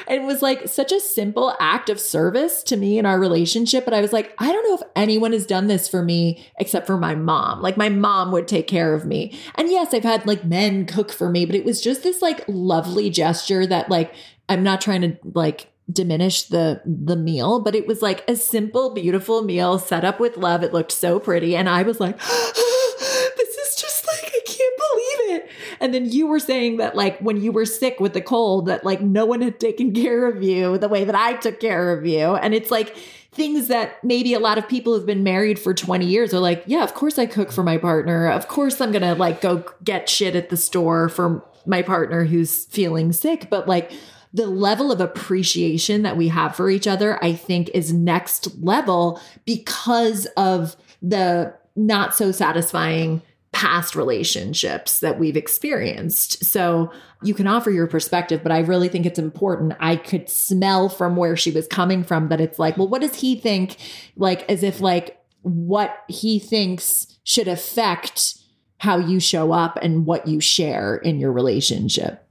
it 0.08 0.22
was 0.22 0.42
like 0.42 0.68
such 0.68 0.92
a 0.92 1.00
simple 1.00 1.54
act 1.60 1.90
of 1.90 2.00
service 2.00 2.62
to 2.64 2.76
me 2.76 2.98
in 2.98 3.06
our 3.06 3.18
relationship, 3.18 3.84
but 3.84 3.94
I 3.94 4.00
was 4.00 4.12
like, 4.12 4.34
I 4.38 4.52
don't 4.52 4.68
know 4.68 4.74
if 4.74 4.92
anyone 4.96 5.32
has 5.32 5.46
done 5.46 5.66
this 5.66 5.88
for 5.88 6.02
me 6.02 6.46
except 6.58 6.86
for 6.86 6.96
my 6.96 7.14
mom. 7.14 7.62
Like 7.62 7.76
my 7.76 7.88
mom 7.88 8.32
would 8.32 8.48
take 8.48 8.66
care 8.66 8.94
of 8.94 9.06
me. 9.06 9.38
And 9.54 9.70
yes, 9.70 9.94
I've 9.94 10.04
had 10.04 10.26
like 10.26 10.44
men 10.44 10.86
cook 10.86 11.12
for 11.12 11.30
me, 11.30 11.44
but 11.46 11.54
it 11.54 11.64
was 11.64 11.80
just 11.80 12.02
this 12.02 12.22
like 12.22 12.44
lovely 12.48 13.10
gesture 13.10 13.66
that 13.66 13.90
like 13.90 14.14
I'm 14.48 14.62
not 14.62 14.80
trying 14.80 15.02
to 15.02 15.16
like 15.34 15.70
diminish 15.92 16.44
the 16.44 16.80
the 16.84 17.16
meal, 17.16 17.60
but 17.60 17.74
it 17.74 17.86
was 17.86 18.02
like 18.02 18.28
a 18.28 18.36
simple, 18.36 18.94
beautiful 18.94 19.42
meal 19.42 19.78
set 19.78 20.04
up 20.04 20.20
with 20.20 20.36
love. 20.36 20.62
It 20.62 20.72
looked 20.72 20.92
so 20.92 21.18
pretty, 21.18 21.56
and 21.56 21.68
I 21.68 21.82
was 21.82 22.00
like, 22.00 22.18
"This 22.18 23.56
is 23.56 23.76
just 23.76 24.06
like 24.06 24.24
I 24.24 24.40
can't 24.46 24.76
believe 24.76 25.40
it." 25.40 25.50
And 25.80 25.94
then 25.94 26.10
you 26.10 26.26
were 26.26 26.38
saying 26.38 26.76
that 26.76 26.94
like 26.94 27.18
when 27.20 27.40
you 27.40 27.52
were 27.52 27.64
sick 27.64 27.98
with 28.00 28.12
the 28.12 28.20
cold, 28.20 28.66
that 28.66 28.84
like 28.84 29.00
no 29.00 29.24
one 29.24 29.40
had 29.40 29.58
taken 29.58 29.92
care 29.94 30.28
of 30.28 30.42
you 30.42 30.78
the 30.78 30.88
way 30.88 31.04
that 31.04 31.14
I 31.14 31.34
took 31.34 31.60
care 31.60 31.92
of 31.92 32.06
you, 32.06 32.36
and 32.36 32.54
it's 32.54 32.70
like 32.70 32.96
things 33.32 33.68
that 33.68 34.02
maybe 34.04 34.34
a 34.34 34.40
lot 34.40 34.58
of 34.58 34.68
people 34.68 34.92
who've 34.92 35.06
been 35.06 35.22
married 35.22 35.58
for 35.58 35.72
20 35.72 36.04
years 36.04 36.34
are 36.34 36.40
like, 36.40 36.64
yeah, 36.66 36.82
of 36.82 36.94
course 36.94 37.18
I 37.18 37.26
cook 37.26 37.52
for 37.52 37.62
my 37.62 37.78
partner. 37.78 38.28
Of 38.28 38.48
course 38.48 38.80
I'm 38.80 38.90
going 38.90 39.02
to 39.02 39.14
like 39.14 39.40
go 39.40 39.64
get 39.84 40.08
shit 40.08 40.34
at 40.34 40.48
the 40.48 40.56
store 40.56 41.08
for 41.08 41.44
my 41.64 41.82
partner 41.82 42.24
who's 42.24 42.64
feeling 42.66 43.12
sick. 43.12 43.48
But 43.48 43.68
like 43.68 43.92
the 44.32 44.46
level 44.46 44.90
of 44.90 45.00
appreciation 45.00 46.02
that 46.02 46.16
we 46.16 46.28
have 46.28 46.56
for 46.56 46.70
each 46.70 46.86
other, 46.86 47.22
I 47.22 47.34
think 47.34 47.70
is 47.72 47.92
next 47.92 48.58
level 48.60 49.20
because 49.44 50.26
of 50.36 50.76
the 51.00 51.54
not 51.76 52.14
so 52.14 52.32
satisfying 52.32 53.22
past 53.52 53.96
relationships 53.96 55.00
that 55.00 55.18
we've 55.18 55.36
experienced. 55.36 56.44
So 56.44 56.92
you 57.22 57.34
can 57.34 57.46
offer 57.46 57.70
your 57.70 57.86
perspective, 57.86 58.42
but 58.42 58.52
I 58.52 58.60
really 58.60 58.88
think 58.88 59.06
it's 59.06 59.18
important. 59.18 59.74
I 59.80 59.96
could 59.96 60.28
smell 60.28 60.88
from 60.88 61.16
where 61.16 61.36
she 61.36 61.50
was 61.50 61.66
coming 61.66 62.04
from 62.04 62.28
that 62.28 62.40
it's 62.40 62.58
like, 62.58 62.76
well, 62.76 62.88
what 62.88 63.00
does 63.00 63.16
he 63.16 63.34
think? 63.36 63.76
Like, 64.16 64.48
as 64.48 64.62
if 64.62 64.80
like 64.80 65.20
what 65.42 66.04
he 66.08 66.38
thinks 66.38 67.18
should 67.24 67.48
affect 67.48 68.38
how 68.78 68.98
you 68.98 69.20
show 69.20 69.52
up 69.52 69.78
and 69.82 70.06
what 70.06 70.26
you 70.26 70.40
share 70.40 70.96
in 70.96 71.18
your 71.18 71.32
relationship. 71.32 72.26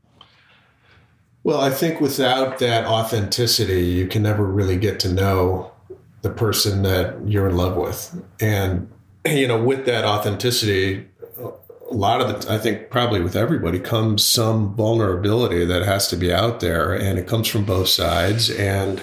Well, 1.43 1.61
I 1.61 1.69
think 1.69 2.01
without 2.01 2.59
that 2.59 2.85
authenticity, 2.85 3.85
you 3.85 4.07
can 4.07 4.23
never 4.23 4.45
really 4.45 4.77
get 4.77 4.99
to 5.01 5.11
know 5.11 5.71
the 6.21 6.29
person 6.29 6.81
that 6.83 7.15
you're 7.27 7.47
in 7.47 7.55
love 7.55 7.75
with. 7.75 8.23
And, 8.39 8.89
you 9.25 9.47
know, 9.47 9.61
with 9.61 9.85
that 9.85 10.05
authenticity, 10.05 11.08
a 11.89 11.93
lot 11.93 12.21
of 12.21 12.41
the, 12.41 12.53
I 12.53 12.57
think 12.57 12.89
probably 12.89 13.21
with 13.21 13.35
everybody 13.35 13.79
comes 13.79 14.23
some 14.23 14.75
vulnerability 14.75 15.65
that 15.65 15.83
has 15.83 16.07
to 16.09 16.15
be 16.15 16.31
out 16.31 16.59
there, 16.59 16.93
and 16.93 17.17
it 17.17 17.27
comes 17.27 17.47
from 17.47 17.65
both 17.65 17.89
sides. 17.89 18.49
And 18.49 19.01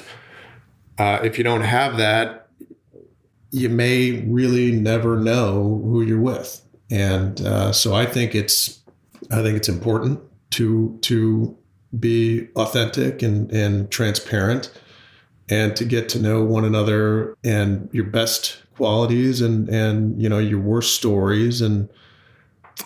uh, 0.99 1.21
if 1.23 1.39
you 1.39 1.45
don't 1.45 1.63
have 1.63 1.97
that, 1.97 2.49
you 3.51 3.69
may 3.69 4.23
really 4.27 4.73
never 4.73 5.17
know 5.17 5.81
who 5.85 6.03
you're 6.03 6.21
with. 6.21 6.63
And 6.91 7.41
uh, 7.41 7.73
so 7.73 7.95
I 7.95 8.07
think 8.07 8.35
it's, 8.35 8.81
I 9.31 9.43
think 9.43 9.57
it's 9.57 9.69
important 9.69 10.21
to 10.51 10.99
to 11.03 11.57
be 11.99 12.49
authentic 12.57 13.23
and 13.23 13.51
and 13.51 13.91
transparent, 13.91 14.71
and 15.49 15.75
to 15.77 15.85
get 15.85 16.09
to 16.11 16.21
know 16.21 16.45
one 16.45 16.65
another 16.65 17.37
and 17.43 17.89
your 17.93 18.05
best 18.05 18.63
qualities 18.77 19.41
and 19.41 19.69
and 19.69 20.21
you 20.21 20.29
know 20.29 20.39
your 20.39 20.61
worst 20.61 20.95
stories 20.95 21.61
and 21.61 21.89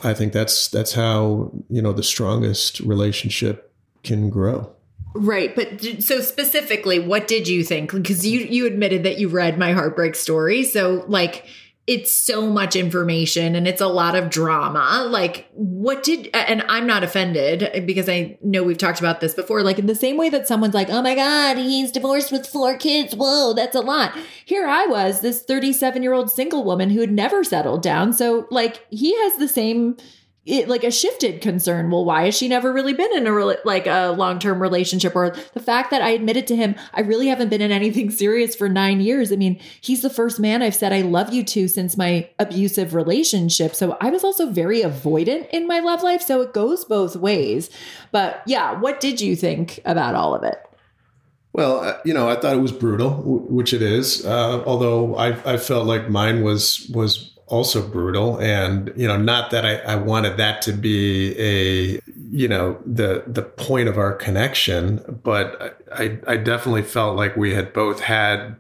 I 0.03 0.15
think 0.15 0.33
that's 0.33 0.69
that's 0.69 0.93
how 0.93 1.51
you 1.69 1.83
know 1.83 1.93
the 1.93 2.03
strongest 2.03 2.81
relationship 2.81 3.73
can 4.03 4.31
grow. 4.31 4.71
Right, 5.13 5.55
but 5.57 5.81
so 6.01 6.21
specifically, 6.21 7.01
what 7.01 7.27
did 7.27 7.49
you 7.49 7.65
think? 7.65 7.93
Because 7.93 8.25
you 8.27 8.41
you 8.41 8.67
admitted 8.67 9.03
that 9.03 9.19
you 9.19 9.29
read 9.29 9.59
my 9.59 9.73
heartbreak 9.73 10.15
story, 10.15 10.63
so 10.63 11.05
like 11.09 11.45
it's 11.87 12.13
so 12.13 12.47
much 12.47 12.77
information 12.77 13.57
and 13.57 13.67
it's 13.67 13.81
a 13.81 13.87
lot 13.89 14.15
of 14.15 14.31
drama. 14.31 15.07
Like, 15.09 15.49
what 15.53 16.03
did, 16.03 16.29
and 16.33 16.63
I'm 16.69 16.87
not 16.87 17.03
offended 17.03 17.85
because 17.87 18.09
I 18.09 18.39
know 18.43 18.63
we've 18.63 18.79
talked 18.79 19.01
about 19.01 19.21
this 19.21 19.35
before. 19.35 19.63
Like, 19.63 19.79
in 19.79 19.87
the 19.87 19.95
same 19.95 20.17
way 20.17 20.29
that 20.29 20.47
someone's 20.47 20.75
like, 20.75 20.89
oh 20.91 21.03
my 21.03 21.15
God, 21.15 21.57
he's 21.57 21.91
divorced 21.91 22.31
with 22.31 22.47
four 22.47 22.77
kids. 22.77 23.15
Whoa, 23.17 23.55
that's 23.55 23.75
a 23.75 23.81
lot. 23.81 24.17
Here 24.45 24.67
I 24.67 24.87
was, 24.87 25.21
this 25.21 25.43
37 25.43 26.03
year 26.03 26.13
old 26.13 26.31
single 26.31 26.65
woman 26.65 26.91
who 26.91 27.01
had 27.01 27.13
never 27.13 27.43
settled 27.43 27.83
down. 27.83 28.13
So, 28.13 28.47
like, 28.51 28.87
he 28.91 29.17
has 29.23 29.37
the 29.37 29.49
same 29.49 29.97
it, 30.47 30.69
like 30.69 30.85
a 30.85 30.91
shifted 30.91 31.43
concern. 31.43 31.91
Well, 31.91 32.05
why 32.05 32.25
has 32.25 32.37
she 32.37 32.49
never 32.49 32.73
really 32.73 32.95
been 32.95 33.15
in 33.15 33.27
a 33.27 33.33
re- 33.33 33.59
like 33.65 33.87
a 33.87 34.09
long 34.09 34.39
term 34.39 34.61
relationship? 34.61 35.15
Or 35.15 35.37
the 35.53 35.61
fact 35.61 35.91
that 35.91 36.01
I 36.01 36.11
admitted 36.11 36.47
to 36.49 36.57
him, 36.57 36.77
I 36.95 37.03
really 37.03 37.29
haven't 37.29 37.51
been 37.51 37.61
in 37.61 37.71
anything 37.71 38.11
serious 38.11 38.57
for 38.57 38.69
nine 38.69 39.01
years. 39.01 39.33
I 39.33 39.37
mean, 39.37 39.61
he's 39.81 40.03
the 40.03 40.11
first 40.11 40.41
man 40.41 40.63
I've 40.63 40.75
said 40.75 40.93
I 40.93 41.03
love 41.03 41.33
you 41.33 41.45
to 41.45 41.69
since 41.69 41.97
my 41.97 42.29
abusive 42.39 42.95
relationship. 42.95 43.75
So 43.75 43.97
I 44.01 44.11
was 44.11 44.25
also 44.25 44.51
very 44.51 44.81
avoidant 44.81 45.49
in 45.51 45.67
my 45.67 45.81
love 45.81 46.03
life. 46.03 46.23
So 46.23 46.41
it 46.41 46.55
goes 46.55 46.85
both 46.85 47.17
ways. 47.17 47.71
But 48.11 48.43
yeah, 48.47 48.79
what 48.79 49.01
did 49.01 49.21
you 49.21 49.37
think 49.37 49.81
about 49.85 50.15
all 50.15 50.35
of 50.35 50.43
it? 50.43 50.59
Well, 51.53 51.81
uh, 51.81 51.99
you 52.05 52.15
know, 52.15 52.29
I 52.29 52.37
thought 52.37 52.55
it 52.55 52.61
was 52.61 52.73
brutal, 52.73 53.11
which 53.25 53.73
it 53.73 53.83
is. 53.83 54.25
Uh, 54.25 54.63
although 54.65 55.17
I, 55.17 55.55
I 55.55 55.57
felt 55.57 55.87
like 55.87 56.09
mine 56.09 56.43
was 56.43 56.89
was 56.95 57.30
also 57.51 57.87
brutal. 57.87 58.39
And 58.39 58.93
you 58.97 59.07
know 59.07 59.19
not 59.19 59.51
that 59.51 59.67
I, 59.67 59.77
I, 59.79 59.97
wanted 59.97 60.37
that 60.39 60.63
to 60.63 60.73
be 60.73 61.37
a 61.39 62.01
you 62.31 62.49
know 62.49 62.81
the 62.87 63.25
the 63.27 63.43
point 63.43 63.89
of 63.89 63.99
our 63.99 64.13
connection 64.15 65.21
but 65.23 65.79
I, 65.93 66.19
I 66.27 66.37
definitely 66.37 66.83
felt 66.83 67.17
like 67.17 67.37
we 67.37 67.55
had 67.55 67.73
both 67.73 68.01
had 68.01 68.57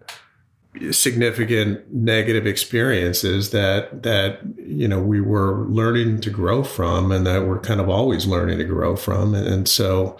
significant 0.90 1.92
negative 1.92 2.46
experiences 2.46 3.50
that 3.50 4.02
that 4.02 4.40
you 4.56 4.88
know 4.88 5.00
we 5.00 5.20
were 5.20 5.64
learning 5.66 6.20
to 6.22 6.30
grow 6.30 6.62
from 6.62 7.12
and 7.12 7.26
that 7.26 7.46
we're 7.46 7.60
kind 7.60 7.80
of 7.80 7.88
always 7.88 8.26
learning 8.26 8.58
to 8.58 8.64
grow 8.64 8.96
from. 8.96 9.34
And, 9.34 9.46
and 9.46 9.68
so 9.68 10.16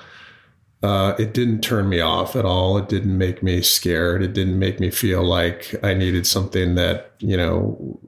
uh, 0.82 1.14
it 1.18 1.34
didn't 1.34 1.60
turn 1.60 1.88
me 1.88 2.00
off 2.00 2.34
at 2.34 2.46
all. 2.46 2.78
It 2.78 2.88
didn't 2.88 3.16
make 3.16 3.42
me 3.42 3.60
scared. 3.60 4.22
It 4.22 4.32
didn't 4.32 4.58
make 4.58 4.80
me 4.80 4.90
feel 4.90 5.22
like 5.22 5.74
I 5.84 5.92
needed 5.92 6.26
something 6.26 6.74
that 6.76 7.12
you 7.18 7.36
know, 7.36 8.00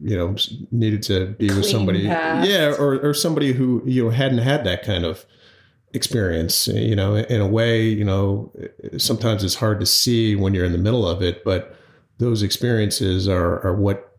you 0.00 0.16
know, 0.16 0.36
needed 0.70 1.02
to 1.04 1.26
be 1.26 1.48
Clean 1.48 1.60
with 1.60 1.68
somebody. 1.68 2.06
Past. 2.06 2.48
Yeah, 2.48 2.74
or 2.78 3.00
or 3.00 3.14
somebody 3.14 3.52
who 3.52 3.82
you 3.84 4.04
know 4.04 4.10
hadn't 4.10 4.38
had 4.38 4.64
that 4.64 4.84
kind 4.84 5.04
of 5.04 5.26
experience. 5.92 6.68
You 6.68 6.94
know, 6.94 7.16
in 7.16 7.40
a 7.40 7.48
way, 7.48 7.82
you 7.82 8.04
know, 8.04 8.52
sometimes 8.96 9.42
it's 9.42 9.56
hard 9.56 9.80
to 9.80 9.86
see 9.86 10.36
when 10.36 10.54
you're 10.54 10.64
in 10.64 10.72
the 10.72 10.78
middle 10.78 11.08
of 11.08 11.20
it, 11.20 11.42
but 11.44 11.76
those 12.18 12.44
experiences 12.44 13.26
are 13.26 13.60
are 13.66 13.74
what 13.74 14.16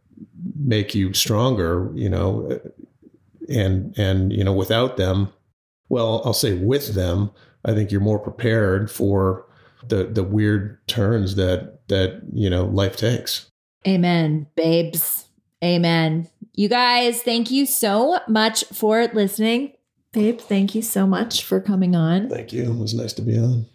make 0.58 0.94
you 0.94 1.14
stronger. 1.14 1.90
You 1.96 2.10
know, 2.10 2.60
and 3.48 3.98
and 3.98 4.34
you 4.34 4.44
know, 4.44 4.54
without 4.54 4.98
them, 4.98 5.32
well, 5.88 6.22
I'll 6.26 6.34
say 6.34 6.56
with 6.56 6.94
them 6.94 7.32
I 7.66 7.74
think 7.74 7.92
you're 7.92 8.02
more 8.02 8.20
prepared 8.20 8.92
for 8.92 9.46
the 9.88 10.06
the 10.06 10.24
weird 10.24 10.86
turns 10.88 11.36
that 11.36 11.88
that 11.88 12.22
you 12.32 12.50
know 12.50 12.66
life 12.66 12.96
takes. 12.96 13.50
Amen, 13.88 14.48
babes. 14.56 15.26
Amen. 15.64 16.30
You 16.54 16.70
guys, 16.70 17.22
thank 17.22 17.52
you 17.52 17.66
so 17.66 18.20
much 18.28 18.64
for 18.66 19.06
listening. 19.14 19.74
Babe, 20.12 20.40
thank 20.40 20.76
you 20.76 20.82
so 20.82 21.06
much 21.06 21.44
for 21.44 21.60
coming 21.60 21.96
on. 21.96 22.30
Thank 22.30 22.54
you. 22.54 22.64
It 22.64 22.78
was 22.78 22.94
nice 22.94 23.14
to 23.14 23.22
be 23.22 23.38
on. 23.38 23.66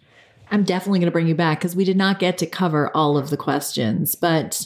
I'm 0.49 0.63
definitely 0.63 0.99
going 0.99 1.07
to 1.07 1.11
bring 1.11 1.27
you 1.27 1.35
back 1.35 1.59
because 1.59 1.75
we 1.75 1.85
did 1.85 1.97
not 1.97 2.19
get 2.19 2.37
to 2.39 2.45
cover 2.45 2.95
all 2.95 3.17
of 3.17 3.29
the 3.29 3.37
questions, 3.37 4.15
but 4.15 4.65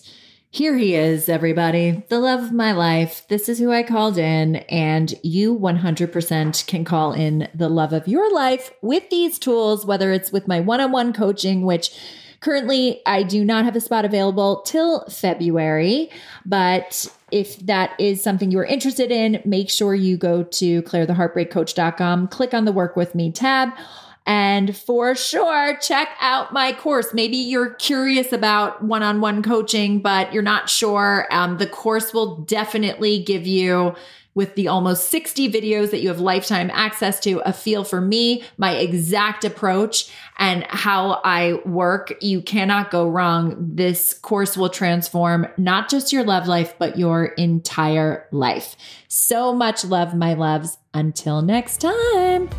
here 0.56 0.78
he 0.78 0.96
is, 0.96 1.28
everybody, 1.28 2.06
the 2.08 2.20
love 2.22 2.42
of 2.42 2.54
my 2.54 2.72
life. 2.72 3.28
This 3.28 3.50
is 3.50 3.60
who 3.60 3.74
I 3.74 3.84
called 3.84 4.18
in, 4.18 4.56
and 4.56 5.14
you 5.22 5.54
100% 5.54 6.66
can 6.66 6.86
call 6.86 7.12
in 7.12 7.50
the 7.54 7.68
love 7.68 7.92
of 7.92 8.08
your 8.08 8.34
life 8.34 8.72
with 8.82 9.10
these 9.10 9.38
tools, 9.38 9.86
whether 9.86 10.14
it's 10.14 10.32
with 10.32 10.48
my 10.48 10.62
one 10.62 10.80
on 10.80 10.94
one 10.94 11.12
coaching, 11.12 11.64
which 11.64 12.00
currently 12.40 13.02
I 13.06 13.24
do 13.24 13.44
not 13.44 13.66
have 13.66 13.76
a 13.76 13.82
spot 13.82 14.06
available 14.06 14.62
till 14.62 15.04
February. 15.08 16.10
But 16.46 17.14
if 17.32 17.60
that 17.66 17.92
is 18.00 18.24
something 18.24 18.50
you're 18.50 18.64
interested 18.64 19.12
in, 19.12 19.42
make 19.44 19.70
sure 19.70 19.94
you 19.94 20.16
go 20.16 20.44
to 20.44 20.82
clairetheheartbreakcoach.com, 20.84 22.30
click 22.30 22.54
on 22.54 22.64
the 22.64 22.72
work 22.72 22.96
with 22.96 23.14
me 23.14 23.30
tab 23.30 23.74
and 24.26 24.76
for 24.76 25.16
sure, 25.16 25.78
check 25.78 26.10
out 26.20 26.52
my 26.52 26.74
course. 26.74 27.14
Maybe 27.14 27.38
you're 27.38 27.76
curious 27.76 28.34
about 28.34 28.84
one 28.84 29.04
on 29.04 29.22
one 29.22 29.44
coaching, 29.44 30.00
but 30.00 30.34
you're 30.34 30.42
not 30.42 30.70
sure. 30.70 31.28
Um, 31.30 31.58
the 31.58 31.68
course 31.68 32.14
will 32.14 32.38
definitely 32.38 33.24
give 33.24 33.46
you 33.46 33.96
with 34.34 34.56
the 34.56 34.68
almost 34.68 35.10
60 35.10 35.50
videos 35.50 35.92
that 35.92 36.02
you 36.02 36.10
have 36.10 36.20
lifetime 36.20 36.70
access 36.74 37.22
to, 37.22 37.40
a 37.46 37.54
feel 37.54 37.86
for 37.86 38.02
me, 38.02 38.44
my 38.58 38.72
exact 38.74 39.46
approach, 39.46 40.12
and 40.38 40.66
how 40.68 41.22
I 41.24 41.62
work. 41.66 42.14
You 42.22 42.42
cannot 42.42 42.92
go 42.92 43.08
wrong. 43.08 43.56
This 43.58 44.14
course 44.14 44.58
will 44.58 44.70
transform 44.70 45.48
not 45.58 45.90
just 45.90 46.12
your 46.12 46.26
love 46.26 46.48
life, 46.48 46.76
but 46.78 46.98
your 46.98 47.26
entire 47.26 48.28
life. 48.32 48.76
So 49.08 49.54
much 49.54 49.86
love, 49.86 50.14
my 50.14 50.34
loves. 50.34 50.78
Until 50.94 51.42
next 51.42 51.80
time. 51.80 52.50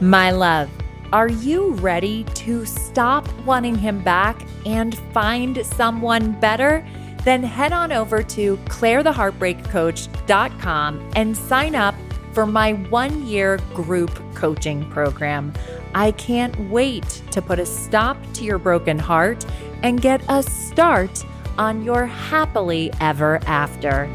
My 0.00 0.30
love, 0.30 0.70
are 1.12 1.26
you 1.26 1.72
ready 1.72 2.22
to 2.22 2.64
stop 2.64 3.26
wanting 3.44 3.74
him 3.74 4.00
back 4.04 4.46
and 4.64 4.96
find 5.12 5.66
someone 5.66 6.38
better? 6.38 6.86
Then 7.24 7.42
head 7.42 7.72
on 7.72 7.90
over 7.90 8.22
to 8.22 8.56
clairetheheartbreakcoach.com 8.58 11.10
and 11.16 11.36
sign 11.36 11.74
up 11.74 11.96
for 12.32 12.46
my 12.46 12.74
one 12.74 13.26
year 13.26 13.56
group 13.74 14.22
coaching 14.36 14.88
program. 14.88 15.52
I 15.96 16.12
can't 16.12 16.56
wait 16.70 17.20
to 17.32 17.42
put 17.42 17.58
a 17.58 17.66
stop 17.66 18.16
to 18.34 18.44
your 18.44 18.58
broken 18.58 19.00
heart 19.00 19.44
and 19.82 20.00
get 20.00 20.22
a 20.28 20.44
start 20.44 21.24
on 21.58 21.82
your 21.82 22.06
happily 22.06 22.92
ever 23.00 23.40
after. 23.46 24.08